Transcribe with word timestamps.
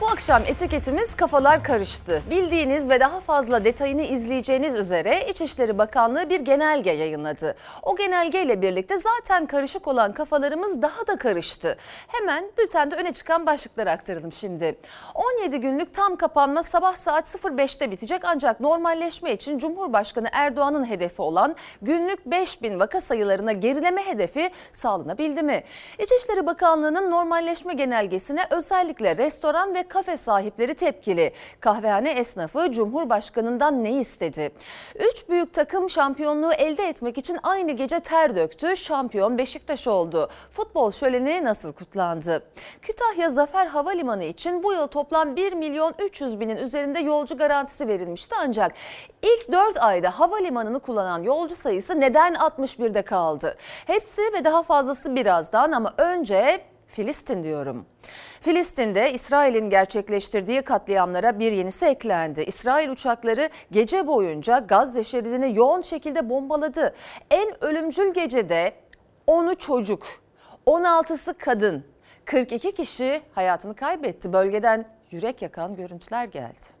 Bu 0.00 0.06
akşam 0.06 0.42
etiketimiz 0.46 1.14
kafalar 1.14 1.64
karıştı. 1.64 2.22
Bildiğiniz 2.30 2.90
ve 2.90 3.00
daha 3.00 3.20
fazla 3.20 3.64
detayını 3.64 4.02
izleyeceğiniz 4.02 4.74
üzere 4.74 5.26
İçişleri 5.30 5.78
Bakanlığı 5.78 6.30
bir 6.30 6.40
genelge 6.40 6.90
yayınladı. 6.90 7.54
O 7.82 7.96
genelgeyle 7.96 8.62
birlikte 8.62 8.98
zaten 8.98 9.46
karışık 9.46 9.88
olan 9.88 10.12
kafalarımız 10.12 10.82
daha 10.82 11.06
da 11.06 11.16
karıştı. 11.18 11.76
Hemen 12.08 12.44
bültende 12.58 12.96
öne 12.96 13.12
çıkan 13.12 13.46
başlıkları 13.46 13.90
aktaralım 13.90 14.32
şimdi. 14.32 14.78
17 15.14 15.60
günlük 15.60 15.94
tam 15.94 16.16
kapanma 16.16 16.62
sabah 16.62 16.96
saat 16.96 17.34
05'te 17.34 17.90
bitecek 17.90 18.22
ancak 18.24 18.60
normalleşme 18.60 19.32
için 19.32 19.58
Cumhurbaşkanı 19.58 20.28
Erdoğan'ın 20.32 20.90
hedefi 20.90 21.22
olan 21.22 21.56
günlük 21.82 22.26
5000 22.26 22.80
vaka 22.80 23.00
sayılarına 23.00 23.52
gerileme 23.52 24.06
hedefi 24.06 24.50
sağlanabildi 24.72 25.42
mi? 25.42 25.62
İçişleri 25.98 26.46
Bakanlığı'nın 26.46 27.10
normalleşme 27.10 27.74
genelgesine 27.74 28.46
özellikle 28.50 29.16
restoran 29.16 29.74
ve 29.74 29.87
kafe 29.88 30.16
sahipleri 30.16 30.74
tepkili. 30.74 31.32
Kahvehane 31.60 32.10
esnafı 32.10 32.72
Cumhurbaşkanı'ndan 32.72 33.84
ne 33.84 33.92
istedi? 33.92 34.52
Üç 34.94 35.28
büyük 35.28 35.54
takım 35.54 35.90
şampiyonluğu 35.90 36.52
elde 36.52 36.88
etmek 36.88 37.18
için 37.18 37.38
aynı 37.42 37.72
gece 37.72 38.00
ter 38.00 38.36
döktü. 38.36 38.76
Şampiyon 38.76 39.38
Beşiktaş 39.38 39.88
oldu. 39.88 40.28
Futbol 40.50 40.90
şöleni 40.90 41.44
nasıl 41.44 41.72
kutlandı? 41.72 42.42
Kütahya 42.82 43.28
Zafer 43.28 43.66
Havalimanı 43.66 44.24
için 44.24 44.62
bu 44.62 44.72
yıl 44.72 44.86
toplam 44.86 45.36
1 45.36 45.52
milyon 45.52 45.94
300 45.98 46.40
binin 46.40 46.56
üzerinde 46.56 46.98
yolcu 46.98 47.36
garantisi 47.38 47.88
verilmişti. 47.88 48.34
Ancak 48.38 48.72
ilk 49.22 49.52
4 49.52 49.82
ayda 49.82 50.10
havalimanını 50.10 50.80
kullanan 50.80 51.22
yolcu 51.22 51.54
sayısı 51.54 52.00
neden 52.00 52.34
61'de 52.34 53.02
kaldı? 53.02 53.56
Hepsi 53.86 54.22
ve 54.22 54.44
daha 54.44 54.62
fazlası 54.62 55.16
birazdan 55.16 55.72
ama 55.72 55.94
önce 55.98 56.60
Filistin 56.88 57.42
diyorum. 57.42 57.86
Filistin'de 58.40 59.12
İsrail'in 59.12 59.70
gerçekleştirdiği 59.70 60.62
katliamlara 60.62 61.38
bir 61.38 61.52
yenisi 61.52 61.86
eklendi. 61.86 62.42
İsrail 62.42 62.88
uçakları 62.88 63.48
gece 63.70 64.06
boyunca 64.06 64.58
Gazze 64.58 65.04
şeridini 65.04 65.56
yoğun 65.56 65.82
şekilde 65.82 66.28
bombaladı. 66.28 66.94
En 67.30 67.64
ölümcül 67.64 68.14
gecede 68.14 68.72
10'u 69.26 69.54
çocuk, 69.54 70.06
16'sı 70.66 71.34
kadın, 71.38 71.84
42 72.24 72.72
kişi 72.74 73.22
hayatını 73.34 73.74
kaybetti. 73.74 74.32
Bölgeden 74.32 74.88
yürek 75.10 75.42
yakan 75.42 75.76
görüntüler 75.76 76.24
geldi. 76.24 76.78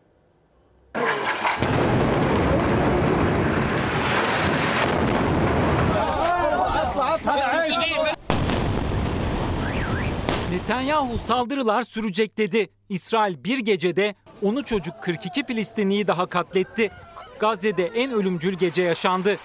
Netanyahu 10.50 11.18
saldırılar 11.18 11.82
sürecek 11.82 12.38
dedi. 12.38 12.70
İsrail 12.88 13.44
bir 13.44 13.58
gecede 13.58 14.14
10'u 14.42 14.64
çocuk 14.64 14.94
42 15.02 15.46
Filistinliyi 15.46 16.06
daha 16.06 16.26
katletti. 16.26 16.90
Gazze'de 17.40 17.86
en 17.86 18.12
ölümcül 18.12 18.54
gece 18.54 18.82
yaşandı. 18.82 19.36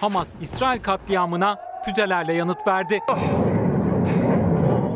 Hamas 0.00 0.34
İsrail 0.40 0.82
katliamına 0.82 1.58
füzelerle 1.84 2.32
yanıt 2.32 2.66
verdi. 2.66 3.00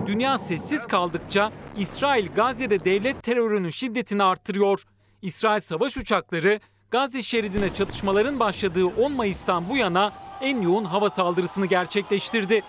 Dünya 0.06 0.38
sessiz 0.38 0.86
kaldıkça 0.86 1.52
İsrail 1.76 2.28
Gazze'de 2.34 2.84
devlet 2.84 3.22
terörünün 3.22 3.70
şiddetini 3.70 4.22
arttırıyor. 4.22 4.82
İsrail 5.22 5.60
savaş 5.60 5.96
uçakları 5.96 6.60
Gazze 6.90 7.22
şeridine 7.22 7.74
çatışmaların 7.74 8.40
başladığı 8.40 8.86
10 8.86 9.12
Mayıs'tan 9.12 9.68
bu 9.68 9.76
yana 9.76 10.12
en 10.40 10.62
yoğun 10.62 10.84
hava 10.84 11.10
saldırısını 11.10 11.66
gerçekleştirdi. 11.66 12.62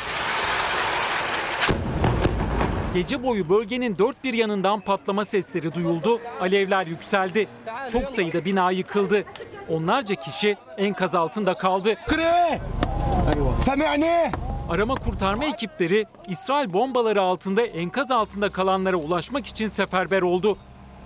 Gece 2.98 3.24
boyu 3.24 3.50
bölgenin 3.50 3.98
dört 3.98 4.24
bir 4.24 4.34
yanından 4.34 4.80
patlama 4.80 5.26
sesleri 5.26 5.74
duyuldu, 5.74 6.20
alevler 6.42 6.88
yükseldi. 6.88 7.48
Çok 7.92 8.10
sayıda 8.10 8.46
bina 8.46 8.72
yıkıldı. 8.72 9.24
Onlarca 9.70 10.16
kişi 10.16 10.58
enkaz 10.78 11.16
altında 11.16 11.54
kaldı. 11.54 11.96
Arama 14.70 14.96
kurtarma 14.96 15.46
ekipleri 15.46 16.06
İsrail 16.28 16.74
bombaları 16.74 17.22
altında 17.22 17.62
enkaz 17.62 18.12
altında 18.12 18.50
kalanlara 18.50 18.96
ulaşmak 18.96 19.48
için 19.48 19.68
seferber 19.68 20.22
oldu. 20.22 20.58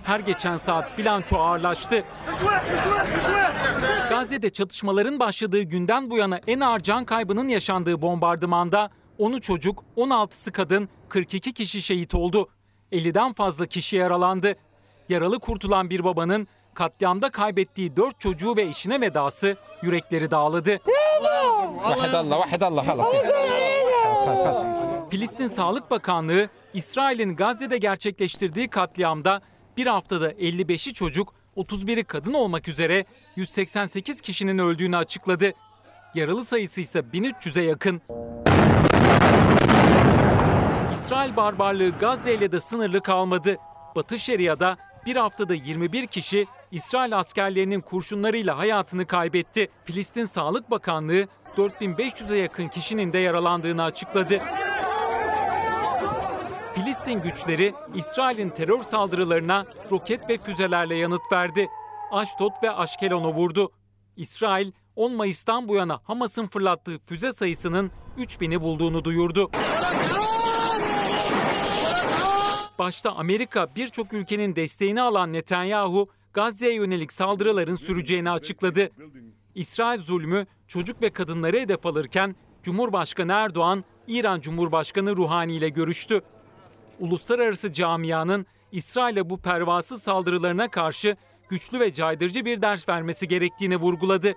Her 0.04 0.20
geçen 0.20 0.56
saat 0.56 0.98
bilanço 0.98 1.38
ağırlaştı. 1.38 2.04
Gazze'de 4.10 4.50
çatışmaların 4.50 5.20
başladığı 5.20 5.62
günden 5.62 6.10
bu 6.10 6.18
yana 6.18 6.40
en 6.48 6.60
ağır 6.60 6.80
can 6.80 7.06
kaybının 7.06 7.48
yaşandığı 7.48 8.02
bombardımanda 8.02 8.90
10'u 9.22 9.42
çocuk, 9.42 9.84
16'sı 9.98 10.52
kadın, 10.52 10.90
42 11.09 11.54
kişi 11.54 11.82
şehit 11.82 12.16
oldu. 12.16 12.50
50'den 12.92 13.34
fazla 13.34 13.66
kişi 13.66 13.96
yaralandı. 13.96 14.56
Yaralı 15.09 15.40
kurtulan 15.40 15.90
bir 15.90 16.04
babanın 16.04 16.48
katliamda 16.74 17.30
kaybettiği 17.30 17.96
4 17.96 18.20
çocuğu 18.20 18.56
ve 18.56 18.62
eşine 18.62 19.02
vedası 19.02 19.58
yürekleri 19.82 20.32
dağladı. 20.32 20.80
Filistin 25.09 25.48
Sağlık 25.48 25.92
Bakanlığı 25.92 26.50
İsrail'in 26.74 27.36
Gazze'de 27.36 27.78
gerçekleştirdiği 27.78 28.68
katliamda 28.68 29.42
bir 29.78 29.88
haftada 29.88 30.32
55'i 30.32 30.94
çocuk, 30.94 31.34
31'i 31.58 32.03
kadın 32.03 32.34
olmak 32.34 32.68
üzere 32.68 33.06
188 33.36 34.22
kişinin 34.22 34.58
öldüğünü 34.58 34.98
açıkladı. 34.98 35.53
Yaralı 36.16 36.46
sayısı 36.46 36.82
ise 36.82 37.00
1300'e 37.00 37.64
yakın. 37.64 38.02
İsrail 40.94 41.35
barbarlığı 41.35 41.90
Gazze 41.90 42.34
ile 42.35 42.52
de 42.52 42.59
sınırlı 42.59 43.02
kalmadı. 43.02 43.57
Batı 43.96 44.19
Şeria'da 44.19 44.78
bir 45.06 45.16
haftada 45.16 45.53
21 45.53 46.07
kişi 46.07 46.47
İsrail 46.72 47.18
askerlerinin 47.18 47.81
kurşunlarıyla 47.81 48.57
hayatını 48.57 49.07
kaybetti. 49.07 49.69
Filistin 49.84 50.25
Sağlık 50.25 50.72
Bakanlığı 50.72 51.28
4500'e 51.57 52.38
yakın 52.38 52.68
kişinin 52.68 53.13
de 53.13 53.18
yaralandığını 53.18 53.84
açıkladı. 53.84 54.41
Filistin 56.74 57.22
güçleri 57.22 57.73
İsrail'in 57.96 58.50
terör 58.50 58.84
saldırılarına 58.84 59.66
roket 59.91 60.29
ve 60.29 60.38
füzelerle 60.38 60.96
yanıt 60.96 61.31
verdi. 61.31 61.68
Aşdod 62.12 62.52
ve 62.63 62.72
Aşkelon'u 62.72 63.29
vurdu. 63.34 63.72
İsrail 64.16 64.72
10 64.96 65.13
Mayıs'tan 65.13 65.68
bu 65.68 65.75
yana 65.75 66.00
Hamas'ın 66.03 66.47
fırlattığı 66.47 67.00
füze 67.00 67.31
sayısının 67.34 67.91
3000'i 68.18 68.62
bulduğunu 68.62 69.03
duyurdu. 69.06 69.52
Başta 72.81 73.12
Amerika 73.12 73.75
birçok 73.75 74.14
ülkenin 74.14 74.56
desteğini 74.56 75.02
alan 75.02 75.34
Netanyahu, 75.34 76.08
Gazze'ye 76.34 76.74
yönelik 76.74 77.14
saldırıların 77.14 77.75
süreceğini 77.75 78.30
açıkladı. 78.31 78.90
İsrail 79.56 80.02
zulmü 80.02 80.46
çocuk 80.68 81.02
ve 81.02 81.09
kadınları 81.09 81.59
hedef 81.59 81.86
alırken 81.86 82.36
Cumhurbaşkanı 82.64 83.31
Erdoğan, 83.31 83.84
İran 84.08 84.41
Cumhurbaşkanı 84.41 85.16
Ruhani 85.16 85.53
ile 85.53 85.70
görüştü. 85.70 86.22
Uluslararası 87.00 87.74
camianın 87.74 88.46
İsrail'e 88.72 89.30
bu 89.30 89.41
pervasız 89.41 90.03
saldırılarına 90.03 90.72
karşı 90.72 91.16
güçlü 91.50 91.80
ve 91.80 91.94
caydırıcı 91.94 92.46
bir 92.46 92.62
ders 92.62 92.90
vermesi 92.90 93.28
gerektiğini 93.28 93.78
vurguladı. 93.78 94.34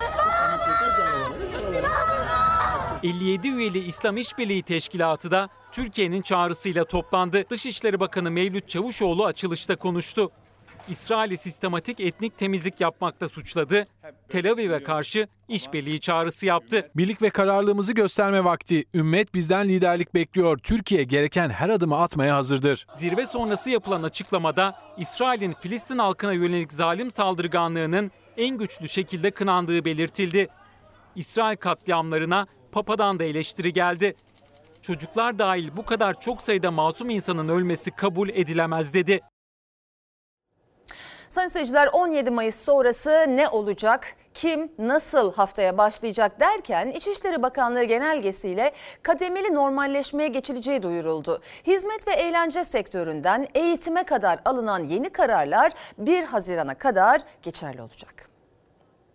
57 3.02 3.48
üyeli 3.48 3.78
İslam 3.78 4.16
İşbirliği 4.16 4.62
Teşkilatı 4.62 5.30
da 5.30 5.48
Türkiye'nin 5.74 6.22
çağrısıyla 6.22 6.84
toplandı. 6.84 7.44
Dışişleri 7.50 8.00
Bakanı 8.00 8.30
Mevlüt 8.30 8.68
Çavuşoğlu 8.68 9.24
açılışta 9.24 9.76
konuştu. 9.76 10.30
İsrail'i 10.88 11.36
sistematik 11.36 12.00
etnik 12.00 12.38
temizlik 12.38 12.80
yapmakta 12.80 13.28
suçladı. 13.28 13.84
Tel 14.28 14.50
Aviv'e 14.50 14.82
karşı 14.84 15.26
işbirliği 15.48 16.00
çağrısı 16.00 16.46
yaptı. 16.46 16.90
Birlik 16.96 17.22
ve 17.22 17.30
kararlılığımızı 17.30 17.92
gösterme 17.92 18.44
vakti. 18.44 18.84
Ümmet 18.94 19.34
bizden 19.34 19.68
liderlik 19.68 20.14
bekliyor. 20.14 20.58
Türkiye 20.58 21.04
gereken 21.04 21.50
her 21.50 21.68
adımı 21.68 21.98
atmaya 21.98 22.36
hazırdır. 22.36 22.86
Zirve 22.96 23.26
sonrası 23.26 23.70
yapılan 23.70 24.02
açıklamada 24.02 24.74
İsrail'in 24.98 25.54
Filistin 25.60 25.98
halkına 25.98 26.32
yönelik 26.32 26.72
zalim 26.72 27.10
saldırganlığının 27.10 28.10
en 28.36 28.58
güçlü 28.58 28.88
şekilde 28.88 29.30
kınandığı 29.30 29.84
belirtildi. 29.84 30.48
İsrail 31.16 31.56
katliamlarına 31.56 32.46
Papa'dan 32.72 33.18
da 33.18 33.24
eleştiri 33.24 33.72
geldi. 33.72 34.14
Çocuklar 34.84 35.38
dahil 35.38 35.76
bu 35.76 35.84
kadar 35.84 36.20
çok 36.20 36.42
sayıda 36.42 36.70
masum 36.70 37.10
insanın 37.10 37.48
ölmesi 37.48 37.90
kabul 37.90 38.28
edilemez 38.28 38.94
dedi. 38.94 39.20
Sayın 41.28 41.48
seyirciler 41.48 41.88
17 41.92 42.30
Mayıs 42.30 42.54
sonrası 42.54 43.26
ne 43.28 43.48
olacak? 43.48 44.16
Kim 44.34 44.72
nasıl 44.78 45.32
haftaya 45.32 45.78
başlayacak 45.78 46.40
derken 46.40 46.88
İçişleri 46.88 47.42
Bakanlığı 47.42 47.84
genelgesiyle 47.84 48.72
kademeli 49.02 49.54
normalleşmeye 49.54 50.28
geçileceği 50.28 50.82
duyuruldu. 50.82 51.42
Hizmet 51.66 52.08
ve 52.08 52.12
eğlence 52.12 52.64
sektöründen 52.64 53.46
eğitime 53.54 54.04
kadar 54.04 54.40
alınan 54.44 54.82
yeni 54.82 55.10
kararlar 55.10 55.72
1 55.98 56.24
Haziran'a 56.24 56.74
kadar 56.74 57.20
geçerli 57.42 57.82
olacak. 57.82 58.33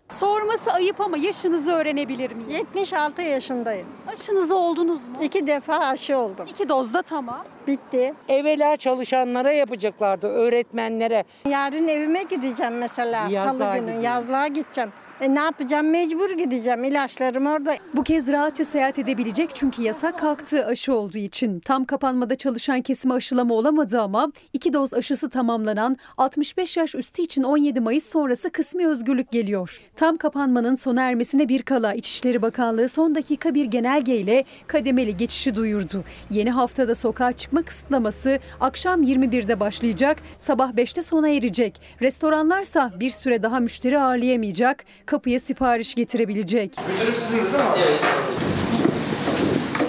Sorması 0.09 0.71
ayıp 0.73 1.01
ama 1.01 1.17
yaşınızı 1.17 1.73
öğrenebilir 1.73 2.31
miyim? 2.31 2.49
76 2.75 3.21
yaşındayım. 3.21 3.87
Aşınızı 4.07 4.57
oldunuz 4.57 5.07
mu? 5.07 5.13
İki 5.21 5.47
defa 5.47 5.75
aşı 5.77 6.17
oldum. 6.17 6.45
İki 6.49 6.69
dozda 6.69 7.01
tamam. 7.01 7.43
Bitti. 7.67 8.13
Evvela 8.29 8.77
çalışanlara 8.77 9.51
yapacaklardı, 9.51 10.27
öğretmenlere. 10.27 11.23
Yarın 11.49 11.87
evime 11.87 12.23
gideceğim 12.23 12.77
mesela. 12.77 13.27
Yazlığa 13.29 13.53
Salı 13.69 13.75
günü 13.79 13.85
gidiyor. 13.85 14.03
yazlığa 14.03 14.47
gideceğim. 14.47 14.91
E 15.21 15.35
ne 15.35 15.39
yapacağım? 15.39 15.89
Mecbur 15.89 16.29
gideceğim. 16.37 16.83
İlaçlarım 16.83 17.45
orada. 17.45 17.75
Bu 17.93 18.03
kez 18.03 18.27
rahatça 18.31 18.63
seyahat 18.63 18.99
edebilecek 18.99 19.49
çünkü 19.53 19.81
yasak 19.81 20.19
kalktı 20.19 20.65
aşı 20.65 20.93
olduğu 20.93 21.17
için. 21.17 21.59
Tam 21.59 21.85
kapanmada 21.85 22.35
çalışan 22.35 22.81
kesime 22.81 23.13
aşılama 23.13 23.53
olamadı 23.53 24.01
ama 24.01 24.31
iki 24.53 24.73
doz 24.73 24.93
aşısı 24.93 25.29
tamamlanan 25.29 25.97
65 26.17 26.77
yaş 26.77 26.95
üstü 26.95 27.21
için 27.21 27.43
17 27.43 27.79
Mayıs 27.79 28.09
sonrası 28.09 28.49
kısmi 28.49 28.87
özgürlük 28.87 29.31
geliyor. 29.31 29.81
Tam 29.95 30.17
kapanmanın 30.17 30.75
sona 30.75 31.01
ermesine 31.01 31.49
bir 31.49 31.61
kala 31.61 31.93
İçişleri 31.93 32.41
Bakanlığı 32.41 32.89
son 32.89 33.15
dakika 33.15 33.55
bir 33.55 33.65
genelgeyle 33.65 34.43
kademeli 34.67 35.17
geçişi 35.17 35.55
duyurdu. 35.55 36.03
Yeni 36.31 36.51
haftada 36.51 36.95
sokağa 36.95 37.33
çıkma 37.33 37.61
kısıtlaması 37.61 38.39
akşam 38.59 39.03
21'de 39.03 39.59
başlayacak, 39.59 40.17
sabah 40.37 40.71
5'te 40.71 41.01
sona 41.01 41.29
erecek. 41.29 41.81
Restoranlarsa 42.01 42.91
bir 42.99 43.09
süre 43.11 43.43
daha 43.43 43.59
müşteri 43.59 43.99
ağırlayamayacak, 43.99 44.85
kapıya 45.09 45.39
sipariş 45.39 45.95
getirebilecek. 45.95 46.75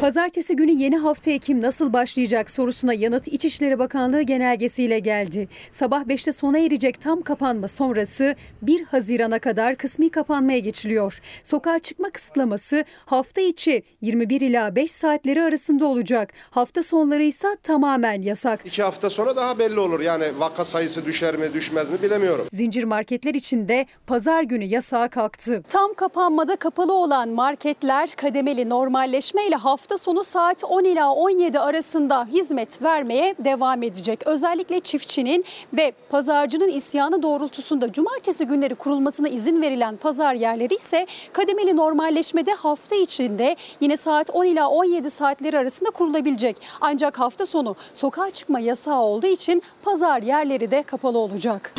Pazartesi 0.01 0.57
günü 0.57 0.71
yeni 0.73 0.97
hafta 0.97 1.31
Ekim 1.31 1.63
nasıl 1.63 1.93
başlayacak 1.93 2.51
sorusuna 2.51 2.95
yanıt 2.95 3.29
İçişleri 3.29 3.79
Bakanlığı 3.79 4.23
genelgesiyle 4.23 4.99
geldi. 4.99 5.49
Sabah 5.71 6.03
5'te 6.03 6.33
sona 6.33 6.59
erecek 6.59 7.01
tam 7.01 7.23
kapanma 7.23 7.69
sonrası 7.69 8.35
1 8.63 8.85
Haziran'a 8.85 9.39
kadar 9.39 9.77
kısmi 9.77 10.11
kapanmaya 10.11 10.59
geçiliyor. 10.59 11.21
Sokağa 11.43 11.79
çıkma 11.79 12.11
kısıtlaması 12.11 12.85
hafta 13.07 13.41
içi 13.41 13.83
21 14.01 14.41
ila 14.41 14.77
5 14.77 14.93
saatleri 14.93 15.43
arasında 15.43 15.87
olacak. 15.87 16.33
Hafta 16.51 16.83
sonları 16.83 17.23
ise 17.23 17.49
tamamen 17.63 18.23
yasak. 18.23 18.61
İki 18.65 18.83
hafta 18.83 19.11
sonra 19.11 19.37
daha 19.37 19.59
belli 19.59 19.81
olur. 19.81 20.01
Yani 20.01 20.25
vaka 20.39 20.65
sayısı 20.65 21.05
düşer 21.07 21.37
mi 21.37 21.55
düşmez 21.55 21.91
mi 21.91 22.03
bilemiyorum. 22.03 22.47
Zincir 22.53 22.85
marketler 22.85 23.35
için 23.35 23.69
de 23.69 23.87
pazar 24.07 24.43
günü 24.43 24.65
yasağa 24.65 25.09
kalktı. 25.09 25.63
Tam 25.69 25.95
kapanmada 25.95 26.57
kapalı 26.57 26.93
olan 26.93 27.29
marketler 27.29 28.11
kademeli 28.17 28.69
normalleşmeyle 28.69 29.57
hafta 29.57 29.90
sonu 29.99 30.23
saat 30.23 30.65
10 30.65 30.85
ila 30.85 31.13
17 31.13 31.61
arasında 31.61 32.25
hizmet 32.25 32.83
vermeye 32.83 33.35
devam 33.45 33.83
edecek. 33.83 34.27
Özellikle 34.27 34.81
çiftçinin 34.81 35.45
ve 35.73 35.93
pazarcının 36.11 36.69
isyanı 36.69 37.23
doğrultusunda 37.23 37.93
cumartesi 37.93 38.47
günleri 38.47 38.75
kurulmasına 38.75 39.29
izin 39.29 39.63
verilen 39.63 39.97
pazar 39.97 40.35
yerleri 40.35 40.75
ise 40.75 41.07
kademeli 41.33 41.77
normalleşmede 41.77 42.53
hafta 42.53 42.97
içinde 42.97 43.57
yine 43.81 43.97
saat 43.97 44.31
10 44.31 44.45
ila 44.45 44.69
17 44.69 45.11
saatleri 45.11 45.59
arasında 45.59 45.91
kurulabilecek. 45.91 46.57
Ancak 46.81 47.19
hafta 47.19 47.47
sonu 47.47 47.77
sokağa 47.95 48.31
çıkma 48.31 48.61
yasağı 48.61 49.01
olduğu 49.01 49.27
için 49.27 49.63
pazar 49.83 50.23
yerleri 50.23 50.71
de 50.71 50.83
kapalı 50.83 51.19
olacak. 51.19 51.75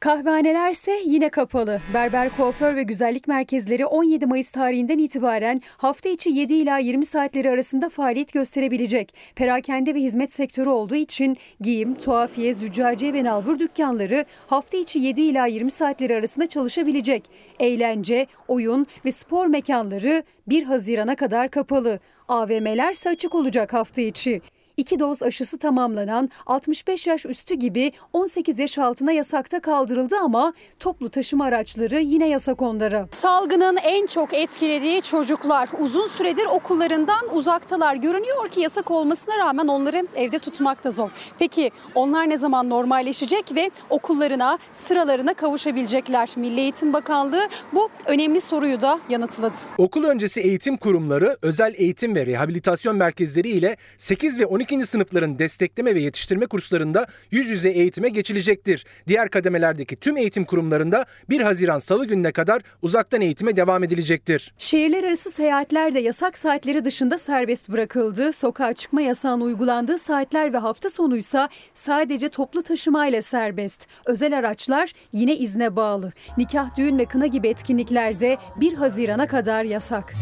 Kahvehanelerse 0.00 1.00
yine 1.04 1.28
kapalı. 1.28 1.80
Berber, 1.94 2.36
kuaför 2.36 2.76
ve 2.76 2.82
güzellik 2.82 3.28
merkezleri 3.28 3.86
17 3.86 4.26
Mayıs 4.26 4.52
tarihinden 4.52 4.98
itibaren 4.98 5.62
hafta 5.76 6.08
içi 6.08 6.30
7 6.30 6.47
ila 6.54 6.78
20 6.78 7.06
saatleri 7.06 7.50
arasında 7.50 7.88
faaliyet 7.88 8.32
gösterebilecek. 8.32 9.14
Perakende 9.36 9.94
ve 9.94 10.00
hizmet 10.00 10.32
sektörü 10.32 10.68
olduğu 10.68 10.94
için 10.94 11.36
giyim, 11.60 11.94
tuhafiye, 11.94 12.54
züccaciye 12.54 13.12
ve 13.12 13.24
nalbur 13.24 13.58
dükkanları 13.58 14.24
hafta 14.46 14.76
içi 14.76 14.98
7 14.98 15.20
ila 15.20 15.46
20 15.46 15.70
saatleri 15.70 16.16
arasında 16.16 16.46
çalışabilecek. 16.46 17.24
Eğlence, 17.60 18.26
oyun 18.48 18.86
ve 19.04 19.12
spor 19.12 19.46
mekanları 19.46 20.22
1 20.46 20.62
Haziran'a 20.62 21.16
kadar 21.16 21.50
kapalı. 21.50 22.00
AVM'ler 22.28 22.92
ise 22.92 23.10
açık 23.10 23.34
olacak 23.34 23.72
hafta 23.72 24.02
içi. 24.02 24.40
İki 24.78 24.98
doz 24.98 25.22
aşısı 25.22 25.58
tamamlanan 25.58 26.30
65 26.46 27.06
yaş 27.06 27.26
üstü 27.26 27.54
gibi 27.54 27.92
18 28.12 28.58
yaş 28.58 28.78
altına 28.78 29.12
yasakta 29.12 29.60
kaldırıldı 29.60 30.16
ama 30.16 30.52
toplu 30.80 31.08
taşıma 31.08 31.44
araçları 31.44 32.00
yine 32.00 32.28
yasak 32.28 32.62
onlara. 32.62 33.08
Salgının 33.10 33.76
en 33.76 34.06
çok 34.06 34.34
etkilediği 34.34 35.02
çocuklar 35.02 35.68
uzun 35.80 36.06
süredir 36.06 36.46
okullarından 36.46 37.34
uzaktalar. 37.34 37.94
Görünüyor 37.94 38.48
ki 38.48 38.60
yasak 38.60 38.90
olmasına 38.90 39.38
rağmen 39.38 39.68
onları 39.68 40.06
evde 40.16 40.38
tutmak 40.38 40.84
da 40.84 40.90
zor. 40.90 41.10
Peki 41.38 41.70
onlar 41.94 42.28
ne 42.28 42.36
zaman 42.36 42.70
normalleşecek 42.70 43.44
ve 43.54 43.70
okullarına, 43.90 44.58
sıralarına 44.72 45.34
kavuşabilecekler? 45.34 46.30
Milli 46.36 46.60
Eğitim 46.60 46.92
Bakanlığı 46.92 47.48
bu 47.72 47.88
önemli 48.06 48.40
soruyu 48.40 48.80
da 48.80 49.00
yanıtladı. 49.08 49.58
Okul 49.78 50.04
öncesi 50.04 50.40
eğitim 50.40 50.76
kurumları, 50.76 51.36
özel 51.42 51.74
eğitim 51.76 52.14
ve 52.14 52.26
rehabilitasyon 52.26 52.96
merkezleri 52.96 53.48
ile 53.48 53.76
8 53.96 54.38
ve 54.38 54.46
12. 54.46 54.67
sınıfların 54.68 55.38
destekleme 55.38 55.94
ve 55.94 56.00
yetiştirme 56.00 56.46
kurslarında 56.46 57.06
yüz 57.30 57.48
yüze 57.48 57.70
eğitime 57.70 58.08
geçilecektir. 58.08 58.86
Diğer 59.06 59.30
kademelerdeki 59.30 59.96
tüm 59.96 60.16
eğitim 60.16 60.44
kurumlarında 60.44 61.06
1 61.30 61.40
Haziran 61.40 61.78
Salı 61.78 62.06
gününe 62.06 62.32
kadar 62.32 62.62
uzaktan 62.82 63.20
eğitime 63.20 63.56
devam 63.56 63.84
edilecektir. 63.84 64.52
Şehirler 64.58 65.04
arası 65.04 65.30
seyahatler 65.30 65.94
de 65.94 66.00
yasak 66.00 66.38
saatleri 66.38 66.84
dışında 66.84 67.18
serbest 67.18 67.68
bırakıldı. 67.68 68.32
Sokağa 68.32 68.74
çıkma 68.74 69.00
yasağının 69.00 69.44
uygulandığı 69.44 69.98
saatler 69.98 70.52
ve 70.52 70.58
hafta 70.58 70.88
sonuysa 70.88 71.48
sadece 71.74 72.28
toplu 72.28 72.62
taşımayla 72.62 73.22
serbest. 73.22 73.86
Özel 74.06 74.38
araçlar 74.38 74.92
yine 75.12 75.36
izne 75.36 75.76
bağlı. 75.76 76.12
Nikah, 76.38 76.76
düğün 76.76 76.98
ve 76.98 77.04
kına 77.04 77.26
gibi 77.26 77.48
etkinliklerde 77.48 78.36
1 78.60 78.74
Haziran'a 78.74 79.26
kadar 79.26 79.64
yasak. 79.64 80.14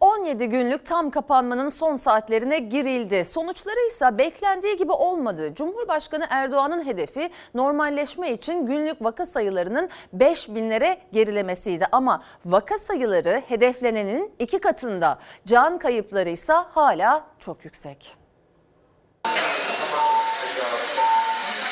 17 0.00 0.48
günlük 0.48 0.86
tam 0.86 1.10
kapanmanın 1.10 1.68
son 1.68 1.96
saatlerine 1.96 2.58
girildi. 2.58 3.24
Sonuçları 3.24 3.86
ise 3.88 4.18
beklendiği 4.18 4.76
gibi 4.76 4.92
olmadı. 4.92 5.54
Cumhurbaşkanı 5.54 6.26
Erdoğan'ın 6.30 6.86
hedefi 6.86 7.30
normalleşme 7.54 8.32
için 8.32 8.66
günlük 8.66 9.04
vaka 9.04 9.26
sayılarının 9.26 9.88
5 10.12 10.48
binlere 10.48 10.98
gerilemesiydi. 11.12 11.86
Ama 11.92 12.22
vaka 12.44 12.78
sayıları 12.78 13.42
hedeflenenin 13.48 14.32
iki 14.38 14.58
katında. 14.58 15.18
Can 15.46 15.78
kayıpları 15.78 16.28
ise 16.28 16.52
hala 16.52 17.24
çok 17.38 17.64
yüksek. 17.64 18.16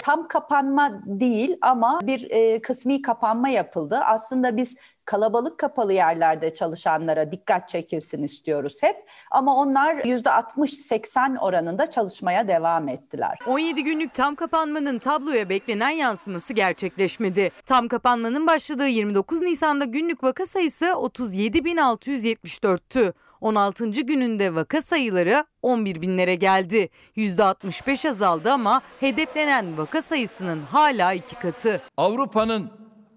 Tam 0.09 0.29
kapanma 0.29 1.01
değil 1.07 1.57
ama 1.61 2.01
bir 2.03 2.31
e, 2.31 2.63
kısmi 2.63 3.03
kapanma 3.03 3.49
yapıldı. 3.49 4.01
Aslında 4.05 4.57
biz 4.57 4.77
kalabalık 5.05 5.59
kapalı 5.59 5.93
yerlerde 5.93 6.55
çalışanlara 6.55 7.33
dikkat 7.33 7.69
çekilsin 7.69 8.23
istiyoruz 8.23 8.79
hep. 8.83 8.97
Ama 9.31 9.57
onlar 9.57 9.95
%60-80 9.95 11.39
oranında 11.39 11.91
çalışmaya 11.91 12.49
devam 12.49 12.89
ettiler. 12.89 13.39
17 13.47 13.85
günlük 13.85 14.15
tam 14.15 14.35
kapanmanın 14.35 14.99
tabloya 14.99 15.49
beklenen 15.49 15.91
yansıması 15.91 16.53
gerçekleşmedi. 16.53 17.51
Tam 17.67 17.89
kapanmanın 17.89 18.47
başladığı 18.47 18.89
29 18.89 19.41
Nisan'da 19.41 19.85
günlük 19.85 20.25
vaka 20.25 20.47
sayısı 20.47 20.87
37.674'tü. 20.87 23.13
16. 23.41 23.91
gününde 23.91 24.55
vaka 24.55 24.83
sayıları 24.83 25.45
11 25.63 26.03
binlere 26.03 26.35
geldi. 26.35 26.89
%65 27.17 28.09
azaldı 28.09 28.53
ama 28.53 28.83
hedeflenen 29.01 29.79
vaka 29.79 30.03
sayısının 30.03 30.61
hala 30.63 31.13
iki 31.13 31.37
katı. 31.37 31.81
Avrupa'nın 31.97 32.71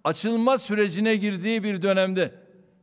açılma 0.03 0.57
sürecine 0.57 1.15
girdiği 1.15 1.63
bir 1.63 1.81
dönemde 1.81 2.35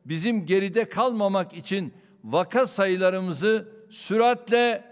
bizim 0.04 0.46
geride 0.46 0.88
kalmamak 0.88 1.52
için 1.52 1.94
vaka 2.24 2.66
sayılarımızı 2.66 3.68
süratle 3.90 4.84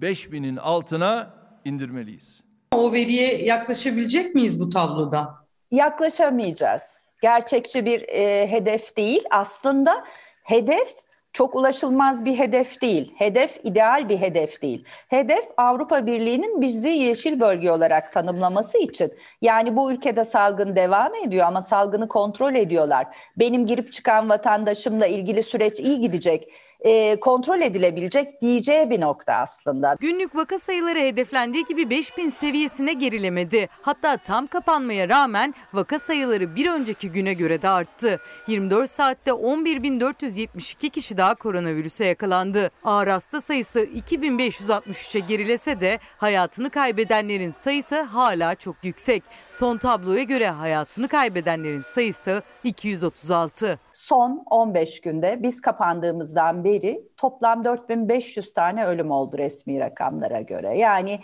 5000'in 0.00 0.56
altına 0.56 1.34
indirmeliyiz. 1.64 2.40
O 2.72 2.92
veriye 2.92 3.44
yaklaşabilecek 3.44 4.34
miyiz 4.34 4.60
bu 4.60 4.70
tabloda? 4.70 5.34
Yaklaşamayacağız. 5.70 7.04
Gerçekçi 7.22 7.84
bir 7.84 8.02
e, 8.08 8.50
hedef 8.50 8.96
değil. 8.96 9.24
Aslında 9.30 10.04
hedef 10.44 10.94
çok 11.34 11.54
ulaşılmaz 11.54 12.24
bir 12.24 12.38
hedef 12.38 12.80
değil. 12.82 13.14
Hedef 13.16 13.60
ideal 13.64 14.08
bir 14.08 14.18
hedef 14.20 14.62
değil. 14.62 14.84
Hedef 15.08 15.44
Avrupa 15.56 16.06
Birliği'nin 16.06 16.60
bizi 16.60 16.88
yeşil 16.88 17.40
bölge 17.40 17.70
olarak 17.70 18.12
tanımlaması 18.12 18.78
için. 18.78 19.12
Yani 19.42 19.76
bu 19.76 19.92
ülkede 19.92 20.24
salgın 20.24 20.76
devam 20.76 21.14
ediyor 21.14 21.46
ama 21.46 21.62
salgını 21.62 22.08
kontrol 22.08 22.54
ediyorlar. 22.54 23.06
Benim 23.36 23.66
girip 23.66 23.92
çıkan 23.92 24.28
vatandaşımla 24.28 25.06
ilgili 25.06 25.42
süreç 25.42 25.80
iyi 25.80 26.00
gidecek. 26.00 26.48
E, 26.84 27.20
kontrol 27.20 27.60
edilebilecek 27.60 28.42
diyeceği 28.42 28.90
bir 28.90 29.00
nokta 29.00 29.34
aslında. 29.34 29.96
Günlük 30.00 30.36
vaka 30.36 30.58
sayıları 30.58 30.98
hedeflendiği 30.98 31.64
gibi 31.64 31.90
5000 31.90 32.30
seviyesine 32.30 32.92
gerilemedi. 32.92 33.68
Hatta 33.82 34.16
tam 34.16 34.46
kapanmaya 34.46 35.08
rağmen 35.08 35.54
vaka 35.72 35.98
sayıları 35.98 36.56
bir 36.56 36.70
önceki 36.70 37.12
güne 37.12 37.34
göre 37.34 37.62
de 37.62 37.68
arttı. 37.68 38.20
24 38.46 38.90
saatte 38.90 39.30
11.472 39.30 40.90
kişi 40.90 41.16
daha 41.16 41.34
koronavirüse 41.34 42.04
yakalandı. 42.04 42.70
Ağır 42.84 43.08
hasta 43.08 43.40
sayısı 43.40 43.80
2563'e 43.80 45.20
gerilese 45.20 45.80
de 45.80 45.98
hayatını 46.16 46.70
kaybedenlerin 46.70 47.50
sayısı 47.50 48.00
hala 48.00 48.54
çok 48.54 48.76
yüksek. 48.82 49.22
Son 49.48 49.76
tabloya 49.76 50.22
göre 50.22 50.48
hayatını 50.48 51.08
kaybedenlerin 51.08 51.80
sayısı 51.80 52.42
236. 52.64 53.78
Son 54.08 54.42
15 54.50 55.00
günde 55.00 55.38
biz 55.42 55.60
kapandığımızdan 55.60 56.64
beri 56.64 57.02
toplam 57.16 57.64
4500 57.64 58.54
tane 58.54 58.86
ölüm 58.86 59.10
oldu 59.10 59.38
resmi 59.38 59.80
rakamlara 59.80 60.40
göre. 60.40 60.78
Yani 60.78 61.20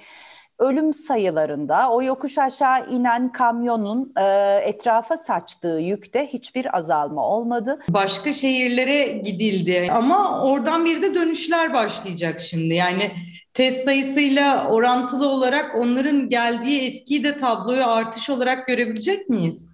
ölüm 0.58 0.92
sayılarında 0.92 1.90
o 1.90 2.02
yokuş 2.02 2.38
aşağı 2.38 2.90
inen 2.90 3.32
kamyonun 3.32 4.12
e, 4.18 4.22
etrafa 4.64 5.16
saçtığı 5.16 5.78
yükte 5.80 6.26
hiçbir 6.26 6.76
azalma 6.76 7.28
olmadı. 7.28 7.78
Başka 7.88 8.32
şehirlere 8.32 9.06
gidildi 9.06 9.88
ama 9.92 10.44
oradan 10.44 10.84
bir 10.84 11.02
de 11.02 11.14
dönüşler 11.14 11.74
başlayacak 11.74 12.40
şimdi. 12.40 12.74
Yani 12.74 13.10
test 13.54 13.84
sayısıyla 13.84 14.70
orantılı 14.70 15.28
olarak 15.28 15.76
onların 15.78 16.28
geldiği 16.28 16.90
etkiyi 16.90 17.24
de 17.24 17.36
tabloyu 17.36 17.86
artış 17.86 18.30
olarak 18.30 18.66
görebilecek 18.66 19.28
miyiz? 19.28 19.69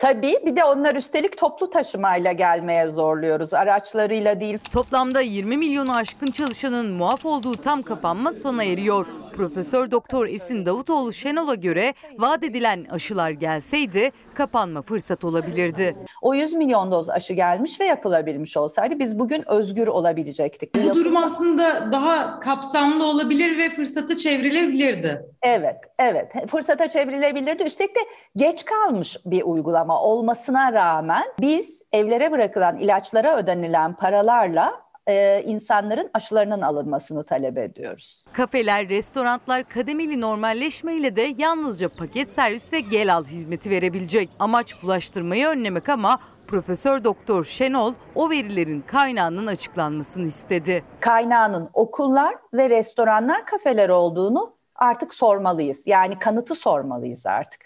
Tabii 0.00 0.34
bir 0.46 0.56
de 0.56 0.64
onlar 0.64 0.94
üstelik 0.94 1.38
toplu 1.38 1.70
taşımayla 1.70 2.32
gelmeye 2.32 2.90
zorluyoruz. 2.90 3.54
Araçlarıyla 3.54 4.40
değil. 4.40 4.58
Toplamda 4.70 5.20
20 5.20 5.56
milyonu 5.56 5.94
aşkın 5.94 6.30
çalışanın 6.30 6.92
muaf 6.92 7.26
olduğu 7.26 7.56
tam 7.56 7.82
kapanma 7.82 8.32
sona 8.32 8.64
eriyor. 8.64 9.06
Profesör 9.36 9.90
Doktor 9.90 10.26
Esin 10.26 10.66
Davutoğlu 10.66 11.12
Şenol'a 11.12 11.54
göre 11.54 11.94
vaat 12.18 12.44
edilen 12.44 12.86
aşılar 12.90 13.30
gelseydi 13.30 14.10
kapanma 14.34 14.82
fırsat 14.82 15.24
olabilirdi. 15.24 15.96
O 16.22 16.34
100 16.34 16.52
milyon 16.52 16.92
doz 16.92 17.10
aşı 17.10 17.34
gelmiş 17.34 17.80
ve 17.80 17.84
yapılabilmiş 17.84 18.56
olsaydı 18.56 18.98
biz 18.98 19.18
bugün 19.18 19.48
özgür 19.48 19.86
olabilecektik. 19.86 20.74
Bu 20.74 20.94
durum 20.94 21.16
aslında 21.16 21.92
daha 21.92 22.40
kapsamlı 22.40 23.06
olabilir 23.06 23.58
ve 23.58 23.70
fırsata 23.70 24.16
çevrilebilirdi. 24.16 25.26
Evet, 25.42 25.76
evet. 25.98 26.32
Fırsata 26.48 26.88
çevrilebilirdi. 26.88 27.62
Üstelik 27.62 27.96
de 27.96 28.00
geç 28.36 28.64
kalmış 28.64 29.16
bir 29.26 29.42
uygulama 29.42 29.87
olmasına 29.92 30.72
rağmen 30.72 31.24
biz 31.40 31.82
evlere 31.92 32.32
bırakılan 32.32 32.78
ilaçlara 32.78 33.36
ödenilen 33.36 33.96
paralarla 33.96 34.88
e, 35.08 35.42
insanların 35.42 36.10
aşılarının 36.14 36.60
alınmasını 36.60 37.24
talep 37.24 37.58
ediyoruz. 37.58 38.24
Kafeler, 38.32 38.88
restoranlar 38.88 39.64
kademeli 39.68 40.20
normalleşmeyle 40.20 41.16
de 41.16 41.34
yalnızca 41.38 41.88
paket 41.88 42.30
servis 42.30 42.72
ve 42.72 42.80
gel 42.80 43.14
al 43.14 43.24
hizmeti 43.24 43.70
verebilecek. 43.70 44.30
Amaç 44.38 44.82
bulaştırmayı 44.82 45.46
önlemek 45.46 45.88
ama 45.88 46.18
Profesör 46.46 47.04
Doktor 47.04 47.44
Şenol 47.44 47.94
o 48.14 48.30
verilerin 48.30 48.80
kaynağının 48.80 49.46
açıklanmasını 49.46 50.26
istedi. 50.26 50.84
Kaynağının 51.00 51.70
okullar 51.74 52.34
ve 52.54 52.70
restoranlar, 52.70 53.46
kafeler 53.46 53.88
olduğunu 53.88 54.56
artık 54.74 55.14
sormalıyız. 55.14 55.86
Yani 55.86 56.18
kanıtı 56.18 56.54
sormalıyız 56.54 57.26
artık. 57.26 57.64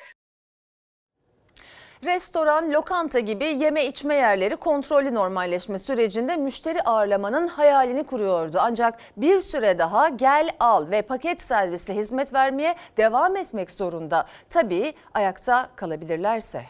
Restoran, 2.05 2.73
lokanta 2.73 3.19
gibi 3.19 3.45
yeme 3.45 3.87
içme 3.87 4.15
yerleri 4.15 4.57
kontrollü 4.57 5.15
normalleşme 5.15 5.79
sürecinde 5.79 6.37
müşteri 6.37 6.83
ağırlamanın 6.83 7.49
hayalini 7.49 8.05
kuruyordu. 8.05 8.59
Ancak 8.61 8.99
bir 9.17 9.41
süre 9.41 9.79
daha 9.79 10.09
gel 10.09 10.51
al 10.61 10.91
ve 10.91 11.03
paket 11.03 11.41
servisle 11.41 11.95
hizmet 11.95 12.35
vermeye 12.35 12.75
devam 12.97 13.37
etmek 13.37 13.71
zorunda. 13.71 14.27
Tabii 14.51 14.95
ayakta 15.15 15.69
kalabilirlerse. 15.77 16.63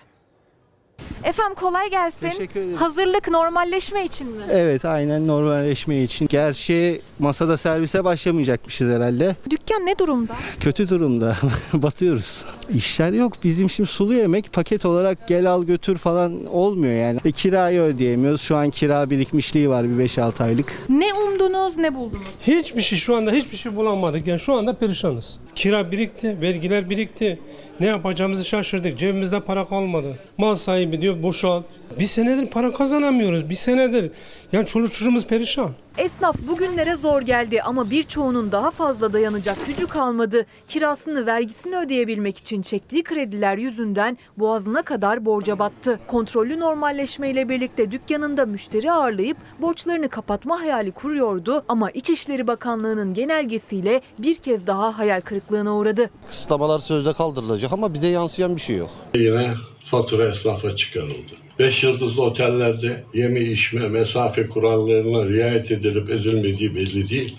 Efendim 1.24 1.54
kolay 1.54 1.90
gelsin. 1.90 2.30
Teşekkür 2.30 2.60
ederim. 2.60 2.76
Hazırlık 2.76 3.28
normalleşme 3.28 4.04
için 4.04 4.26
mi? 4.26 4.42
Evet 4.50 4.84
aynen 4.84 5.26
normalleşme 5.26 6.02
için. 6.02 6.26
Gerçi 6.28 7.00
masada 7.18 7.56
servise 7.56 8.04
başlamayacakmışız 8.04 8.88
herhalde. 8.94 9.36
Dükkan 9.50 9.86
ne 9.86 9.98
durumda? 9.98 10.32
Kötü 10.60 10.88
durumda. 10.88 11.36
Batıyoruz. 11.72 12.44
İşler 12.74 13.12
yok. 13.12 13.32
Bizim 13.44 13.70
şimdi 13.70 13.90
sulu 13.90 14.14
yemek 14.14 14.52
paket 14.52 14.84
olarak 14.86 15.28
gel 15.28 15.50
al 15.50 15.64
götür 15.64 15.98
falan 15.98 16.46
olmuyor 16.46 16.94
yani. 16.94 17.20
Ve 17.24 17.32
kirayı 17.32 17.80
ödeyemiyoruz. 17.80 18.40
Şu 18.40 18.56
an 18.56 18.70
kira 18.70 19.10
birikmişliği 19.10 19.70
var 19.70 19.84
bir 19.98 20.08
5-6 20.08 20.42
aylık. 20.42 20.72
Ne 20.88 21.14
umdunuz 21.14 21.76
ne 21.76 21.94
buldunuz? 21.94 22.22
Hiçbir 22.46 22.82
şey 22.82 22.98
şu 22.98 23.16
anda 23.16 23.30
hiçbir 23.32 23.56
şey 23.56 23.76
bulamadık. 23.76 24.26
Yani 24.26 24.40
şu 24.40 24.54
anda 24.54 24.78
perişanız. 24.78 25.38
Kira 25.54 25.92
birikti, 25.92 26.40
vergiler 26.40 26.90
birikti. 26.90 27.38
Ne 27.82 27.88
yapacağımızı 27.88 28.44
şaşırdık. 28.44 28.98
Cebimizde 28.98 29.40
para 29.40 29.64
kalmadı. 29.64 30.18
Mal 30.38 30.54
sahibi 30.54 31.00
diyor 31.00 31.22
boşalt. 31.22 31.64
Bir 31.98 32.04
senedir 32.04 32.46
para 32.46 32.72
kazanamıyoruz. 32.72 33.50
Bir 33.50 33.54
senedir. 33.54 34.10
Yani 34.52 34.66
çoluk 34.66 34.92
çocuğumuz 34.92 35.26
perişan. 35.26 35.70
Esnaf 35.98 36.36
bugünlere 36.48 36.96
zor 36.96 37.22
geldi 37.22 37.62
ama 37.62 37.90
birçoğunun 37.90 38.52
daha 38.52 38.70
fazla 38.70 39.12
dayanacak 39.12 39.66
gücü 39.66 39.86
kalmadı. 39.86 40.46
Kirasını, 40.66 41.26
vergisini 41.26 41.76
ödeyebilmek 41.78 42.38
için 42.38 42.62
çektiği 42.62 43.02
krediler 43.02 43.58
yüzünden 43.58 44.18
boğazına 44.36 44.82
kadar 44.82 45.24
borca 45.24 45.58
battı. 45.58 45.98
Kontrollü 46.08 46.60
normalleşmeyle 46.60 47.48
birlikte 47.48 47.90
dükkanında 47.90 48.46
müşteri 48.46 48.92
ağırlayıp 48.92 49.36
borçlarını 49.60 50.08
kapatma 50.08 50.60
hayali 50.60 50.92
kuruyordu 50.92 51.64
ama 51.68 51.90
İçişleri 51.90 52.46
Bakanlığı'nın 52.46 53.14
genelgesiyle 53.14 54.00
bir 54.18 54.34
kez 54.34 54.66
daha 54.66 54.98
hayal 54.98 55.20
kırıklığına 55.20 55.76
uğradı. 55.76 56.10
Kısıtlamalar 56.28 56.80
sözde 56.80 57.12
kaldırılacak 57.12 57.72
ama 57.72 57.94
bize 57.94 58.08
yansıyan 58.08 58.56
bir 58.56 58.60
şey 58.60 58.76
yok. 58.76 58.90
Yine 59.14 59.54
fatura 59.84 60.28
esnafa 60.30 60.76
çıkarıldı. 60.76 61.42
Beş 61.58 61.84
yıldızlı 61.84 62.22
otellerde 62.22 63.04
yeme 63.14 63.40
içme 63.40 63.88
mesafe 63.88 64.48
kurallarına 64.48 65.28
riayet 65.28 65.70
edilip 65.70 66.10
edilmediği 66.10 66.74
belli 66.74 67.08
değil. 67.08 67.36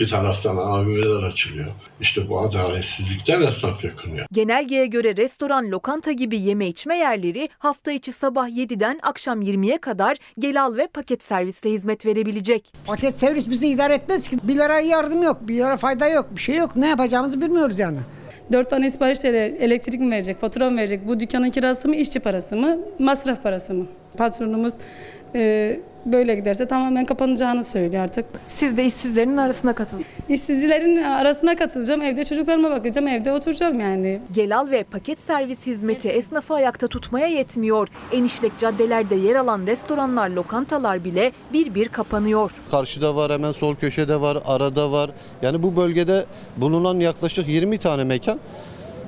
Bir 0.00 0.08
taraftan 0.08 0.56
AVM'ler 0.56 1.22
açılıyor. 1.22 1.66
İşte 2.00 2.28
bu 2.28 2.40
adaletsizlikten 2.40 3.42
esnaf 3.42 3.84
yakınıyor. 3.84 4.26
Genelgeye 4.32 4.86
göre 4.86 5.16
restoran, 5.16 5.70
lokanta 5.70 6.12
gibi 6.12 6.40
yeme 6.40 6.68
içme 6.68 6.98
yerleri 6.98 7.48
hafta 7.58 7.92
içi 7.92 8.12
sabah 8.12 8.48
7'den 8.48 9.00
akşam 9.02 9.42
20'ye 9.42 9.78
kadar 9.78 10.16
gel 10.38 10.62
al 10.62 10.76
ve 10.76 10.86
paket 10.86 11.22
servisle 11.22 11.70
hizmet 11.70 12.06
verebilecek. 12.06 12.72
Paket 12.86 13.18
servis 13.18 13.50
bizi 13.50 13.68
idare 13.68 13.94
etmez 13.94 14.28
ki. 14.28 14.36
Bir 14.42 14.54
lira 14.54 14.80
yardım 14.80 15.22
yok, 15.22 15.38
bir 15.40 15.54
lira 15.54 15.76
fayda 15.76 16.08
yok, 16.08 16.26
bir 16.36 16.40
şey 16.40 16.56
yok. 16.56 16.76
Ne 16.76 16.88
yapacağımızı 16.88 17.40
bilmiyoruz 17.40 17.78
yani. 17.78 17.98
Dört 18.52 18.70
tane 18.70 18.90
siparişle 18.90 19.32
de 19.32 19.46
elektrik 19.46 20.00
mi 20.00 20.10
verecek, 20.10 20.38
fatura 20.38 20.70
mı 20.70 20.76
verecek, 20.76 21.08
bu 21.08 21.20
dükkanın 21.20 21.50
kirası 21.50 21.88
mı, 21.88 21.96
işçi 21.96 22.20
parası 22.20 22.56
mı, 22.56 22.78
masraf 22.98 23.42
parası 23.42 23.74
mı? 23.74 23.86
Patronumuz 24.16 24.74
e, 25.34 25.80
böyle 26.06 26.34
giderse 26.34 26.66
tamamen 26.66 27.04
kapanacağını 27.04 27.64
söylüyor 27.64 28.04
artık. 28.04 28.24
Siz 28.48 28.76
de 28.76 28.84
işsizlerin 28.84 29.36
arasına 29.36 29.72
katılın. 29.72 30.04
İşsizlerin 30.28 31.02
arasına 31.02 31.56
katılacağım, 31.56 32.02
evde 32.02 32.24
çocuklarıma 32.24 32.70
bakacağım, 32.70 33.08
evde 33.08 33.32
oturacağım 33.32 33.80
yani. 33.80 34.20
Gelal 34.32 34.70
ve 34.70 34.84
paket 34.84 35.18
servis 35.18 35.66
hizmeti 35.66 36.08
esnafı 36.08 36.54
ayakta 36.54 36.86
tutmaya 36.86 37.26
yetmiyor. 37.26 37.88
Enişlek 38.12 38.58
caddelerde 38.58 39.14
yer 39.14 39.34
alan 39.34 39.66
restoranlar, 39.66 40.30
lokantalar 40.30 41.04
bile 41.04 41.32
bir 41.52 41.74
bir 41.74 41.88
kapanıyor. 41.88 42.50
Karşıda 42.70 43.16
var, 43.16 43.32
hemen 43.32 43.52
sol 43.52 43.74
köşede 43.74 44.20
var, 44.20 44.38
arada 44.46 44.92
var. 44.92 45.10
Yani 45.42 45.62
bu 45.62 45.76
bölgede 45.76 46.24
bulunan 46.56 47.00
yaklaşık 47.00 47.48
20 47.48 47.78
tane 47.78 48.04
mekan 48.04 48.38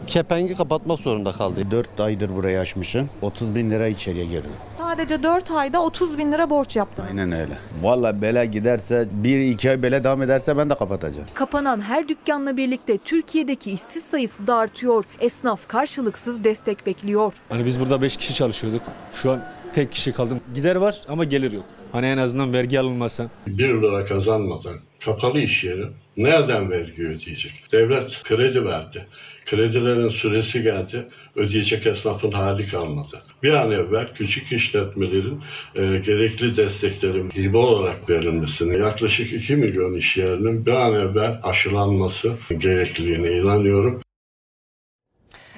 kepengi 0.06 0.56
kapatmak 0.56 1.00
zorunda 1.00 1.32
kaldı. 1.32 1.60
4 1.70 2.00
aydır 2.00 2.30
burayı 2.36 2.58
açmışım. 2.60 3.10
30 3.22 3.54
bin 3.54 3.70
lira 3.70 3.86
içeriye 3.88 4.24
girdim. 4.24 4.50
Sadece 4.78 5.22
4 5.22 5.50
ayda 5.50 5.82
30 5.82 6.18
bin 6.18 6.32
lira 6.32 6.50
borç 6.50 6.76
yaptım. 6.76 7.04
Aynen 7.08 7.32
öyle. 7.32 7.52
Valla 7.82 8.22
bela 8.22 8.44
giderse 8.44 9.08
1-2 9.22 9.70
ay 9.70 9.82
böyle 9.82 10.04
devam 10.04 10.22
ederse 10.22 10.56
ben 10.56 10.70
de 10.70 10.74
kapatacağım. 10.74 11.28
Kapanan 11.34 11.80
her 11.80 12.08
dükkanla 12.08 12.56
birlikte 12.56 12.98
Türkiye'deki 12.98 13.72
işsiz 13.72 14.04
sayısı 14.04 14.46
da 14.46 14.54
artıyor. 14.56 15.04
Esnaf 15.20 15.68
karşılıksız 15.68 16.44
destek 16.44 16.86
bekliyor. 16.86 17.32
Hani 17.48 17.66
biz 17.66 17.80
burada 17.80 18.02
5 18.02 18.16
kişi 18.16 18.34
çalışıyorduk. 18.34 18.82
Şu 19.12 19.30
an 19.30 19.44
tek 19.72 19.92
kişi 19.92 20.12
kaldım. 20.12 20.40
Gider 20.54 20.76
var 20.76 21.00
ama 21.08 21.24
gelir 21.24 21.52
yok. 21.52 21.64
Hani 21.92 22.06
en 22.06 22.18
azından 22.18 22.54
vergi 22.54 22.80
alınmasa. 22.80 23.26
1 23.46 23.68
lira 23.68 24.04
kazanmadan 24.04 24.74
kapalı 25.04 25.40
iş 25.40 25.64
yeri 25.64 25.84
nereden 26.16 26.70
vergi 26.70 27.02
ödeyecek? 27.02 27.52
Devlet 27.72 28.22
kredi 28.22 28.64
verdi. 28.64 29.06
Kredilerin 29.46 30.08
süresi 30.08 30.62
geldi. 30.62 31.06
Ödeyecek 31.36 31.86
esnafın 31.86 32.32
hali 32.32 32.68
kalmadı. 32.68 33.22
Bir 33.42 33.52
an 33.52 33.70
evvel 33.70 34.14
küçük 34.14 34.52
işletmelerin 34.52 35.40
e, 35.74 35.98
gerekli 35.98 36.56
desteklerin 36.56 37.30
hibe 37.30 37.56
olarak 37.56 38.10
verilmesini, 38.10 38.78
yaklaşık 38.78 39.32
2 39.32 39.56
milyon 39.56 39.94
iş 39.94 40.16
yerinin 40.16 40.66
bir 40.66 40.72
an 40.72 40.94
evvel 40.94 41.40
aşılanması 41.42 42.32
gerekliliğine 42.58 43.32
inanıyorum. 43.32 44.02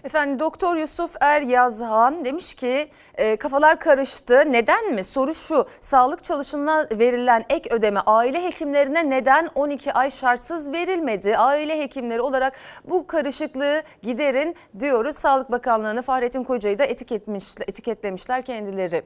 Efendim 0.04 0.38
Doktor 0.38 0.76
Yusuf 0.76 1.16
Er 1.20 1.40
Yazhan 1.40 2.25
demiş 2.25 2.54
ki 2.54 2.88
e, 3.14 3.37
kafalar 3.37 3.80
karıştı. 3.80 4.42
Neden 4.46 4.94
mi? 4.94 5.04
Soru 5.04 5.34
şu. 5.34 5.66
Sağlık 5.80 6.25
çalışanına 6.25 6.87
verilen 6.92 7.44
ek 7.50 7.75
ödeme 7.75 8.00
aile 8.00 8.44
hekimlerine 8.44 9.11
neden 9.11 9.50
12 9.54 9.92
ay 9.92 10.11
şartsız 10.11 10.73
verilmedi? 10.73 11.37
Aile 11.37 11.80
hekimleri 11.80 12.20
olarak 12.20 12.56
bu 12.84 13.06
karışıklığı 13.06 13.82
giderin 14.02 14.56
diyoruz. 14.80 15.16
Sağlık 15.16 15.50
Bakanlığı'nı 15.50 16.02
Fahrettin 16.02 16.44
Koca'yı 16.44 16.78
da 16.78 16.84
etiketmiş, 16.84 17.44
etiketlemişler 17.66 18.42
kendileri. 18.42 19.02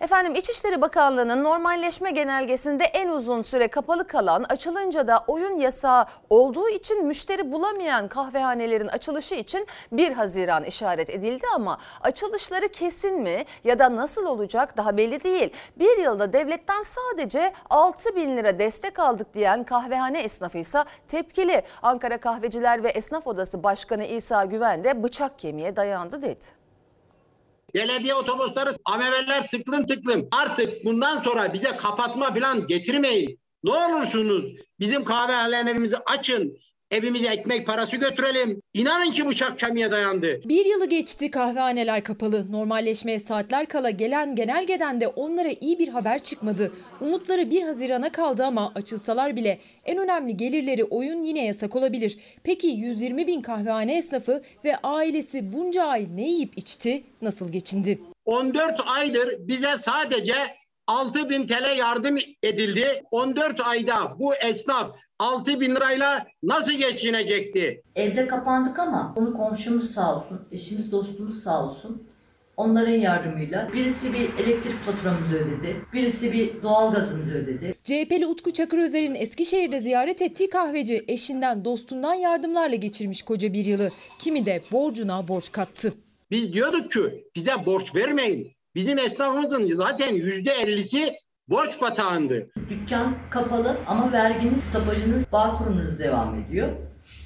Efendim 0.00 0.34
İçişleri 0.34 0.80
Bakanlığı'nın 0.80 1.44
normalleşme 1.44 2.10
genelgesinde 2.10 2.84
en 2.84 3.08
uzun 3.08 3.42
süre 3.42 3.68
kapalı 3.68 4.06
kalan 4.06 4.42
açılınca 4.48 5.06
da 5.06 5.24
oyun 5.26 5.58
yasağı 5.58 6.06
olduğu 6.30 6.68
için 6.68 7.06
müşteri 7.06 7.52
bulamayan 7.52 8.08
kahvehanelerin 8.08 8.88
açılışı 8.88 9.34
için 9.34 9.66
1 9.92 10.12
Haziran 10.12 10.37
işaret 10.64 11.10
edildi 11.10 11.46
ama 11.54 11.78
açılışları 12.00 12.68
kesin 12.68 13.20
mi 13.22 13.44
ya 13.64 13.78
da 13.78 13.96
nasıl 13.96 14.26
olacak 14.26 14.76
daha 14.76 14.96
belli 14.96 15.24
değil. 15.24 15.50
Bir 15.78 15.98
yılda 15.98 16.32
devletten 16.32 16.82
sadece 16.82 17.52
6 17.70 18.16
bin 18.16 18.36
lira 18.36 18.58
destek 18.58 18.98
aldık 18.98 19.34
diyen 19.34 19.64
kahvehane 19.64 20.22
esnafı 20.22 20.58
ise 20.58 20.84
tepkili. 21.08 21.62
Ankara 21.82 22.20
Kahveciler 22.20 22.82
ve 22.82 22.88
Esnaf 22.88 23.26
Odası 23.26 23.62
Başkanı 23.62 24.04
İsa 24.04 24.44
Güven 24.44 24.84
de 24.84 25.02
bıçak 25.02 25.38
kemiğe 25.38 25.76
dayandı 25.76 26.22
dedi. 26.22 26.44
Belediye 27.74 28.14
otobüsleri, 28.14 28.70
AMV'ler 28.84 29.50
tıklım 29.50 29.86
tıklım. 29.86 30.28
Artık 30.30 30.84
bundan 30.84 31.22
sonra 31.22 31.52
bize 31.52 31.76
kapatma 31.76 32.34
falan 32.34 32.66
getirmeyin. 32.66 33.40
Ne 33.64 33.72
olursunuz 33.72 34.44
bizim 34.80 35.04
kahvehanelerimizi 35.04 35.96
açın. 36.06 36.58
Evimize 36.90 37.28
ekmek 37.28 37.66
parası 37.66 37.96
götürelim. 37.96 38.62
İnanın 38.74 39.10
ki 39.10 39.26
bıçak 39.26 39.58
kemiğe 39.58 39.90
dayandı. 39.90 40.40
Bir 40.44 40.64
yılı 40.66 40.88
geçti 40.88 41.30
kahvehaneler 41.30 42.04
kapalı. 42.04 42.52
Normalleşmeye 42.52 43.18
saatler 43.18 43.66
kala 43.66 43.90
gelen 43.90 44.34
genelgeden 44.34 45.00
de 45.00 45.08
onlara 45.08 45.48
iyi 45.60 45.78
bir 45.78 45.88
haber 45.88 46.18
çıkmadı. 46.18 46.72
Umutları 47.00 47.50
1 47.50 47.62
Haziran'a 47.62 48.12
kaldı 48.12 48.44
ama 48.44 48.72
açılsalar 48.74 49.36
bile 49.36 49.58
en 49.84 49.98
önemli 49.98 50.36
gelirleri 50.36 50.84
oyun 50.84 51.22
yine 51.22 51.44
yasak 51.44 51.76
olabilir. 51.76 52.18
Peki 52.44 52.66
120 52.66 53.26
bin 53.26 53.42
kahvehane 53.42 53.98
esnafı 53.98 54.42
ve 54.64 54.76
ailesi 54.76 55.52
bunca 55.52 55.84
ay 55.84 56.06
ne 56.14 56.28
yiyip 56.28 56.58
içti, 56.58 57.04
nasıl 57.22 57.52
geçindi? 57.52 57.98
14 58.24 58.80
aydır 58.86 59.34
bize 59.38 59.70
sadece 59.80 60.34
6 60.86 61.30
bin 61.30 61.46
TL 61.46 61.76
yardım 61.78 62.16
edildi. 62.42 63.02
14 63.10 63.60
ayda 63.60 64.16
bu 64.18 64.34
esnaf 64.34 64.96
6 65.18 65.60
bin 65.60 65.74
lirayla 65.74 66.26
nasıl 66.42 66.72
geçinecekti? 66.72 67.82
Evde 67.96 68.26
kapandık 68.26 68.78
ama 68.78 69.14
onu 69.16 69.36
komşumuz 69.36 69.90
sağ 69.90 70.16
olsun, 70.16 70.40
eşimiz 70.52 70.92
dostumuz 70.92 71.42
sağ 71.42 71.64
olsun. 71.64 72.02
Onların 72.56 72.92
yardımıyla 72.92 73.72
birisi 73.72 74.12
bir 74.12 74.44
elektrik 74.44 74.82
faturamızı 74.86 75.36
ödedi, 75.36 75.76
birisi 75.92 76.32
bir 76.32 76.62
doğalgazımızı 76.62 77.30
ödedi. 77.30 77.74
CHP'li 77.84 78.26
Utku 78.26 78.52
Çakırözer'in 78.52 79.14
Eskişehir'de 79.14 79.80
ziyaret 79.80 80.22
ettiği 80.22 80.50
kahveci 80.50 81.04
eşinden 81.08 81.64
dostundan 81.64 82.14
yardımlarla 82.14 82.76
geçirmiş 82.76 83.22
koca 83.22 83.52
bir 83.52 83.64
yılı. 83.64 83.90
Kimi 84.18 84.44
de 84.44 84.62
borcuna 84.72 85.28
borç 85.28 85.52
kattı. 85.52 85.92
Biz 86.30 86.52
diyorduk 86.52 86.92
ki 86.92 87.24
bize 87.36 87.52
borç 87.66 87.94
vermeyin. 87.94 88.52
Bizim 88.74 88.98
esnafımızın 88.98 89.76
zaten 89.76 90.14
yüzde 90.14 90.52
ellisi 90.52 91.12
borç 91.48 91.80
batağındı. 91.80 92.50
Dükkan 92.70 93.16
kapalı 93.30 93.76
ama 93.86 94.12
verginiz, 94.12 94.64
stopajınız, 94.64 95.32
bağkurunuz 95.32 95.98
devam 95.98 96.40
ediyor. 96.40 96.68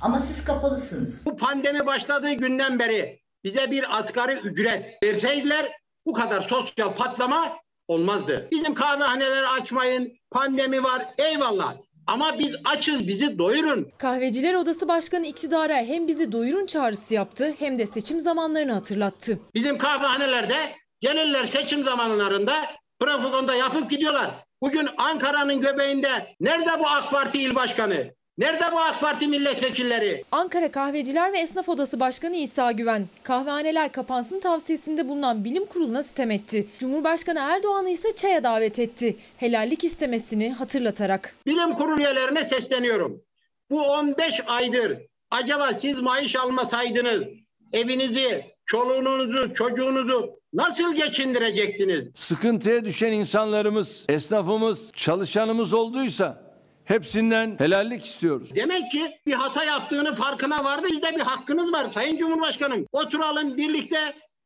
Ama 0.01 0.19
siz 0.19 0.45
kapalısınız. 0.45 1.27
Bu 1.27 1.37
pandemi 1.37 1.87
başladığı 1.87 2.33
günden 2.33 2.79
beri 2.79 3.21
bize 3.45 3.71
bir 3.71 3.99
asgari 3.99 4.33
ücret 4.33 5.03
verseydiler 5.05 5.67
bu 6.07 6.13
kadar 6.13 6.41
sosyal 6.41 6.95
patlama 6.95 7.53
olmazdı. 7.89 8.49
Bizim 8.53 8.75
kahvehaneleri 8.75 9.47
açmayın, 9.47 10.13
pandemi 10.31 10.85
var 10.85 11.03
eyvallah. 11.19 11.75
Ama 12.07 12.39
biz 12.39 12.57
açız 12.65 13.09
bizi 13.09 13.39
doyurun. 13.39 13.89
Kahveciler 13.99 14.55
Odası 14.55 14.89
Başkanı 14.89 15.27
iktidara 15.27 15.77
hem 15.77 16.09
bizi 16.09 16.33
doyurun 16.33 16.67
çağrısı 16.67 17.15
yaptı 17.15 17.55
hem 17.59 17.79
de 17.79 17.87
seçim 17.87 18.21
zamanlarını 18.21 18.73
hatırlattı. 18.73 19.39
Bizim 19.55 19.79
kahvehanelerde 19.79 20.57
gelirler 21.01 21.47
seçim 21.47 21.85
zamanlarında 21.85 22.55
propaganda 23.03 23.55
yapıp 23.55 23.91
gidiyorlar. 23.91 24.31
Bugün 24.63 24.89
Ankara'nın 24.97 25.61
göbeğinde 25.61 26.09
nerede 26.41 26.79
bu 26.79 26.87
AK 26.87 27.11
Parti 27.11 27.39
il 27.39 27.55
başkanı? 27.55 28.15
Nerede 28.39 28.65
bu 28.73 28.81
AK 28.81 29.01
Parti 29.01 29.27
milletvekilleri? 29.27 30.25
Ankara 30.33 30.71
Kahveciler 30.71 31.33
ve 31.33 31.39
Esnaf 31.39 31.69
Odası 31.69 32.01
Başkanı 32.01 32.37
İsa 32.37 32.73
Güven, 32.73 33.09
kahvehaneler 33.23 33.93
kapansın 33.93 34.41
tavsiyesinde 34.41 35.09
bulunan 35.09 35.45
bilim 35.45 35.67
kuruluna 35.67 36.03
sitem 36.03 36.31
etti. 36.31 36.69
Cumhurbaşkanı 36.79 37.39
Erdoğan'ı 37.39 37.91
ise 37.91 38.17
çaya 38.17 38.45
davet 38.45 38.79
etti. 38.79 39.17
Helallik 39.37 39.85
istemesini 39.85 40.53
hatırlatarak. 40.53 41.37
Bilim 41.47 41.75
kurulu 41.75 42.01
üyelerine 42.01 42.43
sesleniyorum. 42.43 43.23
Bu 43.71 43.83
15 43.83 44.41
aydır 44.47 44.99
acaba 45.31 45.73
siz 45.73 46.01
maaş 46.01 46.37
almasaydınız 46.37 47.25
evinizi, 47.73 48.45
çoluğunuzu, 48.67 49.55
çocuğunuzu 49.55 50.42
nasıl 50.53 50.95
geçindirecektiniz? 50.95 52.09
Sıkıntıya 52.15 52.85
düşen 52.85 53.13
insanlarımız, 53.13 54.05
esnafımız, 54.09 54.93
çalışanımız 54.93 55.75
olduysa 55.75 56.43
hepsinden 56.85 57.57
helallik 57.59 58.05
istiyoruz. 58.05 58.55
Demek 58.55 58.91
ki 58.91 59.11
bir 59.27 59.33
hata 59.33 59.65
yaptığını 59.65 60.15
farkına 60.15 60.65
vardı. 60.65 60.87
Bizde 60.93 61.17
bir 61.17 61.21
hakkınız 61.21 61.73
var 61.73 61.89
Sayın 61.89 62.17
Cumhurbaşkanım. 62.17 62.87
Oturalım 62.93 63.57
birlikte 63.57 63.99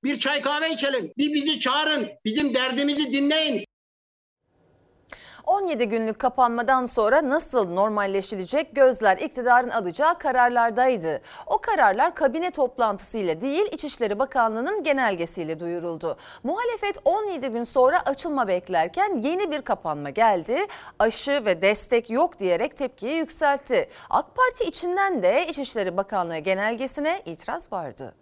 bir 0.04 0.18
çay 0.18 0.42
kahve 0.42 0.72
içelim. 0.72 1.12
Bir 1.18 1.34
bizi 1.34 1.58
çağırın. 1.58 2.08
Bizim 2.24 2.54
derdimizi 2.54 3.12
dinleyin. 3.12 3.65
17 5.46 5.88
günlük 5.88 6.18
kapanmadan 6.18 6.84
sonra 6.84 7.28
nasıl 7.28 7.70
normalleşilecek 7.70 8.74
gözler 8.74 9.16
iktidarın 9.16 9.70
alacağı 9.70 10.18
kararlardaydı. 10.18 11.20
O 11.46 11.58
kararlar 11.58 12.14
kabine 12.14 12.50
toplantısıyla 12.50 13.40
değil 13.40 13.68
İçişleri 13.72 14.18
Bakanlığı'nın 14.18 14.82
genelgesiyle 14.82 15.60
duyuruldu. 15.60 16.16
Muhalefet 16.42 16.98
17 17.04 17.48
gün 17.48 17.64
sonra 17.64 18.00
açılma 18.06 18.48
beklerken 18.48 19.20
yeni 19.22 19.50
bir 19.50 19.62
kapanma 19.62 20.10
geldi. 20.10 20.66
Aşı 20.98 21.44
ve 21.44 21.62
destek 21.62 22.10
yok 22.10 22.38
diyerek 22.38 22.76
tepkiyi 22.76 23.16
yükseltti. 23.16 23.88
AK 24.10 24.36
Parti 24.36 24.64
içinden 24.64 25.22
de 25.22 25.46
İçişleri 25.46 25.96
Bakanlığı 25.96 26.38
genelgesine 26.38 27.22
itiraz 27.24 27.72
vardı. 27.72 28.14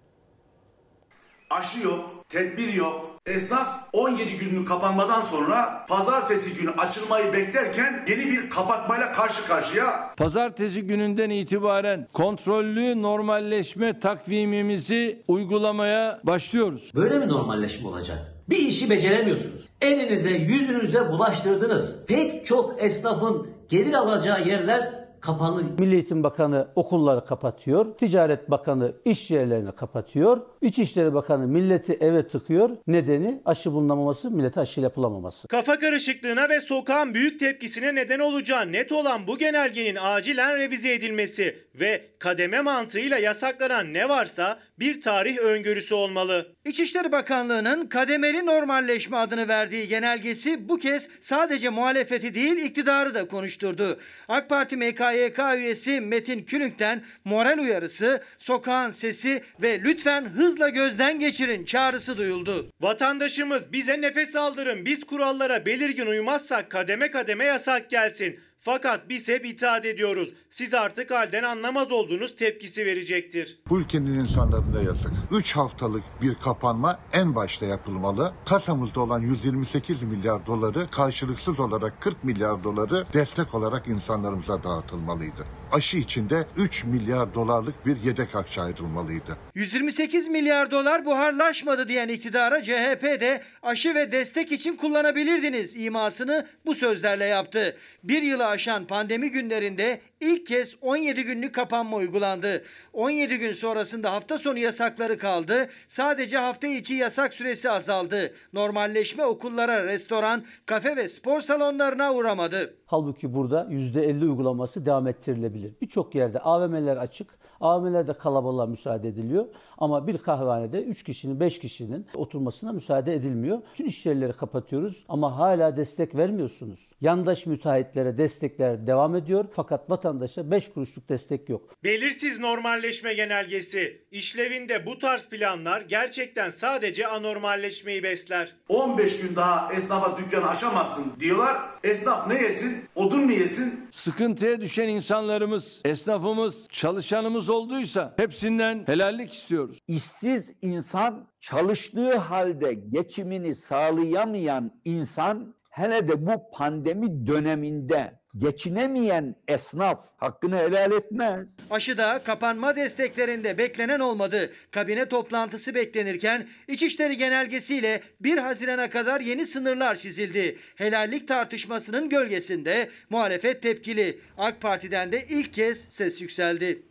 Aşı 1.51 1.81
yok, 1.83 2.11
tedbir 2.29 2.73
yok. 2.73 3.11
Esnaf 3.27 3.69
17 3.93 4.37
günlük 4.37 4.69
kapanmadan 4.69 5.21
sonra 5.21 5.87
pazartesi 5.89 6.53
günü 6.53 6.71
açılmayı 6.71 7.33
beklerken 7.33 8.05
yeni 8.09 8.27
bir 8.27 8.51
kapatmayla 8.51 9.13
karşı 9.13 9.47
karşıya. 9.47 10.15
Pazartesi 10.17 10.83
gününden 10.83 11.31
itibaren 11.31 12.09
kontrollü 12.13 13.03
normalleşme 13.03 14.01
takvimimizi 14.01 15.23
uygulamaya 15.29 16.21
başlıyoruz. 16.25 16.93
Böyle 16.95 17.19
mi 17.19 17.29
normalleşme 17.29 17.89
olacak? 17.89 18.19
Bir 18.51 18.59
işi 18.59 18.91
beceremiyorsunuz. 18.91 19.69
Elinize 19.81 20.31
yüzünüze 20.31 21.09
bulaştırdınız. 21.09 21.95
Pek 22.07 22.47
çok 22.47 22.83
esnafın 22.83 23.49
gelir 23.69 23.95
alacağı 23.95 24.49
yerler 24.49 25.04
kapalı. 25.27 25.63
Milli 25.79 25.95
Eğitim 25.95 26.23
Bakanı 26.23 26.69
okulları 26.75 27.25
kapatıyor. 27.25 27.87
Ticaret 27.99 28.51
Bakanı 28.51 28.93
iş 29.05 29.31
yerlerini 29.31 29.73
kapatıyor. 29.73 30.41
İçişleri 30.61 31.15
Bakanı 31.15 31.47
milleti 31.47 31.93
eve 31.93 32.29
tıkıyor. 32.29 32.71
Nedeni 32.87 33.43
aşı 33.45 33.73
bulunamaması, 33.73 34.31
millete 34.31 34.61
aşı 34.61 34.81
yapılamaması. 34.81 35.49
Kafa 35.49 35.79
karışıklığına 35.79 36.49
ve 36.49 36.61
sokağın 36.61 37.15
büyük 37.15 37.41
tepkisine 37.41 37.95
neden 37.95 38.19
olacağı 38.19 38.73
net 38.73 38.93
olan 38.93 39.27
bu 39.27 39.39
genelgenin 39.39 39.99
acilen 40.01 40.57
revize 40.57 40.95
edilmesi 40.95 41.59
ve 41.75 42.03
kademe 42.19 42.61
mantığıyla 42.61 43.19
yasaklanan 43.19 43.93
ne 43.93 44.09
varsa 44.09 44.59
bir 44.79 45.01
tarih 45.01 45.39
öngörüsü 45.39 45.95
olmalı. 45.95 46.55
İçişleri 46.65 47.13
Bakanlığı'nın 47.13 47.87
kademeli 47.87 48.47
normalleşme 48.47 49.17
adını 49.17 49.49
verdiği 49.49 49.89
genelgesi 49.89 50.69
bu 50.69 50.79
kez 50.79 51.09
sadece 51.21 51.69
muhalefeti 51.69 52.35
değil 52.35 52.57
iktidarı 52.57 53.15
da 53.15 53.29
konuşturdu. 53.29 54.01
AK 54.29 54.49
Parti 54.49 54.77
MKYK 54.77 55.39
üyesi 55.57 56.01
Metin 56.01 56.43
Külünk'ten 56.43 57.03
moral 57.25 57.59
uyarısı, 57.59 58.23
sokağın 58.39 58.91
sesi 58.91 59.43
ve 59.63 59.81
lütfen 59.81 60.29
hızla 60.29 60.69
gözden 60.69 61.19
geçirin 61.19 61.65
çağrısı 61.65 62.17
duyuldu. 62.17 62.71
Vatandaşımız 62.81 63.73
bize 63.73 64.01
nefes 64.01 64.37
aldırın 64.37 64.87
biz 64.87 65.05
kurallara 65.05 65.67
belirgin 65.67 66.07
uymazsak 66.07 66.71
kademe 66.71 67.11
kademe 67.11 67.45
yasak 67.45 67.91
gelsin. 67.91 68.41
Fakat 68.65 69.09
biz 69.09 69.29
hep 69.29 69.47
itaat 69.47 69.85
ediyoruz. 69.85 70.35
Siz 70.51 70.75
artık 70.75 71.11
halden 71.11 71.43
anlamaz 71.43 71.93
olduğunuz 71.93 72.37
tepkisi 72.37 72.87
verecektir. 72.87 73.59
Bu 73.71 73.81
ülkenin 73.81 74.15
insanlarına 74.15 74.83
yazık. 74.83 75.13
3 75.31 75.57
haftalık 75.57 76.03
bir 76.23 76.35
kapanma 76.35 76.99
en 77.13 77.35
başta 77.35 77.67
yapılmalı. 77.67 78.33
Kasamızda 78.47 79.01
olan 79.01 79.21
128 79.21 80.03
milyar 80.03 80.47
doları 80.47 80.91
karşılıksız 80.91 81.61
olarak 81.61 82.01
40 82.01 82.25
milyar 82.25 82.65
doları 82.65 83.07
destek 83.13 83.55
olarak 83.55 83.89
insanlarımıza 83.89 84.65
dağıtılmalıydı. 84.65 85.47
Aşı 85.75 85.97
içinde 85.97 86.47
3 86.57 86.85
milyar 86.85 87.35
dolarlık 87.35 87.87
bir 87.87 87.97
yedek 87.97 88.35
akçe 88.35 88.61
ayrılmalıydı. 88.61 89.39
128 89.55 90.29
milyar 90.29 90.71
dolar 90.71 91.05
buharlaşmadı 91.05 91.89
diyen 91.89 92.09
iktidara 92.09 92.63
CHP 92.63 93.03
de 93.03 93.43
aşı 93.63 93.95
ve 93.95 94.13
destek 94.13 94.53
için 94.53 94.77
kullanabilirdiniz 94.77 95.77
imasını 95.77 96.47
bu 96.67 96.75
sözlerle 96.75 97.25
yaptı. 97.25 97.77
Bir 98.05 98.23
yılı 98.23 98.47
aşan 98.47 98.87
pandemi 98.87 99.31
günlerinde 99.31 100.01
ilk 100.25 100.47
kez 100.47 100.77
17 100.83 101.23
günlük 101.25 101.55
kapanma 101.55 101.97
uygulandı. 101.97 102.63
17 102.93 103.39
gün 103.39 103.53
sonrasında 103.53 104.13
hafta 104.13 104.39
sonu 104.39 104.59
yasakları 104.59 105.19
kaldı. 105.19 105.69
Sadece 105.89 106.39
hafta 106.39 106.67
içi 106.67 106.95
yasak 106.95 107.35
süresi 107.35 107.71
azaldı. 107.71 108.33
Normalleşme 108.53 109.25
okullara, 109.25 109.85
restoran, 109.85 110.45
kafe 110.67 110.97
ve 110.97 111.09
spor 111.09 111.41
salonlarına 111.41 112.15
uğramadı. 112.15 112.75
Halbuki 112.87 113.35
burada 113.35 113.65
%50 113.71 114.23
uygulaması 114.23 114.87
devam 114.87 115.07
ettirilebilir. 115.07 115.73
Birçok 115.83 116.15
yerde 116.15 116.39
AVM'ler 116.39 116.97
açık. 116.97 117.45
AVM'lerde 117.61 118.13
kalabalığa 118.13 118.67
müsaade 118.67 119.09
ediliyor. 119.09 119.47
Ama 119.79 120.07
bir 120.07 120.19
kahvehanede 120.19 120.83
3 120.83 121.03
kişinin 121.03 121.41
5 121.41 121.59
kişinin 121.59 122.07
oturmasına 122.17 122.73
müsaade 122.73 123.15
edilmiyor. 123.15 123.63
Bütün 123.73 123.85
iş 123.85 124.07
yerleri 124.07 124.33
kapatıyoruz 124.33 125.05
ama 125.09 125.39
hala 125.39 125.77
destek 125.77 126.15
vermiyorsunuz. 126.17 126.91
Yandaş 127.01 127.47
müteahhitlere 127.47 128.19
destekler 128.19 128.87
devam 128.87 129.17
ediyor 129.17 129.45
fakat 129.53 129.89
vatandaşa 130.15 130.51
5 130.51 130.73
kuruşluk 130.73 131.09
destek 131.09 131.49
yok. 131.49 131.75
Belirsiz 131.85 132.41
normalleşme 132.41 133.15
genelgesi. 133.15 134.07
İşlevinde 134.11 134.87
bu 134.87 134.99
tarz 134.99 135.27
planlar 135.27 135.81
gerçekten 135.81 136.51
sadece 136.51 137.07
anormalleşmeyi 137.07 138.03
besler. 138.03 138.57
15 138.69 139.21
gün 139.21 139.37
daha 139.37 139.73
esnafa 139.73 140.19
dükkanı 140.19 140.49
açamazsın 140.49 141.13
diyorlar. 141.21 141.57
Esnaf 141.85 142.27
ne 142.29 142.35
yesin? 142.35 142.85
Odun 142.95 143.25
mu 143.25 143.33
yesin? 143.33 143.89
Sıkıntıya 143.93 144.61
düşen 144.61 144.89
insanlarımız, 144.89 145.81
esnafımız, 145.85 146.69
çalışanımız 146.69 147.51
olduysa 147.51 148.15
hepsinden 148.17 148.85
helallik 148.87 149.33
istiyoruz. 149.33 149.79
İşsiz 149.89 150.53
insan 150.63 151.29
çalıştığı 151.41 152.17
halde 152.17 152.75
geçimini 152.75 153.55
sağlayamayan 153.55 154.81
insan 154.85 155.55
hele 155.71 156.09
de 156.09 156.27
bu 156.27 156.51
pandemi 156.53 157.27
döneminde 157.27 158.24
geçinemeyen 158.39 159.35
esnaf 159.49 160.05
hakkını 160.17 160.59
helal 160.59 160.93
etmez. 160.93 161.49
Aşıda 161.71 162.23
kapanma 162.23 162.77
desteklerinde 162.77 163.59
beklenen 163.59 164.01
olmadı. 164.01 164.53
Kabine 164.71 165.09
toplantısı 165.09 165.75
beklenirken 165.75 166.49
İçişleri 166.69 167.17
Genelgesiyle 167.17 168.01
1 168.21 168.39
Haziran'a 168.39 168.91
kadar 168.91 169.21
yeni 169.21 169.47
sınırlar 169.47 169.97
çizildi. 169.97 170.59
Helallik 170.77 171.29
tartışmasının 171.29 172.09
gölgesinde 172.09 172.91
muhalefet 173.11 173.63
tepkili. 173.63 174.21
AK 174.39 174.61
Parti'den 174.61 175.13
de 175.13 175.27
ilk 175.29 175.53
kez 175.53 175.85
ses 175.89 176.21
yükseldi. 176.21 176.83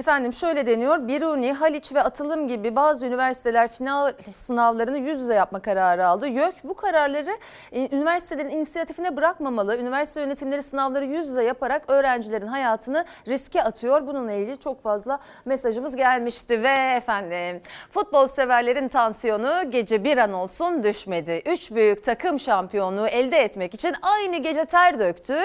Efendim 0.00 0.32
şöyle 0.32 0.66
deniyor. 0.66 1.08
Biruni, 1.08 1.52
Haliç 1.52 1.94
ve 1.94 2.02
Atılım 2.02 2.48
gibi 2.48 2.76
bazı 2.76 3.06
üniversiteler 3.06 3.68
final 3.68 4.12
sınavlarını 4.32 4.98
yüz 4.98 5.20
yüze 5.20 5.34
yapma 5.34 5.60
kararı 5.62 6.06
aldı. 6.06 6.28
YÖK 6.28 6.54
bu 6.64 6.74
kararları 6.74 7.38
e, 7.72 7.96
üniversitelerin 7.96 8.48
inisiyatifine 8.48 9.16
bırakmamalı. 9.16 9.78
Üniversite 9.78 10.20
yönetimleri 10.20 10.62
sınavları 10.62 11.04
yüz 11.04 11.28
yüze 11.28 11.44
yaparak 11.44 11.82
öğrencilerin 11.88 12.46
hayatını 12.46 13.04
riske 13.28 13.62
atıyor. 13.62 14.06
Bununla 14.06 14.32
ilgili 14.32 14.58
çok 14.58 14.82
fazla 14.82 15.18
mesajımız 15.44 15.96
gelmişti 15.96 16.62
ve 16.62 16.94
efendim 16.96 17.62
futbol 17.90 18.26
severlerin 18.26 18.88
tansiyonu 18.88 19.70
gece 19.70 20.04
bir 20.04 20.18
an 20.18 20.32
olsun 20.32 20.82
düşmedi. 20.82 21.42
Üç 21.46 21.70
büyük 21.70 22.04
takım 22.04 22.38
şampiyonluğu 22.38 23.06
elde 23.06 23.38
etmek 23.38 23.74
için 23.74 23.94
aynı 24.02 24.36
gece 24.36 24.64
ter 24.64 24.98
döktü 24.98 25.36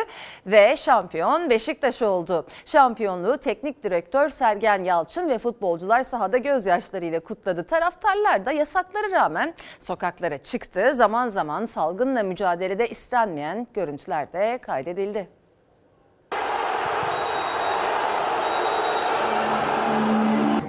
ve 0.45 0.75
şampiyon 0.75 1.49
Beşiktaş 1.49 2.01
oldu. 2.01 2.45
Şampiyonluğu 2.65 3.37
teknik 3.37 3.83
direktör 3.83 4.29
Sergen 4.45 4.83
Yalçın 4.83 5.29
ve 5.29 5.37
futbolcular 5.37 6.03
sahada 6.03 6.37
gözyaşlarıyla 6.37 7.19
kutladı. 7.19 7.63
Taraftarlar 7.63 8.45
da 8.45 8.51
yasaklara 8.51 9.11
rağmen 9.11 9.53
sokaklara 9.79 10.37
çıktı. 10.37 10.93
Zaman 10.93 11.27
zaman 11.27 11.65
salgınla 11.65 12.23
mücadelede 12.23 12.87
istenmeyen 12.87 13.67
görüntüler 13.73 14.33
de 14.33 14.57
kaydedildi. 14.57 15.34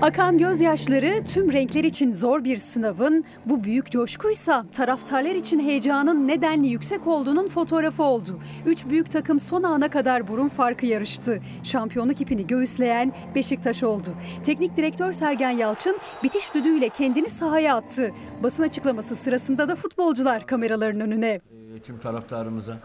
Akan 0.02 0.38
gözyaşları 0.38 1.24
tüm 1.24 1.52
renkler 1.52 1.85
için 1.85 2.12
zor 2.12 2.44
bir 2.44 2.56
sınavın, 2.56 3.24
bu 3.46 3.64
büyük 3.64 3.90
coşkuysa 3.90 4.66
taraftarlar 4.72 5.35
için 5.35 5.61
heyecanın 5.61 6.28
nedenli 6.28 6.66
yüksek 6.66 7.06
olduğunun 7.06 7.48
fotoğrafı 7.48 8.02
oldu. 8.02 8.38
Üç 8.66 8.87
büyük 8.87 9.11
takım 9.11 9.40
son 9.40 9.62
ana 9.62 9.90
kadar 9.90 10.28
burun 10.28 10.48
farkı 10.48 10.87
yarıştı. 10.87 11.40
Şampiyonluk 11.62 12.20
ipini 12.20 12.46
göğüsleyen 12.46 13.12
Beşiktaş 13.35 13.82
oldu. 13.82 14.09
Teknik 14.42 14.76
direktör 14.76 15.12
Sergen 15.12 15.50
Yalçın 15.50 15.98
bitiş 16.22 16.54
düdüğüyle 16.54 16.88
kendini 16.88 17.30
sahaya 17.30 17.76
attı. 17.76 18.11
Basın 18.42 18.62
açıklaması 18.62 19.16
sırasında 19.16 19.68
da 19.68 19.76
futbolcular 19.76 20.46
kameraların 20.46 21.00
önüne. 21.00 21.40
Tüm 21.87 22.00
taraftarımıza 22.00 22.78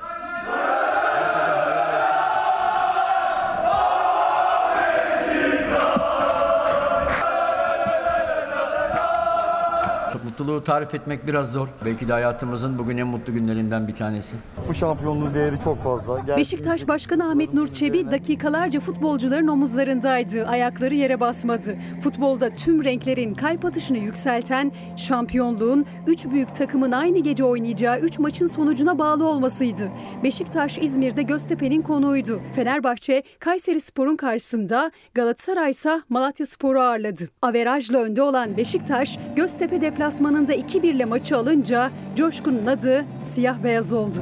Mutluluğu 10.31 10.63
tarif 10.63 10.95
etmek 10.95 11.27
biraz 11.27 11.51
zor. 11.51 11.67
Belki 11.85 12.07
de 12.07 12.13
hayatımızın 12.13 12.77
bugün 12.77 12.97
en 12.97 13.07
mutlu 13.07 13.33
günlerinden 13.33 13.87
bir 13.87 13.95
tanesi. 13.95 14.35
Bu 14.69 14.73
şampiyonluğun 14.73 15.33
değeri 15.33 15.55
çok 15.63 15.83
fazla. 15.83 16.15
Gerçekten 16.15 16.37
Beşiktaş 16.37 16.87
Başkanı 16.87 17.29
Ahmet 17.29 17.53
Nur 17.53 17.67
Çebi 17.67 18.11
dakikalarca 18.11 18.79
futbolcuların 18.79 19.47
omuzlarındaydı. 19.47 20.47
Ayakları 20.47 20.95
yere 20.95 21.19
basmadı. 21.19 21.75
Futbolda 22.03 22.49
tüm 22.49 22.83
renklerin 22.83 23.33
kalp 23.33 23.65
atışını 23.65 23.97
yükselten 23.97 24.71
şampiyonluğun 24.97 25.85
3 26.07 26.25
büyük 26.25 26.55
takımın 26.55 26.91
aynı 26.91 27.19
gece 27.19 27.43
oynayacağı 27.43 27.99
3 27.99 28.19
maçın 28.19 28.45
sonucuna 28.45 28.99
bağlı 28.99 29.27
olmasıydı. 29.27 29.89
Beşiktaş 30.23 30.77
İzmir'de 30.77 31.23
Göztepe'nin 31.23 31.81
konuğuydu. 31.81 32.39
Fenerbahçe 32.55 33.23
Kayseri 33.39 33.81
Spor'un 33.81 34.15
karşısında 34.15 34.91
Galatasaray 35.13 35.71
ise 35.71 36.01
Malatya 36.09 36.45
Spor'u 36.45 36.79
ağırladı. 36.81 37.29
Averajla 37.41 37.97
önde 37.97 38.21
olan 38.21 38.57
Beşiktaş 38.57 39.19
Göztepe 39.35 39.81
deplasmanında 40.21 40.53
2-1 40.53 40.85
ile 40.85 41.05
maçı 41.05 41.37
alınca 41.37 41.91
coşkunun 42.15 42.65
adı 42.65 43.05
siyah 43.21 43.63
beyaz 43.63 43.93
oldu. 43.93 44.17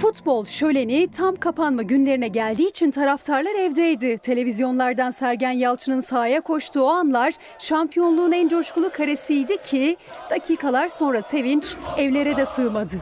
Futbol 0.00 0.44
şöleni 0.44 1.08
tam 1.10 1.36
kapanma 1.36 1.82
günlerine 1.82 2.28
geldiği 2.28 2.68
için 2.68 2.90
taraftarlar 2.90 3.54
evdeydi. 3.54 4.18
Televizyonlardan 4.18 5.10
Sergen 5.10 5.50
Yalçın'ın 5.50 6.00
sahaya 6.00 6.40
koştuğu 6.40 6.88
anlar 6.88 7.34
şampiyonluğun 7.58 8.32
en 8.32 8.48
coşkulu 8.48 8.90
karesiydi 8.92 9.56
ki 9.62 9.96
dakikalar 10.30 10.88
sonra 10.88 11.22
sevinç 11.22 11.76
evlere 11.98 12.36
de 12.36 12.46
sığmadı. 12.46 12.96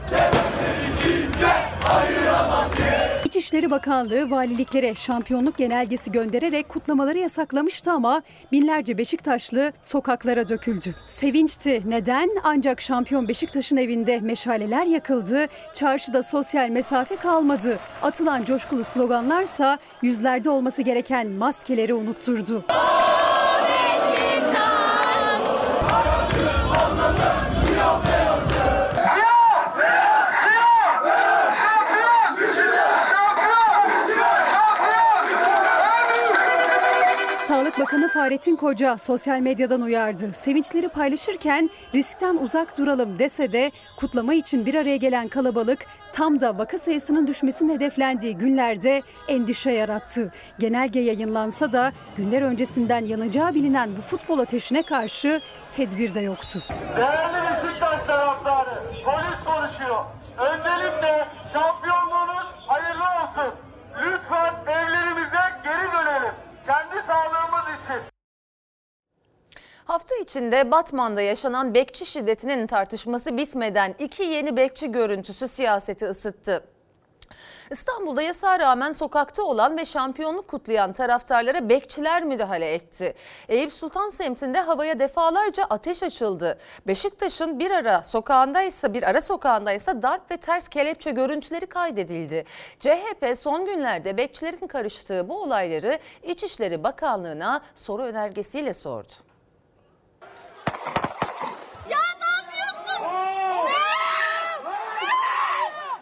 İçişleri 3.37 3.71
Bakanlığı 3.71 4.31
valiliklere 4.31 4.95
şampiyonluk 4.95 5.57
genelgesi 5.57 6.11
göndererek 6.11 6.69
kutlamaları 6.69 7.17
yasaklamıştı 7.17 7.91
ama 7.91 8.21
binlerce 8.51 8.97
Beşiktaşlı 8.97 9.73
sokaklara 9.81 10.49
döküldü. 10.49 10.95
Sevinçti. 11.05 11.81
Neden? 11.85 12.29
Ancak 12.43 12.81
şampiyon 12.81 13.27
Beşiktaş'ın 13.27 13.77
evinde 13.77 14.19
meşaleler 14.19 14.85
yakıldı, 14.85 15.47
çarşıda 15.73 16.23
sosyal 16.23 16.69
mesafe 16.69 17.15
kalmadı. 17.15 17.79
Atılan 18.01 18.43
coşkulu 18.43 18.83
sloganlarsa 18.83 19.77
yüzlerde 20.01 20.49
olması 20.49 20.81
gereken 20.81 21.31
maskeleri 21.31 21.93
unutturdu. 21.93 22.65
Bakanı 37.87 38.07
Fahrettin 38.07 38.55
Koca 38.55 38.97
sosyal 38.97 39.39
medyadan 39.39 39.81
uyardı. 39.81 40.33
Sevinçleri 40.33 40.89
paylaşırken 40.89 41.69
riskten 41.95 42.37
uzak 42.37 42.77
duralım 42.77 43.19
dese 43.19 43.51
de 43.53 43.71
kutlama 43.97 44.33
için 44.33 44.65
bir 44.65 44.75
araya 44.75 44.97
gelen 44.97 45.27
kalabalık 45.27 45.85
tam 46.11 46.41
da 46.41 46.57
vaka 46.57 46.77
sayısının 46.77 47.27
düşmesinin 47.27 47.75
hedeflendiği 47.75 48.37
günlerde 48.37 49.01
endişe 49.27 49.71
yarattı. 49.71 50.31
Genelge 50.59 50.99
yayınlansa 50.99 51.71
da 51.73 51.91
günler 52.17 52.41
öncesinden 52.41 53.05
yanacağı 53.05 53.53
bilinen 53.53 53.97
bu 53.97 54.01
futbol 54.01 54.39
ateşine 54.39 54.83
karşı 54.83 55.41
tedbir 55.73 56.15
de 56.15 56.19
yoktu. 56.19 56.63
Değerli 56.97 57.37
Beşiktaş 57.63 57.99
taraftarı, 58.07 58.83
polis 59.05 59.45
konuşuyor. 59.45 60.05
İçinde 70.37 70.71
Batman'da 70.71 71.21
yaşanan 71.21 71.73
bekçi 71.73 72.05
şiddetinin 72.05 72.67
tartışması 72.67 73.37
bitmeden 73.37 73.95
iki 73.99 74.23
yeni 74.23 74.57
bekçi 74.57 74.91
görüntüsü 74.91 75.47
siyaseti 75.47 76.05
ısıttı. 76.05 76.63
İstanbul'da 77.71 78.21
yasağa 78.21 78.59
rağmen 78.59 78.91
sokakta 78.91 79.43
olan 79.43 79.77
ve 79.77 79.85
şampiyonluk 79.85 80.47
kutlayan 80.47 80.93
taraftarlara 80.93 81.69
bekçiler 81.69 82.23
müdahale 82.23 82.73
etti. 82.73 83.13
Eyüp 83.49 83.73
Sultan 83.73 84.09
semtinde 84.09 84.61
havaya 84.61 84.99
defalarca 84.99 85.63
ateş 85.63 86.03
açıldı. 86.03 86.57
Beşiktaş'ın 86.87 87.59
bir 87.59 87.71
ara 87.71 88.03
sokağındaysa 88.03 88.93
bir 88.93 89.03
ara 89.03 89.21
sokağındaysa 89.21 90.01
darp 90.01 90.31
ve 90.31 90.37
ters 90.37 90.67
kelepçe 90.67 91.11
görüntüleri 91.11 91.65
kaydedildi. 91.65 92.45
CHP 92.79 93.37
son 93.37 93.65
günlerde 93.65 94.17
bekçilerin 94.17 94.67
karıştığı 94.67 95.29
bu 95.29 95.41
olayları 95.41 95.99
İçişleri 96.23 96.83
Bakanlığı'na 96.83 97.61
soru 97.75 98.03
önergesiyle 98.03 98.73
sordu. 98.73 99.26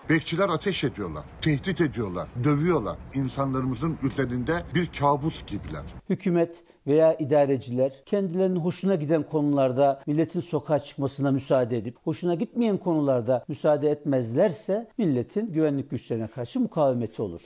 Bekçiler 0.09 0.49
ateş 0.49 0.83
ediyorlar, 0.83 1.23
tehdit 1.41 1.81
ediyorlar, 1.81 2.27
dövüyorlar. 2.43 2.97
İnsanlarımızın 3.13 3.97
üzerinde 4.03 4.63
bir 4.75 4.89
kabus 4.99 5.45
gibiler. 5.47 5.83
Hükümet 6.09 6.63
veya 6.87 7.15
idareciler 7.15 7.91
kendilerinin 8.05 8.55
hoşuna 8.55 8.95
giden 8.95 9.23
konularda 9.23 10.01
milletin 10.07 10.39
sokağa 10.39 10.79
çıkmasına 10.79 11.31
müsaade 11.31 11.77
edip 11.77 11.97
hoşuna 12.03 12.35
gitmeyen 12.35 12.77
konularda 12.77 13.45
müsaade 13.47 13.89
etmezlerse 13.89 14.87
milletin 14.97 15.53
güvenlik 15.53 15.91
güçlerine 15.91 16.27
karşı 16.27 16.59
mukavemeti 16.59 17.21
olur. 17.21 17.41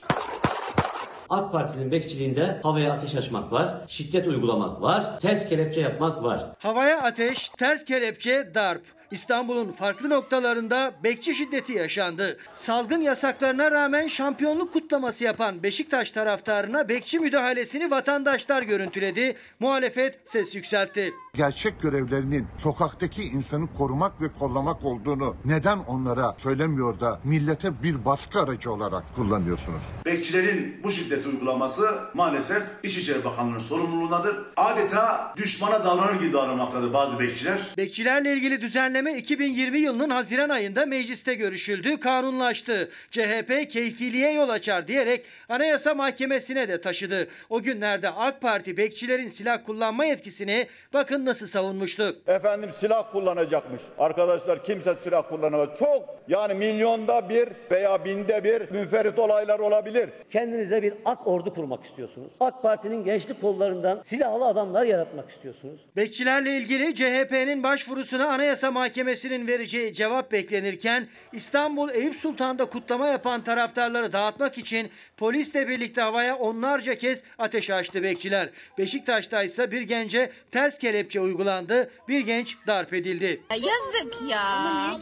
AK 1.30 1.52
Parti'nin 1.52 1.90
bekçiliğinde 1.92 2.60
havaya 2.62 2.92
ateş 2.92 3.14
açmak 3.14 3.52
var, 3.52 3.84
şiddet 3.88 4.26
uygulamak 4.26 4.82
var, 4.82 5.20
ters 5.20 5.48
kelepçe 5.48 5.80
yapmak 5.80 6.22
var. 6.22 6.46
Havaya 6.58 7.02
ateş, 7.02 7.48
ters 7.48 7.84
kelepçe, 7.84 8.54
darp. 8.54 8.99
İstanbul'un 9.10 9.72
farklı 9.72 10.10
noktalarında 10.10 10.92
bekçi 11.04 11.34
şiddeti 11.34 11.72
yaşandı. 11.72 12.38
Salgın 12.52 13.00
yasaklarına 13.00 13.70
rağmen 13.70 14.06
şampiyonluk 14.06 14.72
kutlaması 14.72 15.24
yapan 15.24 15.62
Beşiktaş 15.62 16.10
taraftarına 16.10 16.88
bekçi 16.88 17.18
müdahalesini 17.18 17.90
vatandaşlar 17.90 18.62
görüntüledi. 18.62 19.36
Muhalefet 19.60 20.18
ses 20.26 20.54
yükseltti. 20.54 21.12
Gerçek 21.34 21.82
görevlerinin 21.82 22.46
sokaktaki 22.62 23.22
insanı 23.22 23.66
korumak 23.78 24.20
ve 24.20 24.32
kollamak 24.38 24.84
olduğunu 24.84 25.36
neden 25.44 25.78
onlara 25.78 26.36
söylemiyor 26.42 27.00
da 27.00 27.20
millete 27.24 27.82
bir 27.82 28.04
baskı 28.04 28.40
aracı 28.40 28.72
olarak 28.72 29.04
kullanıyorsunuz? 29.16 29.82
Bekçilerin 30.06 30.80
bu 30.84 30.90
şiddet 30.90 31.26
uygulaması 31.26 31.82
maalesef 32.14 32.62
İçişleri 32.82 33.24
Bakanlığı'nın 33.24 33.58
sorumluluğundadır. 33.58 34.36
Adeta 34.56 35.34
düşmana 35.36 35.84
davranır 35.84 36.20
gibi 36.20 36.32
davranmaktadır 36.32 36.92
bazı 36.92 37.20
bekçiler. 37.20 37.58
Bekçilerle 37.76 38.34
ilgili 38.34 38.60
düzenleme 38.60 38.99
2020 39.08 39.78
yılının 39.78 40.10
Haziran 40.10 40.48
ayında 40.48 40.86
mecliste 40.86 41.34
görüşüldü, 41.34 42.00
kanunlaştı. 42.00 42.90
CHP 43.10 43.70
keyfiliğe 43.70 44.32
yol 44.32 44.48
açar 44.48 44.88
diyerek 44.88 45.24
Anayasa 45.48 45.94
Mahkemesi'ne 45.94 46.68
de 46.68 46.80
taşıdı. 46.80 47.28
O 47.50 47.62
günlerde 47.62 48.08
AK 48.08 48.40
Parti 48.40 48.76
bekçilerin 48.76 49.28
silah 49.28 49.64
kullanma 49.66 50.04
yetkisini 50.04 50.66
bakın 50.94 51.24
nasıl 51.26 51.46
savunmuştu. 51.46 52.16
Efendim 52.26 52.70
silah 52.80 53.12
kullanacakmış. 53.12 53.82
Arkadaşlar 53.98 54.64
kimse 54.64 54.94
silah 55.04 55.28
kullanamaz. 55.28 55.68
Çok 55.78 56.20
yani 56.28 56.54
milyonda 56.54 57.28
bir 57.28 57.48
veya 57.70 58.04
binde 58.04 58.44
bir 58.44 58.70
münferit 58.70 59.18
olaylar 59.18 59.58
olabilir. 59.58 60.10
Kendinize 60.30 60.82
bir 60.82 60.94
ak 61.04 61.26
ordu 61.26 61.54
kurmak 61.54 61.84
istiyorsunuz. 61.84 62.32
AK 62.40 62.62
Parti'nin 62.62 63.04
gençlik 63.04 63.40
kollarından 63.40 64.00
silahlı 64.02 64.44
adamlar 64.44 64.84
yaratmak 64.84 65.30
istiyorsunuz. 65.30 65.80
Bekçilerle 65.96 66.56
ilgili 66.56 66.94
CHP'nin 66.94 67.62
başvurusuna 67.62 68.28
Anayasa 68.28 68.70
Mahkemesi'nin 68.90 69.48
vereceği 69.48 69.92
cevap 69.94 70.32
beklenirken 70.32 71.08
İstanbul 71.32 71.90
Eyüp 71.90 72.16
Sultan'da 72.16 72.64
kutlama 72.64 73.06
yapan 73.06 73.44
taraftarları 73.44 74.12
dağıtmak 74.12 74.58
için 74.58 74.90
polisle 75.16 75.68
birlikte 75.68 76.00
havaya 76.00 76.36
onlarca 76.36 76.98
kez 76.98 77.22
ateş 77.38 77.70
açtı 77.70 78.02
bekçiler. 78.02 78.50
Beşiktaş'ta 78.78 79.42
ise 79.42 79.70
bir 79.70 79.82
gence 79.82 80.32
ters 80.50 80.78
kelepçe 80.78 81.20
uygulandı, 81.20 81.90
bir 82.08 82.20
genç 82.20 82.56
darp 82.66 82.94
edildi. 82.94 83.42
Yazık 83.50 84.30
ya. 84.30 84.96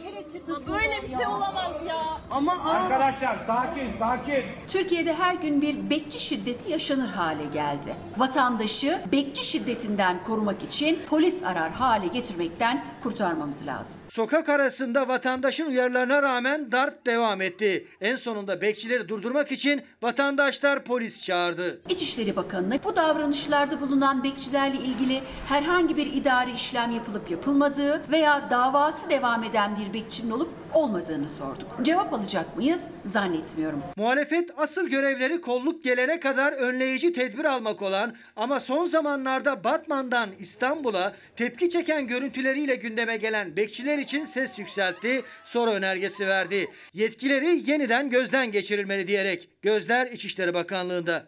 Böyle 0.47 1.03
bir 1.03 1.17
şey 1.17 1.27
olamaz 1.27 1.71
ya. 1.87 2.21
Ama 2.31 2.63
arkadaşlar 2.63 3.37
sakin 3.47 3.89
sakin. 3.99 4.43
Türkiye'de 4.67 5.13
her 5.13 5.35
gün 5.35 5.61
bir 5.61 5.89
bekçi 5.89 6.19
şiddeti 6.19 6.71
yaşanır 6.71 7.09
hale 7.09 7.45
geldi. 7.53 7.95
Vatandaşı 8.17 8.99
bekçi 9.11 9.45
şiddetinden 9.45 10.23
korumak 10.23 10.63
için 10.63 10.99
polis 11.09 11.43
arar 11.43 11.71
hale 11.71 12.07
getirmekten 12.07 12.85
kurtarmamız 13.01 13.67
lazım. 13.67 13.99
Sokak 14.09 14.49
arasında 14.49 15.07
vatandaşın 15.07 15.65
uyarılarına 15.65 16.21
rağmen 16.21 16.71
darp 16.71 17.05
devam 17.05 17.41
etti. 17.41 17.87
En 18.01 18.15
sonunda 18.15 18.61
bekçileri 18.61 19.09
durdurmak 19.09 19.51
için 19.51 19.81
vatandaşlar 20.01 20.83
polis 20.83 21.23
çağırdı. 21.23 21.81
İçişleri 21.89 22.35
Bakanı'na 22.35 22.75
bu 22.83 22.95
davranışlarda 22.95 23.81
bulunan 23.81 24.23
bekçilerle 24.23 24.77
ilgili 24.77 25.21
herhangi 25.47 25.97
bir 25.97 26.13
idari 26.13 26.51
işlem 26.51 26.91
yapılıp 26.91 27.31
yapılmadığı 27.31 28.01
veya 28.11 28.49
davası 28.49 29.09
devam 29.09 29.43
eden 29.43 29.77
bir 29.77 29.93
bekçinin 29.93 30.31
olup 30.31 30.49
olmadığını 30.73 31.29
sorduk. 31.29 31.67
Cevap 31.81 32.13
alacak 32.13 32.57
mıyız? 32.57 32.91
Zannetmiyorum. 33.03 33.83
Muhalefet 33.97 34.49
asıl 34.57 34.87
görevleri 34.87 35.41
kolluk 35.41 35.83
gelene 35.83 36.19
kadar 36.19 36.53
önleyici 36.53 37.13
tedbir 37.13 37.45
almak 37.45 37.81
olan 37.81 38.15
ama 38.35 38.59
son 38.59 38.85
zamanlarda 38.85 39.63
Batman'dan 39.63 40.29
İstanbul'a 40.39 41.13
tepki 41.35 41.69
çeken 41.69 42.07
görüntüleriyle 42.07 42.75
gündeme 42.75 43.17
gelen 43.17 43.55
bekçiler 43.55 43.97
için 43.97 44.08
ses 44.09 44.59
yükseltti, 44.59 45.21
soru 45.43 45.71
önergesi 45.71 46.27
verdi. 46.27 46.67
Yetkileri 46.93 47.71
yeniden 47.71 48.09
gözden 48.09 48.51
geçirilmeli 48.51 49.07
diyerek 49.07 49.49
gözler 49.61 50.11
İçişleri 50.11 50.53
Bakanlığı'nda. 50.53 51.27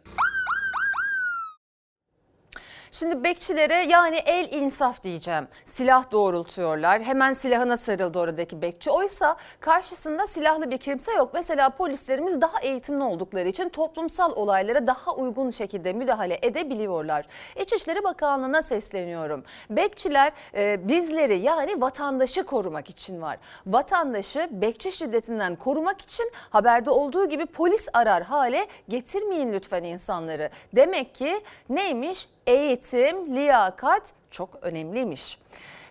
Şimdi 2.94 3.24
bekçilere 3.24 3.86
yani 3.90 4.16
el 4.16 4.52
insaf 4.54 5.04
diyeceğim. 5.04 5.48
Silah 5.66 6.12
doğrultuyorlar. 6.12 7.02
Hemen 7.02 7.34
silahına 7.34 7.78
sarıldı 7.78 8.20
oradaki 8.20 8.62
bekçi. 8.62 8.92
Oysa 8.92 9.36
karşısında 9.60 10.28
silahlı 10.28 10.72
bir 10.72 10.78
kimse 10.78 11.14
yok. 11.14 11.30
Mesela 11.34 11.70
polislerimiz 11.70 12.42
daha 12.42 12.60
eğitimli 12.62 13.04
oldukları 13.04 13.48
için 13.48 13.70
toplumsal 13.70 14.32
olaylara 14.36 14.88
daha 14.88 15.16
uygun 15.16 15.50
şekilde 15.50 15.94
müdahale 15.94 16.40
edebiliyorlar. 16.42 17.26
İçişleri 17.62 18.04
Bakanlığı'na 18.04 18.62
sesleniyorum. 18.62 19.44
Bekçiler 19.70 20.32
e, 20.56 20.88
bizleri 20.88 21.38
yani 21.38 21.82
vatandaşı 21.82 22.44
korumak 22.44 22.90
için 22.90 23.22
var. 23.22 23.38
Vatandaşı 23.68 24.48
bekçi 24.52 24.92
şiddetinden 24.92 25.56
korumak 25.56 26.02
için 26.02 26.32
haberde 26.50 26.90
olduğu 26.90 27.30
gibi 27.30 27.46
polis 27.46 27.88
arar 27.94 28.24
hale 28.24 28.68
getirmeyin 28.90 29.54
lütfen 29.54 29.84
insanları. 29.84 30.50
Demek 30.76 31.16
ki 31.16 31.42
neymiş? 31.70 32.28
Eğitim, 32.48 33.36
liyakat 33.36 34.14
çok 34.32 34.50
önemliymiş. 34.62 35.40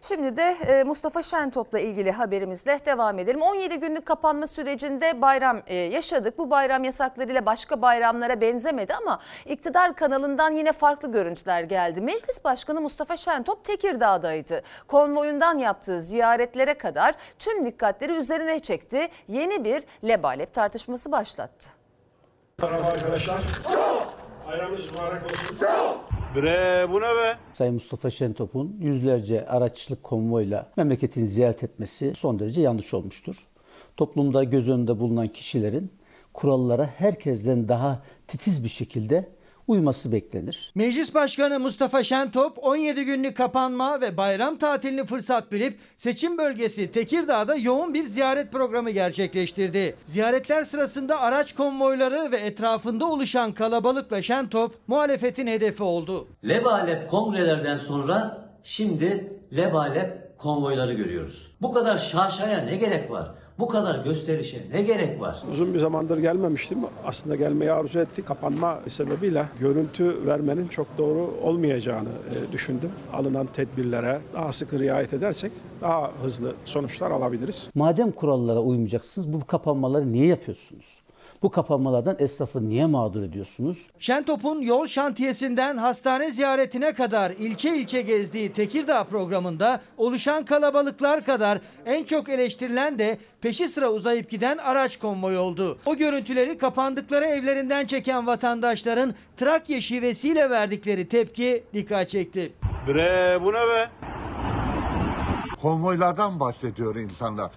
Şimdi 0.03 0.37
de 0.37 0.57
e, 0.67 0.85
Mustafa 0.85 1.23
Şentop'la 1.23 1.79
ilgili 1.79 2.13
haberimizle 2.13 2.79
devam 2.87 3.19
edelim. 3.19 3.43
17 3.43 3.81
günlük 3.81 4.07
kapanma 4.07 4.47
sürecinde 4.47 5.23
bayram 5.23 5.63
e, 5.67 5.75
yaşadık. 5.77 6.39
Bu 6.39 6.51
bayram 6.51 6.85
yasaklarıyla 6.85 7.47
başka 7.47 7.83
bayramlara 7.83 8.41
benzemedi 8.41 8.95
ama 8.95 9.19
iktidar 9.47 9.97
kanalından 9.97 10.51
yine 10.51 10.73
farklı 10.73 11.13
görüntüler 11.13 11.63
geldi. 11.63 12.01
Meclis 12.01 12.45
Başkanı 12.45 12.81
Mustafa 12.81 13.17
Şentop 13.17 13.65
Tekirdağ'daydı. 13.65 14.63
Konvoyundan 14.89 15.59
yaptığı 15.59 16.03
ziyaretlere 16.03 16.75
kadar 16.75 17.15
tüm 17.39 17.67
dikkatleri 17.67 18.13
üzerine 18.13 18.61
çekti. 18.61 19.09
Yeni 19.29 19.65
bir 19.65 19.83
lebalep 20.09 20.55
tartışması 20.55 21.13
başlattı. 21.13 21.71
Merhaba 22.63 22.87
arkadaşlar. 22.87 23.41
Bayramınız 24.49 24.91
mübarek 24.91 25.23
olsun. 25.25 25.57
Bre 26.35 26.93
bu 26.93 27.01
ne 27.01 27.17
be? 27.17 27.37
Sayın 27.53 27.75
Mustafa 27.75 28.11
Şentop'un 28.11 28.77
yüzlerce 28.81 29.47
araçlık 29.47 30.03
konvoyla 30.03 30.73
memleketini 30.77 31.27
ziyaret 31.27 31.65
etmesi 31.65 32.15
son 32.15 32.39
derece 32.39 32.63
yanlış 32.63 32.95
olmuştur. 32.95 33.47
Toplumda 33.97 34.45
göz 34.45 34.69
önünde 34.69 35.01
bulunan 35.01 35.29
kişilerin 35.29 35.93
kurallara 36.35 36.87
herkesten 36.87 37.69
daha 37.69 38.03
titiz 38.29 38.65
bir 38.65 38.69
şekilde 38.69 39.29
uyması 39.71 40.13
beklenir. 40.13 40.73
Meclis 40.75 41.15
Başkanı 41.15 41.61
Mustafa 41.61 42.03
Şentop 42.03 42.59
17 42.65 43.05
günlük 43.05 43.37
kapanma 43.37 44.01
ve 44.01 44.17
bayram 44.17 44.59
tatilini 44.59 45.05
fırsat 45.05 45.53
bilip 45.53 45.79
seçim 45.97 46.39
bölgesi 46.39 46.93
Tekirdağ'da 46.93 47.55
yoğun 47.55 47.95
bir 47.95 48.03
ziyaret 48.03 48.53
programı 48.53 48.91
gerçekleştirdi. 48.91 49.97
Ziyaretler 50.05 50.65
sırasında 50.65 51.21
araç 51.21 51.55
konvoyları 51.55 52.33
ve 52.33 52.37
etrafında 52.37 53.05
oluşan 53.07 53.53
kalabalıkla 53.53 54.23
Şentop 54.23 54.75
muhalefetin 54.87 55.47
hedefi 55.47 55.83
oldu. 55.83 56.29
Lebalep 56.49 57.11
kongrelerden 57.11 57.77
sonra 57.77 58.39
şimdi 58.63 59.33
lebalep 59.57 60.39
konvoyları 60.39 60.93
görüyoruz. 60.93 61.53
Bu 61.63 61.73
kadar 61.73 61.99
şaşaya 61.99 62.59
ne 62.59 62.77
gerek 62.77 63.11
var? 63.11 63.31
Bu 63.61 63.69
kadar 63.69 64.05
gösterişe 64.05 64.67
ne 64.73 64.83
gerek 64.83 65.21
var? 65.21 65.43
Uzun 65.53 65.75
bir 65.75 65.79
zamandır 65.79 66.19
gelmemiştim. 66.19 66.79
Aslında 67.05 67.37
gelmeyi 67.37 67.73
arzu 67.73 67.99
ettik. 67.99 68.27
Kapanma 68.27 68.81
sebebiyle 68.89 69.47
görüntü 69.61 70.27
vermenin 70.27 70.69
çok 70.69 70.87
doğru 70.99 71.35
olmayacağını 71.43 72.09
e, 72.09 72.53
düşündüm. 72.53 72.91
Alınan 73.13 73.47
tedbirlere 73.47 74.19
daha 74.35 74.53
sıkı 74.53 74.79
riayet 74.79 75.13
edersek 75.15 75.53
daha 75.81 76.11
hızlı 76.23 76.55
sonuçlar 76.65 77.11
alabiliriz. 77.11 77.71
Madem 77.75 78.13
kurallara 78.13 78.61
uymayacaksınız 78.61 79.33
bu 79.33 79.47
kapanmaları 79.47 80.13
niye 80.13 80.27
yapıyorsunuz? 80.27 80.99
Bu 81.43 81.51
kapanmalardan 81.51 82.17
esnafı 82.19 82.69
niye 82.69 82.87
mağdur 82.87 83.23
ediyorsunuz? 83.23 83.91
Şentop'un 83.99 84.61
yol 84.61 84.87
şantiyesinden 84.87 85.77
hastane 85.77 86.31
ziyaretine 86.31 86.93
kadar 86.93 87.31
ilçe 87.31 87.77
ilçe 87.77 88.03
gezdiği 88.03 88.53
Tekirdağ 88.53 89.05
programında 89.05 89.81
oluşan 89.97 90.45
kalabalıklar 90.45 91.25
kadar 91.25 91.59
en 91.87 92.05
çok 92.05 92.29
eleştirilen 92.29 92.99
de 92.99 93.19
peşi 93.41 93.69
sıra 93.69 93.91
uzayıp 93.91 94.31
giden 94.31 94.59
araç 94.59 94.99
konvoyu 94.99 95.39
oldu. 95.39 95.79
O 95.87 95.97
görüntüleri 95.97 96.59
kapandıkları 96.59 97.25
evlerinden 97.25 97.87
çeken 97.87 98.27
vatandaşların 98.27 99.15
Trakya 99.37 99.81
şivesiyle 99.81 100.51
verdikleri 100.51 101.09
tepki 101.09 101.65
dikkat 101.75 102.09
çekti. 102.09 102.53
Bre 102.89 103.39
bu 103.45 103.53
ne 103.53 103.69
be? 103.69 103.91
Konvoylardan 105.63 106.41
bahsediyor 106.41 106.97
insanlar. 106.97 107.51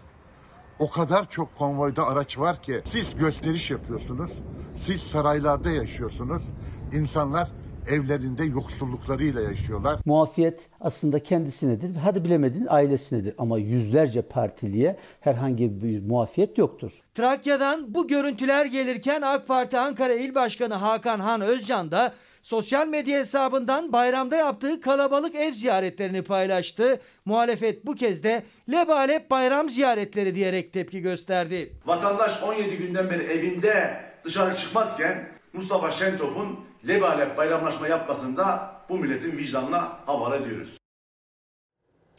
O 0.79 0.89
kadar 0.89 1.29
çok 1.29 1.55
konvoyda 1.55 2.07
araç 2.07 2.37
var 2.37 2.61
ki 2.61 2.81
siz 2.91 3.15
gösteriş 3.15 3.71
yapıyorsunuz. 3.71 4.31
Siz 4.85 5.01
saraylarda 5.01 5.71
yaşıyorsunuz. 5.71 6.43
İnsanlar 6.93 7.49
evlerinde 7.89 8.43
yoksulluklarıyla 8.43 9.41
yaşıyorlar. 9.41 9.99
Muafiyet 10.05 10.69
aslında 10.81 11.19
kendisinedir 11.19 11.95
ve 11.95 11.99
hadi 11.99 12.23
bilemedin 12.23 12.67
ailesinedir. 12.69 13.35
Ama 13.37 13.57
yüzlerce 13.57 14.21
partiliye 14.21 14.97
herhangi 15.21 15.81
bir 15.83 16.01
muafiyet 16.01 16.57
yoktur. 16.57 17.01
Trakya'dan 17.15 17.93
bu 17.93 18.07
görüntüler 18.07 18.65
gelirken 18.65 19.21
AK 19.21 19.47
Parti 19.47 19.79
Ankara 19.79 20.13
İl 20.13 20.35
Başkanı 20.35 20.73
Hakan 20.73 21.19
Han 21.19 21.41
Özcan 21.41 21.91
da 21.91 22.13
sosyal 22.43 22.87
medya 22.87 23.19
hesabından 23.19 23.93
bayramda 23.93 24.35
yaptığı 24.35 24.81
kalabalık 24.81 25.35
ev 25.35 25.51
ziyaretlerini 25.51 26.23
paylaştı. 26.23 27.01
Muhalefet 27.25 27.85
bu 27.85 27.95
kez 27.95 28.23
de 28.23 28.43
lebalep 28.71 29.31
bayram 29.31 29.69
ziyaretleri 29.69 30.35
diyerek 30.35 30.73
tepki 30.73 31.01
gösterdi. 31.01 31.73
Vatandaş 31.85 32.43
17 32.43 32.77
günden 32.77 33.09
beri 33.09 33.23
evinde 33.23 34.03
dışarı 34.23 34.55
çıkmazken 34.55 35.29
Mustafa 35.53 35.91
Şentop'un 35.91 36.59
lebalep 36.87 37.37
bayramlaşma 37.37 37.87
yapmasında 37.87 38.73
bu 38.89 38.97
milletin 38.97 39.37
vicdanına 39.37 39.81
havale 40.05 40.43
ediyoruz. 40.43 40.77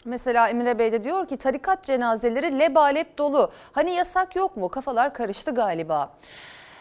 Mesela 0.05 0.49
Emre 0.49 0.79
Bey 0.79 0.93
de 0.93 1.05
diyor 1.05 1.29
ki 1.29 1.37
tarikat 1.37 1.85
cenazeleri 1.85 2.59
lebalep 2.59 3.19
dolu. 3.19 3.53
Hani 3.73 3.95
yasak 3.95 4.37
yok 4.37 4.57
mu? 4.57 4.69
Kafalar 4.69 5.15
karıştı 5.15 5.55
galiba. 5.55 6.17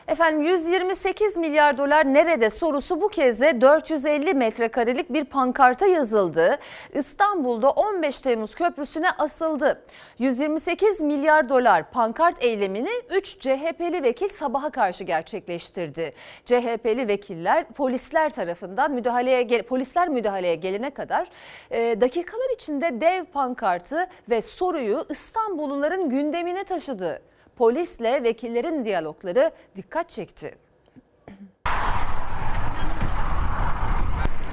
Efendim 0.08 0.42
128 0.42 1.38
milyar 1.38 1.78
dolar 1.78 2.13
nerede 2.13 2.50
sorusu 2.50 3.02
bu 3.02 3.10
kez 3.10 3.42
de 3.42 3.62
450 3.62 4.34
metrekarelik 4.34 5.13
bir 5.13 5.26
pankarta 5.26 5.86
yazıldı. 5.86 6.58
İstanbul'da 6.94 7.70
15 7.70 8.20
Temmuz 8.20 8.56
Köprüsü'ne 8.56 9.12
asıldı. 9.12 9.84
128 10.20 11.02
milyar 11.02 11.50
dolar 11.50 11.92
pankart 11.92 12.44
eylemini 12.44 12.89
3 13.10 13.39
CHP'li 13.39 14.04
vekil 14.04 14.28
sabaha 14.28 14.70
karşı 14.70 15.04
gerçekleştirdi. 15.04 16.13
CHP'li 16.46 17.08
vekiller 17.08 17.68
polisler 17.68 18.30
tarafından 18.30 18.92
müdahaleye 18.92 19.62
polisler 19.62 20.10
müdahaleye 20.10 20.56
gelene 20.56 20.89
kadar 20.89 21.28
e, 21.72 22.02
dakikalar 22.02 22.54
içinde 22.56 23.02
dev 23.02 23.26
pankartı 23.26 24.08
ve 24.30 24.42
soruyu 24.42 25.06
İstanbulluların 25.10 26.10
gündemine 26.10 26.63
taşıdı 26.63 27.22
polisle 27.58 28.24
vekillerin 28.24 28.86
diyalogları 28.86 29.52
dikkat 29.76 30.10
çekti. 30.10 30.56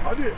Hadi. 0.03 0.33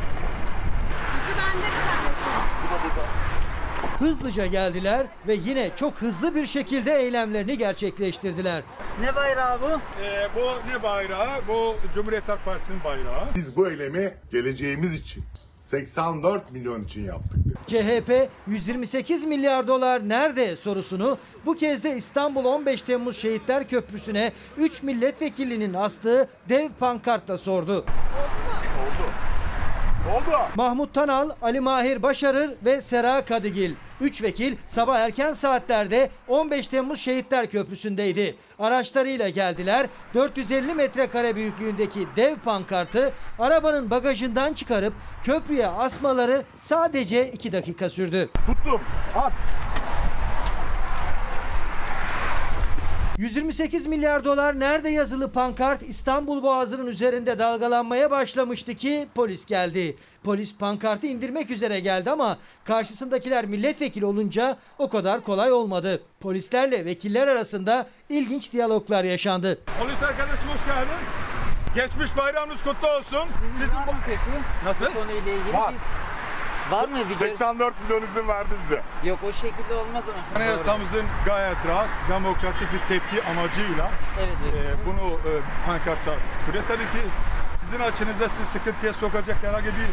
Hızlıca 3.99 4.45
geldiler 4.45 5.07
ve 5.27 5.33
yine 5.33 5.71
çok 5.75 5.93
hızlı 5.93 6.35
bir 6.35 6.45
şekilde 6.45 6.95
eylemlerini 6.95 7.57
gerçekleştirdiler. 7.57 8.63
Ne 9.01 9.15
bayrağı 9.15 9.61
bu? 9.61 9.69
Ee, 10.03 10.27
bu 10.35 10.69
ne 10.69 10.83
bayrağı? 10.83 11.47
Bu 11.47 11.75
Cumhuriyet 11.95 12.29
Halk 12.29 12.45
Partisi'nin 12.45 12.83
bayrağı. 12.83 13.35
Biz 13.35 13.55
bu 13.55 13.69
eylemi 13.69 14.13
geleceğimiz 14.31 14.93
için 14.93 15.23
84 15.59 16.51
milyon 16.51 16.83
için 16.83 17.05
yaptık. 17.05 17.39
CHP 17.67 18.29
128 18.47 19.25
milyar 19.25 19.67
dolar 19.67 20.09
nerede 20.09 20.55
sorusunu 20.55 21.17
bu 21.45 21.55
kez 21.55 21.83
de 21.83 21.95
İstanbul 21.95 22.45
15 22.45 22.81
Temmuz 22.81 23.17
Şehitler 23.17 23.67
Köprüsü'ne 23.67 24.31
3 24.57 24.83
milletvekilinin 24.83 25.73
astığı 25.73 26.27
dev 26.49 26.69
pankartla 26.79 27.37
sordu. 27.37 27.73
Oldu. 27.73 29.11
Oldu. 30.15 30.37
Mahmut 30.55 30.93
Tanal, 30.93 31.29
Ali 31.41 31.59
Mahir 31.59 32.03
Başarır 32.03 32.51
ve 32.65 32.81
Sera 32.81 33.25
Kadigil. 33.25 33.75
Üç 34.01 34.23
vekil 34.23 34.55
sabah 34.65 34.99
erken 34.99 35.31
saatlerde 35.31 36.09
15 36.27 36.67
Temmuz 36.67 36.99
Şehitler 36.99 37.49
Köprüsü'ndeydi. 37.49 38.35
Araçlarıyla 38.59 39.29
geldiler. 39.29 39.87
450 40.13 40.73
metrekare 40.73 41.35
büyüklüğündeki 41.35 42.07
dev 42.15 42.35
pankartı 42.35 43.13
arabanın 43.39 43.89
bagajından 43.89 44.53
çıkarıp 44.53 44.93
köprüye 45.23 45.67
asmaları 45.67 46.43
sadece 46.57 47.31
2 47.31 47.51
dakika 47.51 47.89
sürdü. 47.89 48.29
Tuttum. 48.45 48.81
At. 49.15 49.33
128 53.17 53.85
milyar 53.87 54.25
dolar 54.25 54.59
nerede 54.59 54.89
yazılı 54.89 55.31
pankart 55.31 55.83
İstanbul 55.83 56.43
Boğazı'nın 56.43 56.87
üzerinde 56.87 57.39
dalgalanmaya 57.39 58.11
başlamıştı 58.11 58.73
ki 58.75 59.07
polis 59.15 59.45
geldi. 59.45 59.95
Polis 60.23 60.57
pankartı 60.57 61.07
indirmek 61.07 61.49
üzere 61.49 61.79
geldi 61.79 62.11
ama 62.11 62.37
karşısındakiler 62.63 63.45
milletvekili 63.45 64.05
olunca 64.05 64.57
o 64.77 64.89
kadar 64.89 65.21
kolay 65.21 65.51
olmadı. 65.51 66.03
Polislerle 66.19 66.85
vekiller 66.85 67.27
arasında 67.27 67.87
ilginç 68.09 68.51
diyaloglar 68.53 69.03
yaşandı. 69.03 69.59
Polis 69.79 70.03
arkadaşım 70.03 70.49
hoş 70.49 70.65
geldin. 70.65 71.03
Geçmiş 71.75 72.17
bayramınız 72.17 72.63
kutlu 72.63 72.87
olsun. 72.87 73.29
Sizin 73.51 73.79
bu... 73.87 73.91
Nasıl? 74.65 74.85
Bu 74.85 74.93
konuyla 74.93 75.31
ilgili 75.33 75.53
Var. 75.53 75.73
biz 75.73 76.12
Var 76.71 76.87
mı 76.87 77.09
bir 77.09 77.15
84 77.15 77.73
milyon 77.83 78.01
izin 78.01 78.27
verdi 78.27 78.49
bize. 78.63 78.81
Yok 79.03 79.19
o 79.29 79.31
şekilde 79.33 79.73
olmaz 79.73 80.03
ama. 80.09 80.35
Anayasamızın 80.35 81.05
gayet 81.25 81.57
rahat, 81.67 81.87
demokratik 82.09 82.73
bir 82.73 82.79
tepki 82.79 83.23
amacıyla 83.27 83.91
Evet, 84.19 84.37
evet. 84.53 84.75
e, 84.75 84.85
bunu 84.85 85.09
e, 85.11 85.31
pankarta. 85.65 86.11
Buraya 86.47 86.63
tabii 86.67 86.83
ki 86.83 87.07
sizin 87.61 87.79
açınızda 87.79 88.29
sizi 88.29 88.45
sıkıntıya 88.45 88.93
sokacak 88.93 89.37
herhangi 89.43 89.65
bir 89.67 89.89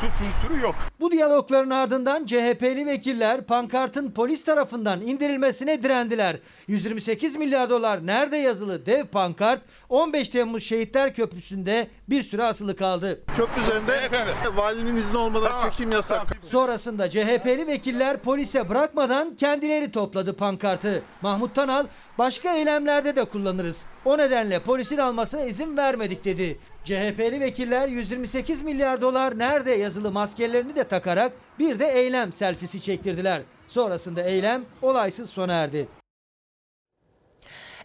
suç 0.00 0.26
unsuru 0.26 0.60
yok. 0.60 0.74
Bu 1.00 1.12
diyalogların 1.12 1.70
ardından 1.70 2.26
CHP'li 2.26 2.86
vekiller 2.86 3.44
pankartın 3.44 4.10
polis 4.10 4.44
tarafından 4.44 5.00
indirilmesine 5.00 5.82
direndiler. 5.82 6.36
128 6.68 7.36
milyar 7.36 7.70
dolar 7.70 8.06
nerede 8.06 8.36
yazılı 8.36 8.86
dev 8.86 9.06
pankart 9.06 9.62
15 9.88 10.28
Temmuz 10.28 10.62
Şehitler 10.62 11.14
Köprüsü'nde 11.14 11.88
bir 12.08 12.22
süre 12.22 12.44
asılı 12.44 12.76
kaldı. 12.76 13.20
Köprü 13.36 13.62
üzerinde 13.62 13.92
efendim. 13.92 14.34
valinin 14.56 14.96
izni 14.96 15.16
olmadan 15.16 15.70
çekim 15.70 15.92
yasak. 15.92 16.26
Sonrasında 16.42 17.10
CHP'li 17.10 17.66
vekiller 17.66 18.16
polise 18.16 18.68
bırakmadan 18.68 19.36
kendileri 19.36 19.92
topladı 19.92 20.36
pankartı. 20.36 21.02
Mahmut 21.22 21.54
Tanal 21.54 21.86
başka 22.18 22.54
eylemlerde 22.54 23.16
de 23.16 23.24
kullanırız. 23.24 23.86
O 24.04 24.18
nedenle 24.18 24.62
polisin 24.62 24.98
almasına 24.98 25.44
izin 25.44 25.76
vermedik 25.76 26.24
dedi. 26.24 26.58
CHP'li 26.84 27.40
vekiller 27.40 27.88
128 27.88 28.62
milyar 28.62 29.00
dolar 29.00 29.38
nerede 29.38 29.78
yazılı 29.86 30.12
maskelerini 30.12 30.76
de 30.76 30.84
takarak 30.84 31.32
bir 31.58 31.78
de 31.78 31.86
eylem 31.86 32.32
selfisi 32.32 32.80
çektirdiler. 32.80 33.42
Sonrasında 33.66 34.22
eylem 34.22 34.64
olaysız 34.82 35.30
sona 35.30 35.52
erdi. 35.52 35.88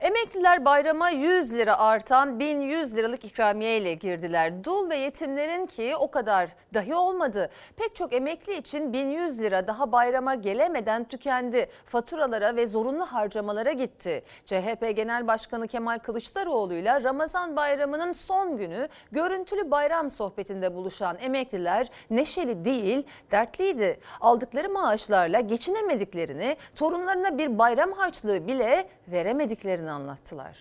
Emekliler 0.02 0.66
bayrama 0.66 1.10
100 1.10 1.54
lira 1.54 1.80
artan 1.80 2.40
1100 2.40 2.96
liralık 2.96 3.26
ikramiye 3.26 3.78
ile 3.78 3.94
girdiler. 3.94 4.64
Dul 4.64 4.90
ve 4.90 4.96
yetimlerin 4.96 5.66
ki 5.66 5.96
o 6.00 6.12
kadar 6.12 6.50
dahi 6.74 6.96
olmadı. 6.96 7.50
Pek 7.76 7.96
çok 7.96 8.14
emekli 8.14 8.58
için 8.58 8.94
1100 8.94 9.40
lira 9.40 9.68
daha 9.68 9.92
bayrama 9.92 10.36
gelemeden 10.36 11.04
tükendi. 11.04 11.70
Faturalara 11.86 12.56
ve 12.56 12.68
zorunlu 12.68 13.06
harcamalara 13.06 13.72
gitti. 13.72 14.24
CHP 14.46 14.96
Genel 14.96 15.28
Başkanı 15.28 15.68
Kemal 15.68 16.00
Kılıçdaroğlu 16.00 16.74
ile 16.74 17.04
Ramazan 17.04 17.56
bayramının 17.56 18.12
son 18.12 18.58
günü 18.58 18.88
görüntülü 19.12 19.72
bayram 19.72 20.10
sohbetinde 20.10 20.76
buluşan 20.76 21.18
emekliler 21.22 21.88
neşeli 22.10 22.66
değil 22.66 23.04
dertliydi. 23.32 24.00
Aldıkları 24.22 24.70
maaşlarla 24.70 25.40
geçinemediklerini, 25.40 26.58
torunlarına 26.76 27.38
bir 27.38 27.60
bayram 27.60 27.92
harçlığı 27.92 28.48
bile 28.48 28.88
veremediklerini 29.08 29.91
anlattılar. 29.92 30.58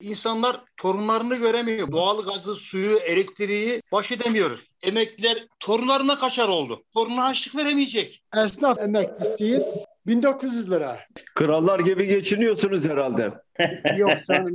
İnsanlar 0.00 0.64
torunlarını 0.76 1.36
göremiyor. 1.36 1.92
Doğal 1.92 2.22
gazı, 2.22 2.54
suyu, 2.54 2.98
elektriği 2.98 3.82
baş 3.92 4.12
edemiyoruz. 4.12 4.76
Emekliler 4.82 5.46
torunlarına 5.60 6.18
kaçar 6.18 6.48
oldu. 6.48 6.82
Torununa 6.94 7.24
harçlık 7.24 7.56
veremeyecek. 7.56 8.22
Esnaf 8.36 8.78
emeklisiyim. 8.78 9.62
1900 10.06 10.70
lira. 10.70 10.98
Krallar 11.34 11.80
gibi 11.80 12.06
geçiniyorsunuz 12.06 12.88
herhalde. 12.88 13.32
Yok 13.96 14.24
canım. 14.28 14.54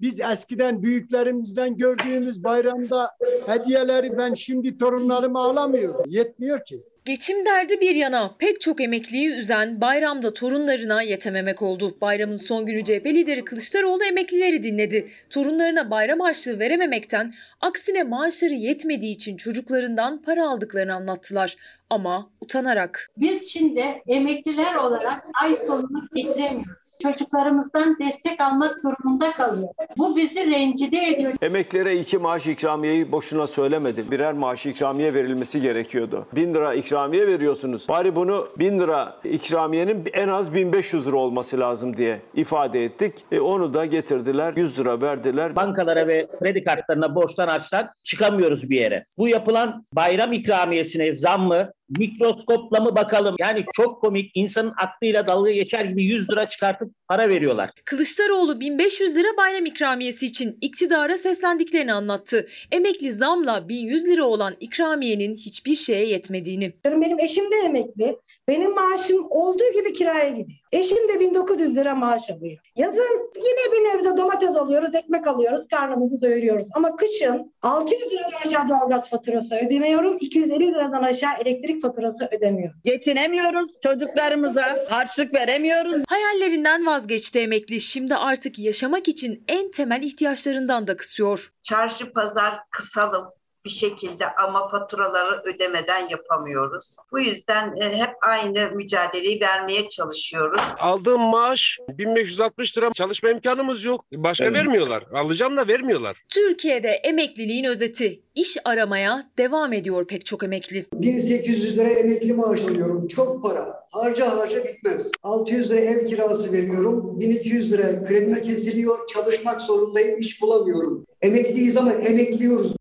Biz 0.00 0.20
eskiden 0.20 0.82
büyüklerimizden 0.82 1.76
gördüğümüz 1.76 2.44
bayramda 2.44 3.10
hediyeleri 3.46 4.18
ben 4.18 4.34
şimdi 4.34 4.78
torunlarıma 4.78 5.44
alamıyorum. 5.44 6.04
Yetmiyor 6.06 6.64
ki. 6.64 6.82
Geçim 7.06 7.44
derdi 7.44 7.80
bir 7.80 7.94
yana 7.94 8.34
pek 8.38 8.60
çok 8.60 8.80
emekliyi 8.80 9.30
üzen 9.30 9.80
bayramda 9.80 10.34
torunlarına 10.34 11.02
yetememek 11.02 11.62
oldu. 11.62 11.96
Bayramın 12.00 12.36
son 12.36 12.66
günü 12.66 12.84
CHP 12.84 13.06
lideri 13.06 13.44
Kılıçdaroğlu 13.44 14.04
emeklileri 14.04 14.62
dinledi. 14.62 15.08
Torunlarına 15.30 15.90
bayram 15.90 16.20
harçlığı 16.20 16.58
verememekten 16.58 17.34
aksine 17.60 18.02
maaşları 18.02 18.54
yetmediği 18.54 19.14
için 19.14 19.36
çocuklarından 19.36 20.22
para 20.22 20.48
aldıklarını 20.48 20.94
anlattılar. 20.94 21.56
Ama 21.90 22.30
utanarak. 22.40 23.10
Biz 23.16 23.50
şimdi 23.52 23.84
emekliler 24.06 24.74
olarak 24.74 25.24
ay 25.42 25.54
sonunu 25.54 26.08
getiremiyoruz. 26.14 26.86
Çocuklarımızdan 27.02 27.96
destek 28.00 28.40
almak 28.40 28.76
durumunda 28.84 29.32
kalıyor. 29.32 29.68
Bu 29.96 30.16
bizi 30.16 30.50
rencide 30.50 30.98
ediyor. 30.98 31.32
Emeklilere 31.42 31.96
iki 31.98 32.18
maaş 32.18 32.46
ikramiyeyi 32.46 33.12
boşuna 33.12 33.46
söylemedim. 33.46 34.10
Birer 34.10 34.32
maaş 34.32 34.66
ikramiye 34.66 35.14
verilmesi 35.14 35.60
gerekiyordu. 35.60 36.26
Bin 36.32 36.54
lira 36.54 36.74
ikramiye 36.74 37.26
veriyorsunuz. 37.26 37.88
Bari 37.88 38.16
bunu 38.16 38.48
bin 38.58 38.80
lira 38.80 39.16
ikramiyenin 39.24 40.04
en 40.12 40.28
az 40.28 40.54
1500 40.54 41.06
lira 41.06 41.16
olması 41.16 41.60
lazım 41.60 41.96
diye 41.96 42.20
ifade 42.34 42.84
ettik. 42.84 43.14
E 43.32 43.40
onu 43.40 43.74
da 43.74 43.84
getirdiler. 43.86 44.52
100 44.56 44.78
lira 44.78 45.00
verdiler. 45.00 45.56
Bankalara 45.56 46.08
ve 46.08 46.26
kredi 46.38 46.64
kartlarına 46.64 47.14
borçtan 47.14 47.48
açsak 47.48 47.96
çıkamıyoruz 48.04 48.70
bir 48.70 48.80
yere. 48.80 49.02
Bu 49.18 49.28
yapılan 49.28 49.84
bayram 49.92 50.32
ikramiyesine 50.32 51.12
zam 51.12 51.42
mı, 51.46 51.70
mikroskopla 51.88 52.80
mı 52.80 52.96
bakalım? 52.96 53.36
Yani 53.40 53.64
çok 53.72 54.00
komik 54.00 54.30
insanın 54.34 54.72
aklıyla 54.82 55.26
dalga 55.26 55.50
geçer 55.50 55.84
gibi 55.84 56.02
100 56.02 56.30
lira 56.30 56.48
çıkartıp 56.48 56.92
para 57.08 57.28
veriyorlar. 57.28 57.70
Kılıçdaroğlu 57.84 58.60
1500 58.60 59.16
lira 59.16 59.28
bayram 59.36 59.66
ikramiyesi 59.66 60.26
için 60.26 60.58
iktidara 60.60 61.16
seslendiklerini 61.16 61.92
anlattı. 61.92 62.48
Emekli 62.72 63.12
zamla 63.12 63.68
1100 63.68 64.04
lira 64.04 64.24
olan 64.24 64.54
ikramiyenin 64.60 65.34
hiçbir 65.34 65.76
şeye 65.76 66.06
yetmediğini. 66.06 66.72
Benim 66.84 67.18
eşim 67.20 67.44
de 67.52 67.56
emekli. 67.64 68.16
Benim 68.48 68.74
maaşım 68.74 69.26
olduğu 69.30 69.72
gibi 69.74 69.92
kiraya 69.92 70.28
gidiyor. 70.28 70.58
Eşim 70.76 71.08
de 71.08 71.20
1900 71.20 71.76
lira 71.76 71.94
maaş 71.94 72.30
alıyor. 72.30 72.58
Yazın 72.76 73.30
yine 73.36 73.72
bir 73.72 73.98
nebze 73.98 74.16
domates 74.16 74.56
alıyoruz, 74.56 74.94
ekmek 74.94 75.26
alıyoruz, 75.26 75.66
karnımızı 75.70 76.20
doyuruyoruz. 76.20 76.66
Ama 76.74 76.96
kışın 76.96 77.54
600 77.62 78.00
liradan 78.12 78.48
aşağı 78.48 78.68
doğalgaz 78.68 79.10
faturası 79.10 79.54
ödemiyorum, 79.54 80.16
250 80.20 80.60
liradan 80.60 81.02
aşağı 81.02 81.30
elektrik 81.44 81.82
faturası 81.82 82.28
ödemiyorum. 82.36 82.80
Geçinemiyoruz, 82.84 83.66
çocuklarımıza 83.82 84.76
harçlık 84.88 85.34
veremiyoruz. 85.34 86.04
Hayallerinden 86.08 86.86
vazgeçti 86.86 87.38
emekli. 87.38 87.80
Şimdi 87.80 88.14
artık 88.14 88.58
yaşamak 88.58 89.08
için 89.08 89.44
en 89.48 89.70
temel 89.70 90.02
ihtiyaçlarından 90.02 90.86
da 90.86 90.96
kısıyor. 90.96 91.52
Çarşı 91.62 92.12
pazar 92.12 92.54
kısalım 92.70 93.35
bir 93.66 93.70
şekilde 93.70 94.24
ama 94.44 94.68
faturaları 94.68 95.42
ödemeden 95.44 96.08
yapamıyoruz. 96.08 96.96
Bu 97.12 97.20
yüzden 97.20 97.74
e, 97.82 97.96
hep 97.98 98.10
aynı 98.28 98.70
mücadeleyi 98.76 99.40
vermeye 99.40 99.88
çalışıyoruz. 99.88 100.60
Aldığım 100.78 101.20
maaş 101.20 101.78
1560 101.88 102.78
lira 102.78 102.92
çalışma 102.92 103.30
imkanımız 103.30 103.84
yok. 103.84 104.04
Başka 104.12 104.44
Evet. 104.44 104.54
vermiyorlar. 104.56 105.04
Alacağım 105.14 105.56
da 105.56 105.68
vermiyorlar. 105.68 106.16
Türkiye'de 106.28 106.88
emekliliğin 106.88 107.64
özeti. 107.64 108.20
İş 108.34 108.56
aramaya 108.64 109.30
devam 109.38 109.72
ediyor 109.72 110.06
pek 110.06 110.26
çok 110.26 110.42
emekli. 110.44 110.86
1800 110.92 111.78
lira 111.78 111.88
emekli 111.88 112.32
maaş 112.34 112.64
alıyorum. 112.64 113.08
Çok 113.08 113.42
para. 113.42 113.86
Harca 113.90 114.36
harca 114.36 114.64
bitmez. 114.64 115.10
600 115.22 115.70
lira 115.70 115.80
ev 115.80 116.06
kirası 116.06 116.52
veriyorum. 116.52 117.20
1200 117.20 117.72
lira 117.72 118.04
kredime 118.04 118.42
kesiliyor. 118.42 118.98
Çalışmak 119.14 119.60
zorundayım. 119.62 120.20
iş 120.20 120.42
bulamıyorum. 120.42 121.06
Emekliyiz 121.22 121.76
ama 121.76 121.92
emekliyoruz. 121.92 122.75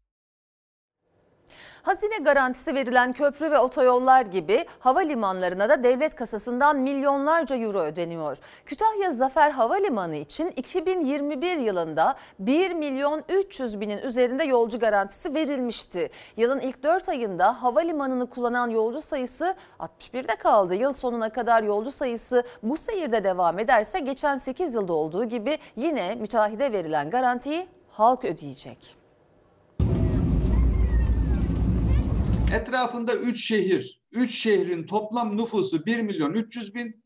Hazine 1.86 2.18
garantisi 2.18 2.76
verilen 2.76 3.14
köprü 3.14 3.52
ve 3.52 3.60
otoyollar 3.60 4.22
gibi 4.22 4.66
havalimanlarına 4.80 5.70
da 5.70 5.84
devlet 5.84 6.16
kasasından 6.16 6.78
milyonlarca 6.78 7.56
euro 7.56 7.80
ödeniyor. 7.80 8.38
Kütahya 8.66 9.12
Zafer 9.12 9.52
Havalimanı 9.52 10.16
için 10.16 10.48
2021 10.56 11.58
yılında 11.58 12.16
1 12.40 12.74
milyon 12.74 13.24
300 13.30 13.80
binin 13.80 13.98
üzerinde 13.98 14.44
yolcu 14.44 14.80
garantisi 14.80 15.34
verilmişti. 15.34 16.10
Yılın 16.38 16.60
ilk 16.60 16.84
4 16.84 17.10
ayında 17.10 17.64
havalimanını 17.64 18.30
kullanan 18.30 18.70
yolcu 18.70 19.02
sayısı 19.02 19.56
61'de 19.80 20.36
kaldı. 20.36 20.76
Yıl 20.76 20.94
sonuna 20.94 21.30
kadar 21.30 21.64
yolcu 21.64 21.92
sayısı 21.92 22.44
bu 22.64 22.78
seyirde 22.78 23.24
devam 23.24 23.60
ederse 23.60 24.00
geçen 24.00 24.38
8 24.38 24.74
yılda 24.74 24.94
olduğu 24.94 25.26
gibi 25.26 25.58
yine 25.76 26.16
müteahhide 26.16 26.72
verilen 26.72 27.10
garantiyi 27.10 27.68
halk 27.90 28.26
ödeyecek. 28.26 29.05
Etrafında 32.54 33.16
3 33.16 33.46
şehir, 33.46 34.02
3 34.12 34.32
şehrin 34.36 34.86
toplam 34.86 35.38
nüfusu 35.38 35.86
1 35.86 36.00
milyon 36.00 36.34
300 36.34 36.76
bin, 36.76 37.04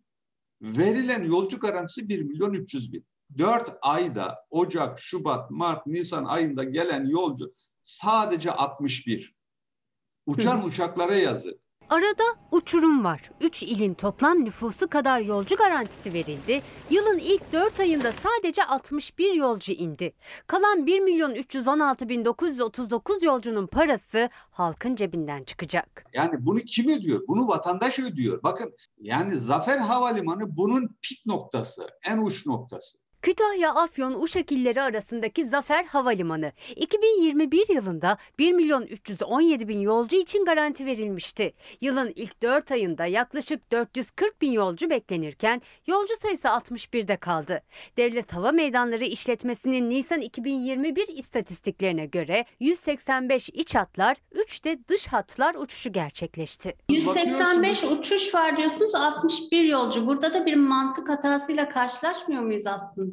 verilen 0.62 1.24
yolcu 1.24 1.60
garantisi 1.60 2.10
1 2.10 2.22
milyon 2.22 2.54
300 2.54 2.94
bin. 2.94 3.06
4 3.38 3.78
ayda 3.82 4.46
Ocak, 4.50 5.00
Şubat, 5.00 5.52
Mart, 5.52 5.88
Nisan 5.88 6.26
ayında 6.26 6.64
gelen 6.64 7.06
yolcu 7.06 7.54
sadece 7.84 8.52
61. 8.52 9.36
Uçan 10.26 10.66
uçaklara 10.66 11.16
yazık. 11.16 11.60
Arada 11.90 12.24
uçurum 12.52 13.04
var. 13.04 13.32
3 13.42 13.64
ilin 13.64 13.94
toplam 13.94 14.46
nüfusu 14.46 14.88
kadar 14.88 15.20
yolcu 15.20 15.56
garantisi 15.56 16.14
verildi. 16.14 16.62
Yılın 16.90 17.18
ilk 17.18 17.54
4 17.54 17.80
ayında 17.80 18.12
sadece 18.12 18.64
61 18.64 19.34
yolcu 19.34 19.74
indi. 19.74 20.14
Kalan 20.48 20.86
1 20.86 21.00
milyon 21.00 21.36
316 21.36 22.10
bin 22.10 22.26
939 22.26 23.24
yolcunun 23.24 23.68
parası 23.68 24.30
halkın 24.52 24.96
cebinden 24.96 25.44
çıkacak. 25.44 26.06
Yani 26.14 26.46
bunu 26.46 26.60
kim 26.60 26.90
ödüyor? 26.90 27.22
Bunu 27.28 27.48
vatandaş 27.48 28.00
ödüyor. 28.00 28.44
Bakın 28.44 28.74
yani 29.02 29.38
Zafer 29.38 29.78
Havalimanı 29.78 30.58
bunun 30.58 30.98
pik 31.02 31.26
noktası, 31.26 31.88
en 32.06 32.18
uç 32.18 32.46
noktası. 32.46 32.98
Kütahya, 33.22 33.74
Afyon, 33.74 34.22
Uşak 34.22 34.51
illeri 34.51 34.82
arasındaki 34.82 35.47
Zafer 35.47 35.86
Havalimanı 35.86 36.51
2021 36.76 37.74
yılında 37.74 38.17
1 38.39 38.51
milyon 38.51 38.84
317 38.84 39.67
bin 39.67 39.80
yolcu 39.80 40.15
için 40.15 40.45
garanti 40.45 40.86
verilmişti. 40.86 41.53
Yılın 41.82 42.13
ilk 42.15 42.41
4 42.41 42.72
ayında 42.72 43.05
yaklaşık 43.05 43.72
440 43.72 44.41
bin 44.41 44.51
yolcu 44.51 44.89
beklenirken 44.89 45.61
yolcu 45.88 46.13
sayısı 46.22 46.47
61'de 46.47 47.17
kaldı. 47.17 47.61
Devlet 47.97 48.34
Hava 48.34 48.51
Meydanları 48.51 49.05
İşletmesi'nin 49.05 49.89
Nisan 49.89 50.22
2021 50.22 51.07
istatistiklerine 51.07 52.05
göre 52.05 52.45
185 52.59 53.49
iç 53.49 53.76
hatlar, 53.76 54.17
3 54.32 54.65
de 54.65 54.80
dış 54.88 55.07
hatlar 55.07 55.55
uçuşu 55.55 55.91
gerçekleşti. 55.91 56.76
185 56.89 57.84
uçuş 57.84 58.36
var 58.36 58.57
diyorsunuz 58.57 58.95
61 58.95 59.63
yolcu. 59.63 60.07
Burada 60.07 60.34
da 60.34 60.45
bir 60.45 60.55
mantık 60.55 61.09
hatasıyla 61.09 61.70
karşılaşmıyor 61.70 62.41
muyuz 62.41 62.67
aslında? 62.67 63.09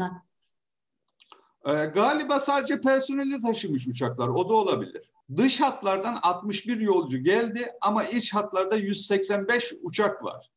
Ee, 1.66 1.72
galiba 1.72 2.40
sadece 2.40 2.80
personeli 2.80 3.40
taşımış 3.40 3.88
uçaklar. 3.88 4.28
O 4.28 4.48
da 4.48 4.54
olabilir. 4.54 5.10
Dış 5.36 5.60
hatlardan 5.60 6.18
61 6.22 6.80
yolcu 6.80 7.18
geldi 7.18 7.66
ama 7.80 8.04
iç 8.04 8.34
hatlarda 8.34 8.76
185 8.76 9.72
uçak 9.82 10.24
var. 10.24 10.50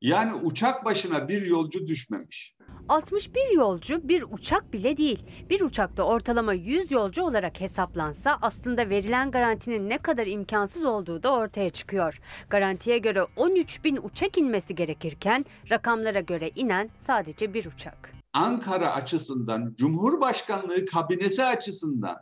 Yani 0.00 0.34
uçak 0.34 0.84
başına 0.84 1.28
bir 1.28 1.42
yolcu 1.46 1.86
düşmemiş. 1.86 2.56
61 2.88 3.50
yolcu 3.54 4.08
bir 4.08 4.24
uçak 4.30 4.72
bile 4.72 4.96
değil. 4.96 5.26
Bir 5.50 5.60
uçakta 5.60 6.02
ortalama 6.02 6.52
100 6.52 6.92
yolcu 6.92 7.22
olarak 7.22 7.60
hesaplansa 7.60 8.38
aslında 8.42 8.90
verilen 8.90 9.30
garantinin 9.30 9.88
ne 9.88 9.98
kadar 9.98 10.26
imkansız 10.26 10.84
olduğu 10.84 11.22
da 11.22 11.32
ortaya 11.32 11.70
çıkıyor. 11.70 12.20
Garantiye 12.50 12.98
göre 12.98 13.26
13 13.36 13.84
bin 13.84 13.98
uçak 14.02 14.38
inmesi 14.38 14.74
gerekirken 14.74 15.44
rakamlara 15.70 16.20
göre 16.20 16.50
inen 16.54 16.90
sadece 16.96 17.54
bir 17.54 17.66
uçak. 17.66 18.15
Ankara 18.36 18.92
açısından, 18.94 19.74
Cumhurbaşkanlığı 19.76 20.86
kabinesi 20.86 21.44
açısından 21.44 22.16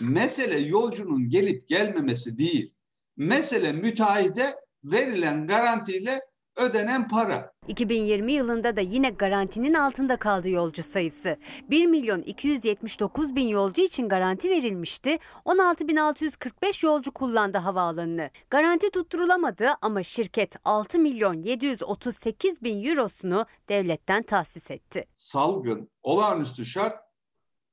mesele 0.00 0.58
yolcunun 0.58 1.28
gelip 1.28 1.68
gelmemesi 1.68 2.38
değil. 2.38 2.74
Mesele 3.16 3.72
müteahhide 3.72 4.54
verilen 4.84 5.46
garantiyle 5.46 6.20
ödenen 6.56 7.08
para. 7.08 7.52
2020 7.68 8.32
yılında 8.32 8.76
da 8.76 8.80
yine 8.80 9.10
garantinin 9.10 9.74
altında 9.74 10.16
kaldı 10.16 10.48
yolcu 10.48 10.82
sayısı. 10.82 11.36
1 11.70 11.86
milyon 11.86 12.22
279 12.22 13.36
bin 13.36 13.48
yolcu 13.48 13.82
için 13.82 14.08
garanti 14.08 14.50
verilmişti. 14.50 15.18
16.645 15.44 16.86
yolcu 16.86 17.12
kullandı 17.12 17.58
havaalanını. 17.58 18.30
Garanti 18.50 18.90
tutturulamadı 18.90 19.68
ama 19.82 20.02
şirket 20.02 20.56
6 20.64 20.98
milyon 20.98 21.42
738 21.42 22.62
bin 22.62 22.84
eurosunu 22.84 23.46
devletten 23.68 24.22
tahsis 24.22 24.70
etti. 24.70 25.04
Salgın, 25.14 25.90
olağanüstü 26.02 26.64
şart 26.64 26.96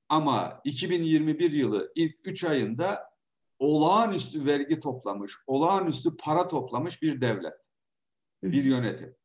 ama 0.10 0.62
2021 0.64 1.52
yılı 1.52 1.92
ilk 1.96 2.16
3 2.28 2.44
ayında 2.44 3.10
olağanüstü 3.60 4.46
vergi 4.46 4.80
toplamış, 4.80 5.34
olağanüstü 5.48 6.18
para 6.18 6.48
toplamış 6.48 7.02
bir 7.02 7.22
devlet, 7.22 7.54
bir 8.44 8.64
yönetim. 8.64 9.16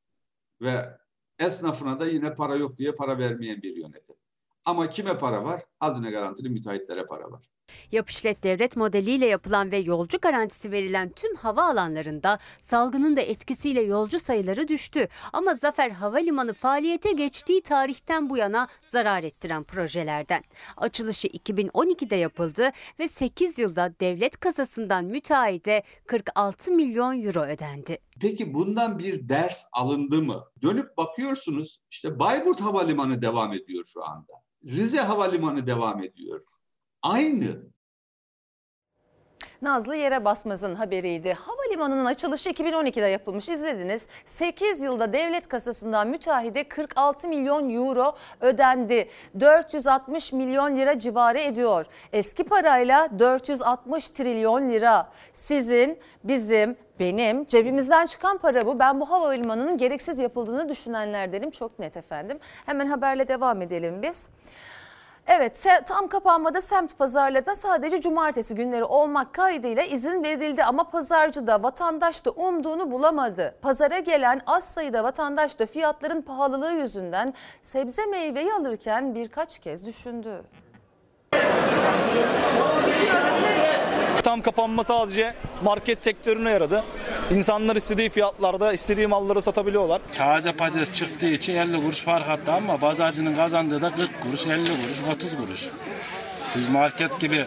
ve 0.60 0.98
esnafına 1.38 2.00
da 2.00 2.06
yine 2.06 2.34
para 2.34 2.56
yok 2.56 2.76
diye 2.76 2.92
para 2.92 3.18
vermeyen 3.18 3.62
bir 3.62 3.76
yönetim. 3.76 4.16
Ama 4.64 4.90
kime 4.90 5.18
para 5.18 5.44
var? 5.44 5.64
Hazine 5.80 6.10
garantili 6.10 6.48
müteahhitlere 6.48 7.06
para 7.06 7.32
var. 7.32 7.53
Yap 7.94 8.10
işlet 8.10 8.44
devlet 8.44 8.76
modeliyle 8.76 9.26
yapılan 9.26 9.72
ve 9.72 9.76
yolcu 9.76 10.18
garantisi 10.18 10.72
verilen 10.72 11.08
tüm 11.08 11.36
hava 11.36 11.62
alanlarında 11.64 12.38
salgının 12.62 13.16
da 13.16 13.20
etkisiyle 13.20 13.80
yolcu 13.80 14.18
sayıları 14.18 14.68
düştü. 14.68 15.08
Ama 15.32 15.54
Zafer 15.54 15.90
Havalimanı 15.90 16.52
faaliyete 16.52 17.12
geçtiği 17.12 17.62
tarihten 17.62 18.30
bu 18.30 18.36
yana 18.36 18.68
zarar 18.90 19.24
ettiren 19.24 19.64
projelerden. 19.64 20.42
Açılışı 20.76 21.28
2012'de 21.28 22.16
yapıldı 22.16 22.70
ve 22.98 23.08
8 23.08 23.58
yılda 23.58 23.94
devlet 24.00 24.40
kasasından 24.40 25.04
müteahhide 25.04 25.82
46 26.06 26.70
milyon 26.70 27.22
euro 27.22 27.42
ödendi. 27.42 27.98
Peki 28.20 28.54
bundan 28.54 28.98
bir 28.98 29.28
ders 29.28 29.64
alındı 29.72 30.22
mı? 30.22 30.44
Dönüp 30.62 30.96
bakıyorsunuz 30.96 31.78
işte 31.90 32.18
Bayburt 32.18 32.60
Havalimanı 32.60 33.22
devam 33.22 33.52
ediyor 33.52 33.84
şu 33.84 34.04
anda. 34.04 34.32
Rize 34.64 35.00
Havalimanı 35.00 35.66
devam 35.66 36.02
ediyor. 36.02 36.40
Aynı. 37.04 37.56
Nazlı 39.62 39.96
Yere 39.96 40.24
Basmaz'ın 40.24 40.74
haberiydi. 40.74 41.32
Havalimanının 41.32 42.04
açılışı 42.04 42.50
2012'de 42.50 43.06
yapılmış 43.06 43.48
izlediniz. 43.48 44.08
8 44.24 44.80
yılda 44.80 45.12
devlet 45.12 45.48
kasasından 45.48 46.08
müteahhide 46.08 46.68
46 46.68 47.28
milyon 47.28 47.74
euro 47.74 48.16
ödendi. 48.40 49.08
460 49.40 50.32
milyon 50.32 50.76
lira 50.76 50.98
civarı 50.98 51.38
ediyor. 51.38 51.86
Eski 52.12 52.44
parayla 52.44 53.18
460 53.18 54.10
trilyon 54.10 54.70
lira. 54.70 55.10
Sizin, 55.32 55.98
bizim, 56.24 56.76
benim 57.00 57.46
cebimizden 57.46 58.06
çıkan 58.06 58.38
para 58.38 58.66
bu. 58.66 58.78
Ben 58.78 59.00
bu 59.00 59.10
havalimanının 59.10 59.78
gereksiz 59.78 60.18
yapıldığını 60.18 60.68
düşünenlerdenim. 60.68 61.50
Çok 61.50 61.78
net 61.78 61.96
efendim. 61.96 62.38
Hemen 62.66 62.86
haberle 62.86 63.28
devam 63.28 63.62
edelim 63.62 64.02
biz. 64.02 64.28
Evet 65.26 65.66
tam 65.86 66.08
kapanmada 66.08 66.60
semt 66.60 66.98
pazarlarına 66.98 67.54
sadece 67.54 68.00
cumartesi 68.00 68.54
günleri 68.54 68.84
olmak 68.84 69.32
kaydıyla 69.32 69.82
izin 69.82 70.24
verildi 70.24 70.64
ama 70.64 70.84
pazarcı 70.90 71.46
da 71.46 71.62
vatandaş 71.62 72.24
da 72.24 72.30
umduğunu 72.30 72.90
bulamadı. 72.90 73.54
Pazara 73.62 73.98
gelen 73.98 74.40
az 74.46 74.64
sayıda 74.64 75.04
vatandaş 75.04 75.58
da 75.58 75.66
fiyatların 75.66 76.22
pahalılığı 76.22 76.72
yüzünden 76.72 77.34
sebze 77.62 78.06
meyveyi 78.06 78.52
alırken 78.52 79.14
birkaç 79.14 79.58
kez 79.58 79.86
düşündü. 79.86 80.44
Tam 84.24 84.40
kapanma 84.42 84.84
sadece 84.84 85.34
market 85.64 86.02
sektörüne 86.02 86.50
yaradı. 86.50 86.84
İnsanlar 87.30 87.76
istediği 87.76 88.08
fiyatlarda 88.08 88.72
istediği 88.72 89.06
malları 89.06 89.42
satabiliyorlar. 89.42 90.00
Taze 90.16 90.52
patates 90.52 90.92
çıktığı 90.92 91.26
için 91.26 91.56
50 91.56 91.82
kuruş 91.82 92.00
fark 92.00 92.28
attı 92.28 92.52
ama 92.52 92.76
pazarcının 92.76 93.36
kazandığı 93.36 93.82
da 93.82 93.94
40 93.94 94.22
kuruş, 94.22 94.46
50 94.46 94.64
kuruş, 94.64 95.16
30 95.16 95.36
kuruş. 95.36 95.68
Biz 96.56 96.70
market 96.70 97.20
gibi 97.20 97.46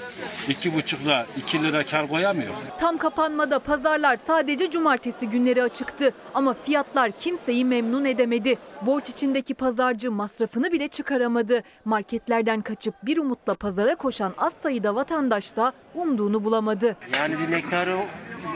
iki 0.49 0.73
buçukla 0.75 1.25
2 1.37 1.63
lira 1.63 1.85
kar 1.85 2.07
koyamıyor. 2.07 2.53
Tam 2.77 2.97
kapanmada 2.97 3.59
pazarlar 3.59 4.15
sadece 4.15 4.69
cumartesi 4.69 5.29
günleri 5.29 5.63
açıktı. 5.63 6.13
Ama 6.33 6.53
fiyatlar 6.53 7.11
kimseyi 7.11 7.65
memnun 7.65 8.05
edemedi. 8.05 8.57
Borç 8.81 9.09
içindeki 9.09 9.53
pazarcı 9.53 10.11
masrafını 10.11 10.71
bile 10.71 10.87
çıkaramadı. 10.87 11.63
Marketlerden 11.85 12.61
kaçıp 12.61 12.95
bir 13.03 13.17
umutla 13.17 13.53
pazara 13.53 13.95
koşan 13.95 14.33
az 14.37 14.53
sayıda 14.53 14.95
vatandaş 14.95 15.55
da 15.55 15.73
umduğunu 15.95 16.43
bulamadı. 16.43 16.95
Yani 17.17 17.39
bir 17.39 17.51
nektarı 17.51 17.97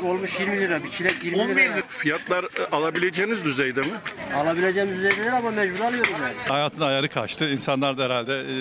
olmuş 0.06 0.40
20 0.40 0.60
lira, 0.60 0.84
bir 0.84 0.90
çilek 0.90 1.24
20 1.24 1.56
lira. 1.56 1.82
Fiyatlar 1.88 2.44
e, 2.44 2.48
alabileceğiniz 2.72 3.46
düzeyde 3.46 3.82
mi? 3.82 3.88
Alabileceğimiz 4.36 4.96
düzeyde 4.98 5.32
ama 5.32 5.52
mecbur 5.52 5.80
alıyoruz 5.84 6.12
yani. 6.22 6.34
Hayatın 6.48 6.82
ayarı 6.82 7.10
kaçtı. 7.10 7.50
İnsanlar 7.50 7.98
da 7.98 8.04
herhalde 8.04 8.34
e, 8.34 8.54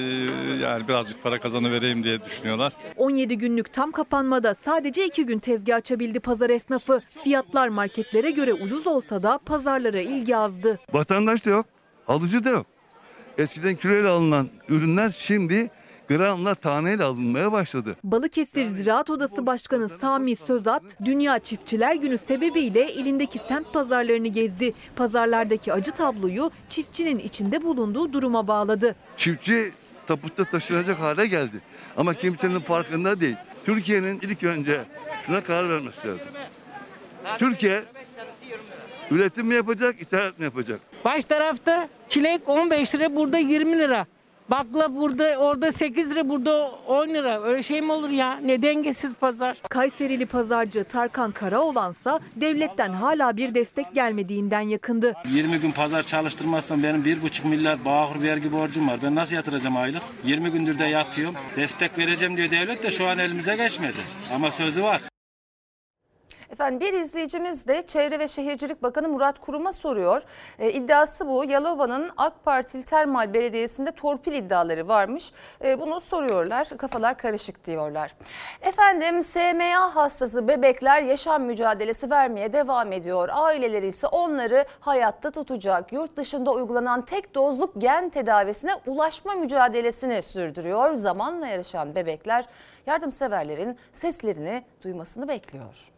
yani 0.64 0.88
birazcık 0.88 1.22
para 1.22 1.40
kazanıvereyim 1.40 2.04
diye 2.04 2.24
düşünüyorlar. 2.24 2.72
17 2.96 3.38
günlük 3.38 3.72
tam 3.72 3.90
kapanmada 3.92 4.54
sadece 4.54 5.06
2 5.06 5.26
gün 5.26 5.38
tezgah 5.38 5.76
açabildi 5.76 6.20
pazar 6.20 6.50
esnafı. 6.50 7.02
Fiyatlar 7.24 7.68
marketlere 7.68 8.30
göre 8.30 8.52
ucuz 8.52 8.86
olsa 8.86 9.22
da 9.22 9.38
pazarlara 9.38 10.00
ilgi 10.00 10.36
azdı. 10.36 10.78
Vatandaş 10.92 11.46
da 11.46 11.50
yok, 11.50 11.66
alıcı 12.08 12.44
da 12.44 12.50
yok. 12.50 12.66
Eskiden 13.38 13.76
kiloyla 13.76 14.10
alınan 14.10 14.48
ürünler 14.68 15.16
şimdi 15.18 15.70
gramla 16.10 16.54
taneyle 16.54 17.04
alınmaya 17.04 17.52
başladı. 17.52 17.96
Balıkesir 18.04 18.64
Ziraat 18.64 19.10
Odası 19.10 19.46
Başkanı 19.46 19.88
Sami 19.88 20.36
Sözat, 20.36 20.96
Dünya 21.04 21.38
Çiftçiler 21.38 21.94
Günü 21.94 22.18
sebebiyle 22.18 22.80
elindeki 22.80 23.38
semt 23.38 23.72
pazarlarını 23.72 24.28
gezdi. 24.28 24.72
Pazarlardaki 24.96 25.72
acı 25.72 25.92
tabloyu 25.92 26.50
çiftçinin 26.68 27.18
içinde 27.18 27.62
bulunduğu 27.62 28.12
duruma 28.12 28.48
bağladı. 28.48 28.94
Çiftçi 29.16 29.72
taputta 30.06 30.44
taşınacak 30.44 31.00
hale 31.00 31.26
geldi. 31.26 31.60
Ama 31.96 32.14
kimsenin 32.14 32.60
farkında 32.60 33.20
değil. 33.20 33.36
Türkiye'nin 33.64 34.20
ilk 34.20 34.42
önce 34.42 34.84
şuna 35.26 35.44
karar 35.44 35.68
vermesi 35.68 36.08
lazım. 36.08 36.28
Türkiye 37.38 37.84
üretim 39.10 39.46
mi 39.46 39.54
yapacak, 39.54 40.02
ithalat 40.02 40.38
mı 40.38 40.44
yapacak? 40.44 40.80
Baş 41.04 41.24
tarafta 41.24 41.88
çilek 42.08 42.48
15 42.48 42.94
lira, 42.94 43.16
burada 43.16 43.38
20 43.38 43.78
lira. 43.78 44.06
Bakla 44.50 44.96
burada 44.96 45.36
orada 45.38 45.72
8 45.72 46.10
lira 46.10 46.28
burada 46.28 46.70
10 46.70 47.08
lira. 47.08 47.42
Öyle 47.42 47.62
şey 47.62 47.80
mi 47.80 47.92
olur 47.92 48.10
ya? 48.10 48.36
Ne 48.36 48.62
dengesiz 48.62 49.14
pazar. 49.14 49.56
Kayserili 49.68 50.26
pazarcı 50.26 50.84
Tarkan 50.84 51.32
Karaoğlansa 51.32 52.20
devletten 52.36 52.92
hala 52.92 53.36
bir 53.36 53.54
destek 53.54 53.94
gelmediğinden 53.94 54.60
yakındı. 54.60 55.14
20 55.30 55.58
gün 55.58 55.72
pazar 55.72 56.02
çalıştırmazsam 56.02 56.82
benim 56.82 57.02
1,5 57.02 57.48
milyar 57.48 57.84
bağkur 57.84 58.22
vergi 58.22 58.52
borcum 58.52 58.88
var. 58.88 59.00
Ben 59.02 59.14
nasıl 59.14 59.36
yatıracağım 59.36 59.76
aylık? 59.76 60.02
20 60.24 60.50
gündür 60.50 60.78
de 60.78 60.84
yatıyorum. 60.84 61.34
Destek 61.56 61.98
vereceğim 61.98 62.36
diyor 62.36 62.50
devlet 62.50 62.82
de 62.82 62.90
şu 62.90 63.06
an 63.06 63.18
elimize 63.18 63.56
geçmedi. 63.56 63.98
Ama 64.34 64.50
sözü 64.50 64.82
var. 64.82 65.09
Efendim 66.52 66.80
bir 66.80 66.92
izleyicimiz 66.92 67.66
de 67.66 67.82
Çevre 67.86 68.18
ve 68.18 68.28
Şehircilik 68.28 68.82
Bakanı 68.82 69.08
Murat 69.08 69.40
Kurum'a 69.40 69.72
soruyor. 69.72 70.22
E, 70.58 70.72
iddiası 70.72 71.28
bu. 71.28 71.44
Yalova'nın 71.44 72.10
AK 72.16 72.44
Partili 72.44 72.82
Termal 72.82 73.34
Belediyesi'nde 73.34 73.92
torpil 73.92 74.32
iddiaları 74.32 74.88
varmış. 74.88 75.32
E, 75.64 75.80
bunu 75.80 76.00
soruyorlar. 76.00 76.68
Kafalar 76.78 77.18
karışık 77.18 77.66
diyorlar. 77.66 78.14
Efendim 78.62 79.22
SMA 79.22 79.94
hastası 79.94 80.48
bebekler 80.48 81.02
yaşam 81.02 81.42
mücadelesi 81.42 82.10
vermeye 82.10 82.52
devam 82.52 82.92
ediyor. 82.92 83.28
Aileleri 83.32 83.86
ise 83.86 84.06
onları 84.06 84.64
hayatta 84.80 85.30
tutacak. 85.30 85.92
Yurt 85.92 86.16
dışında 86.16 86.52
uygulanan 86.52 87.04
tek 87.04 87.34
dozluk 87.34 87.72
gen 87.78 88.08
tedavisine 88.08 88.72
ulaşma 88.86 89.34
mücadelesini 89.34 90.22
sürdürüyor. 90.22 90.94
Zamanla 90.94 91.46
yarışan 91.46 91.94
bebekler 91.94 92.44
yardımseverlerin 92.86 93.78
seslerini 93.92 94.64
duymasını 94.84 95.28
bekliyor. 95.28 95.90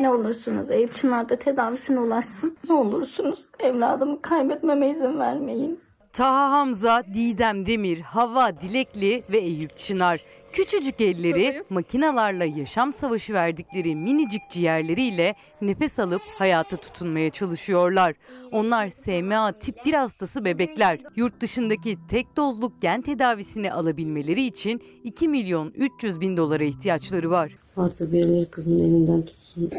Ne 0.00 0.10
olursunuz 0.10 0.70
Eyüp 0.70 0.94
tedavisine 1.36 2.00
ulaşsın. 2.00 2.56
Ne 2.68 2.74
olursunuz 2.74 3.40
evladımı 3.58 4.22
kaybetmeme 4.22 4.90
izin 4.90 5.18
vermeyin. 5.18 5.80
Taha 6.12 6.50
Hamza, 6.50 7.02
Didem 7.14 7.66
Demir, 7.66 8.00
Hava 8.00 8.60
Dilekli 8.60 9.22
ve 9.32 9.38
Eyüp 9.38 9.78
Çınar. 9.78 10.20
Küçücük 10.56 11.00
elleri 11.00 11.64
makinalarla 11.70 12.44
yaşam 12.44 12.92
savaşı 12.92 13.34
verdikleri 13.34 13.96
minicik 13.96 14.42
ciğerleriyle 14.50 15.34
nefes 15.62 15.98
alıp 15.98 16.22
hayata 16.38 16.76
tutunmaya 16.76 17.30
çalışıyorlar. 17.30 18.14
Onlar 18.52 18.90
SMA 18.90 19.52
tip 19.52 19.86
1 19.86 19.94
hastası 19.94 20.44
bebekler. 20.44 20.98
Yurt 21.16 21.40
dışındaki 21.40 21.98
tek 22.08 22.36
dozluk 22.36 22.80
gen 22.80 23.02
tedavisini 23.02 23.72
alabilmeleri 23.72 24.42
için 24.42 24.82
2 25.04 25.28
milyon 25.28 25.72
300 25.76 26.20
bin 26.20 26.36
dolara 26.36 26.64
ihtiyaçları 26.64 27.30
var. 27.30 27.56
Artık 27.76 28.12
birileri 28.12 28.50
kızımın 28.50 28.80
elinden 28.80 29.22
tutsun. 29.22 29.70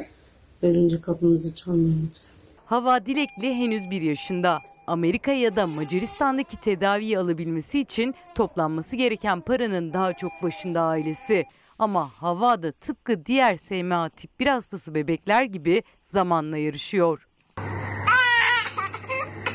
Ölünce 0.61 1.01
kapımızı 1.01 1.53
çalmayın 1.53 2.09
lütfen. 2.09 2.31
Hava 2.65 3.05
Dilekli 3.05 3.53
henüz 3.53 3.89
1 3.91 4.01
yaşında. 4.01 4.59
Amerika 4.87 5.31
ya 5.31 5.55
da 5.55 5.67
Macaristan'daki 5.67 6.57
tedaviyi 6.57 7.19
alabilmesi 7.19 7.79
için 7.79 8.15
toplanması 8.35 8.95
gereken 8.95 9.41
paranın 9.41 9.93
daha 9.93 10.13
çok 10.13 10.31
başında 10.43 10.81
ailesi. 10.81 11.45
Ama 11.79 12.09
Hava 12.17 12.63
da 12.63 12.71
tıpkı 12.71 13.25
diğer 13.25 13.57
SMA 13.57 14.09
tip 14.09 14.39
1 14.39 14.47
hastası 14.47 14.95
bebekler 14.95 15.43
gibi 15.43 15.83
zamanla 16.03 16.57
yarışıyor. 16.57 17.27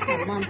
Tamam. 0.06 0.40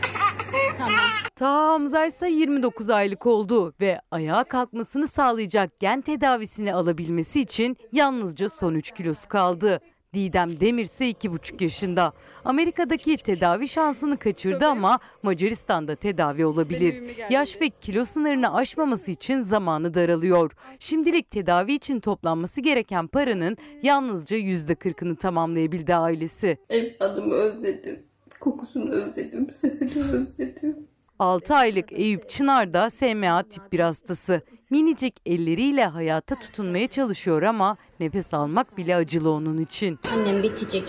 Tamam. 0.79 0.93
Taha 1.35 1.73
Hamza 1.73 2.07
ise 2.07 2.29
29 2.31 2.91
aylık 2.91 3.27
oldu 3.27 3.75
ve 3.81 4.01
ayağa 4.11 4.45
kalkmasını 4.45 5.09
sağlayacak 5.09 5.79
gen 5.81 6.01
tedavisini 6.01 6.75
alabilmesi 6.75 7.41
için 7.41 7.77
yalnızca 7.93 8.49
son 8.49 8.75
3 8.75 8.91
kilosu 8.91 9.29
kaldı. 9.29 9.81
Didem 10.17 10.61
Demir 10.61 10.85
ise 10.85 11.11
2,5 11.11 11.63
yaşında. 11.63 12.13
Amerika'daki 12.45 13.17
tedavi 13.17 13.69
şansını 13.69 14.17
kaçırdı 14.17 14.67
ama 14.67 14.99
Macaristan'da 15.23 15.95
tedavi 15.95 16.47
olabilir. 16.47 17.03
Yaş 17.31 17.61
ve 17.61 17.69
kilo 17.69 18.05
sınırını 18.05 18.55
aşmaması 18.55 19.11
için 19.11 19.41
zamanı 19.41 19.95
daralıyor. 19.95 20.53
Şimdilik 20.79 21.31
tedavi 21.31 21.73
için 21.73 22.01
toplanması 22.01 22.61
gereken 22.61 23.07
paranın 23.07 23.57
yalnızca 23.83 24.37
%40'ını 24.37 25.17
tamamlayabildi 25.17 25.95
ailesi. 25.95 26.59
Evladımı 26.71 27.35
özledim. 27.35 28.03
Kokusunu 28.41 28.91
özledim. 28.91 29.51
Sesini 29.61 30.03
özledim. 30.05 30.87
6 31.19 31.55
aylık 31.55 31.93
Eyüp 31.93 32.29
Çınar 32.29 32.75
da 32.75 32.91
SMA 32.91 33.43
tip 33.43 33.73
1 33.73 33.81
hastası. 33.81 34.43
Minicik 34.71 35.15
elleriyle 35.27 35.85
hayata 35.87 36.35
tutunmaya 36.35 36.87
çalışıyor 36.87 37.43
ama 37.43 37.77
nefes 38.01 38.35
almak 38.35 38.77
bile 38.77 38.97
acılı 38.97 39.31
onun 39.31 39.59
için. 39.59 39.99
Annem 40.15 40.43
bitecek. 40.43 40.89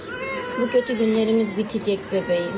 Bu 0.62 0.68
kötü 0.70 0.98
günlerimiz 0.98 1.58
bitecek 1.58 2.00
bebeğim. 2.12 2.54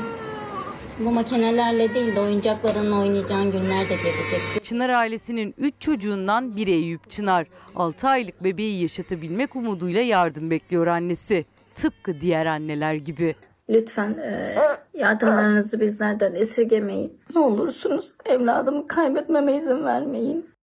Bu 0.98 1.10
makinelerle 1.10 1.94
değil 1.94 2.16
de 2.16 2.20
oyuncaklarınla 2.20 2.98
oynayacağın 3.00 3.52
günler 3.52 3.88
de 3.88 3.96
gelecek. 3.96 4.62
Çınar 4.62 4.90
ailesinin 4.90 5.54
3 5.58 5.74
çocuğundan 5.80 6.56
biri 6.56 6.70
Eyüp 6.70 7.10
Çınar. 7.10 7.46
6 7.74 8.08
aylık 8.08 8.44
bebeği 8.44 8.82
yaşatabilmek 8.82 9.56
umuduyla 9.56 10.00
yardım 10.00 10.50
bekliyor 10.50 10.86
annesi. 10.86 11.44
Tıpkı 11.74 12.20
diğer 12.20 12.46
anneler 12.46 12.94
gibi. 12.94 13.34
Lütfen 13.68 14.18
e, 14.18 14.56
yardımlarınızı 14.94 15.80
bizlerden 15.80 16.34
esirgemeyin. 16.34 17.20
Ne 17.34 17.40
olursunuz 17.40 18.14
evladımı 18.24 18.88
kaybetmeme 18.88 19.56
izin 19.56 19.84
vermeyin. 19.84 20.56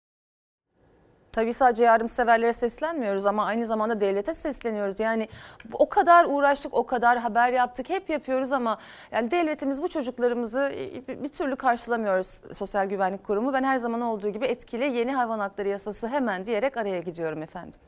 Tabii 1.33 1.53
sadece 1.53 1.85
yardımseverlere 1.85 2.53
seslenmiyoruz 2.53 3.27
ama 3.27 3.45
aynı 3.45 3.67
zamanda 3.67 4.01
devlete 4.01 4.35
sesleniyoruz. 4.35 5.01
Yani 5.01 5.29
o 5.73 5.89
kadar 5.89 6.27
uğraştık, 6.29 6.75
o 6.75 6.87
kadar 6.87 7.19
haber 7.19 7.53
yaptık, 7.53 7.91
hep 7.91 8.11
yapıyoruz 8.11 8.53
ama 8.53 8.79
yani 9.13 9.31
devletimiz 9.31 9.83
bu 9.83 9.89
çocuklarımızı 9.89 10.73
bir 11.09 11.29
türlü 11.29 11.57
karşılamıyoruz 11.57 12.41
Sosyal 12.53 12.87
Güvenlik 12.87 13.25
Kurumu. 13.25 13.53
Ben 13.53 13.65
her 13.65 13.77
zaman 13.77 14.01
olduğu 14.01 14.29
gibi 14.29 14.47
etkili 14.47 14.85
yeni 14.85 15.13
hayvan 15.13 15.39
hakları 15.39 15.69
yasası 15.69 16.09
hemen 16.09 16.47
diyerek 16.47 16.77
araya 16.77 17.01
gidiyorum 17.01 17.43
efendim. 17.43 17.81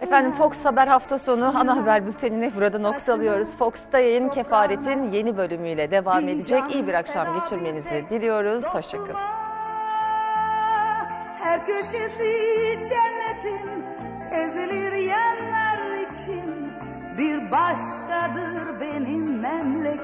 Efendim 0.00 0.32
Fox 0.32 0.64
Haber 0.64 0.86
hafta 0.88 1.18
sonu 1.18 1.52
ana 1.58 1.76
haber 1.76 2.06
bültenini 2.06 2.52
burada 2.56 2.78
noktalıyoruz. 2.78 3.56
Fox'ta 3.56 3.98
yayın 3.98 4.28
kefaretin 4.28 5.12
yeni 5.12 5.36
bölümüyle 5.36 5.90
devam 5.90 6.28
edecek. 6.28 6.62
İyi 6.74 6.86
bir 6.86 6.94
akşam 6.94 7.40
geçirmenizi 7.40 8.04
diliyoruz. 8.10 8.64
Hoşçakalın. 8.74 9.14
Her 11.38 11.66
köşesi 11.66 12.32
cennetin 12.88 13.84
ezilir 14.32 14.92
yerler 14.92 15.98
için 16.12 16.72
bir 17.18 17.50
başkadır 17.50 18.80
benim 18.80 19.40
memleketim. 19.40 20.00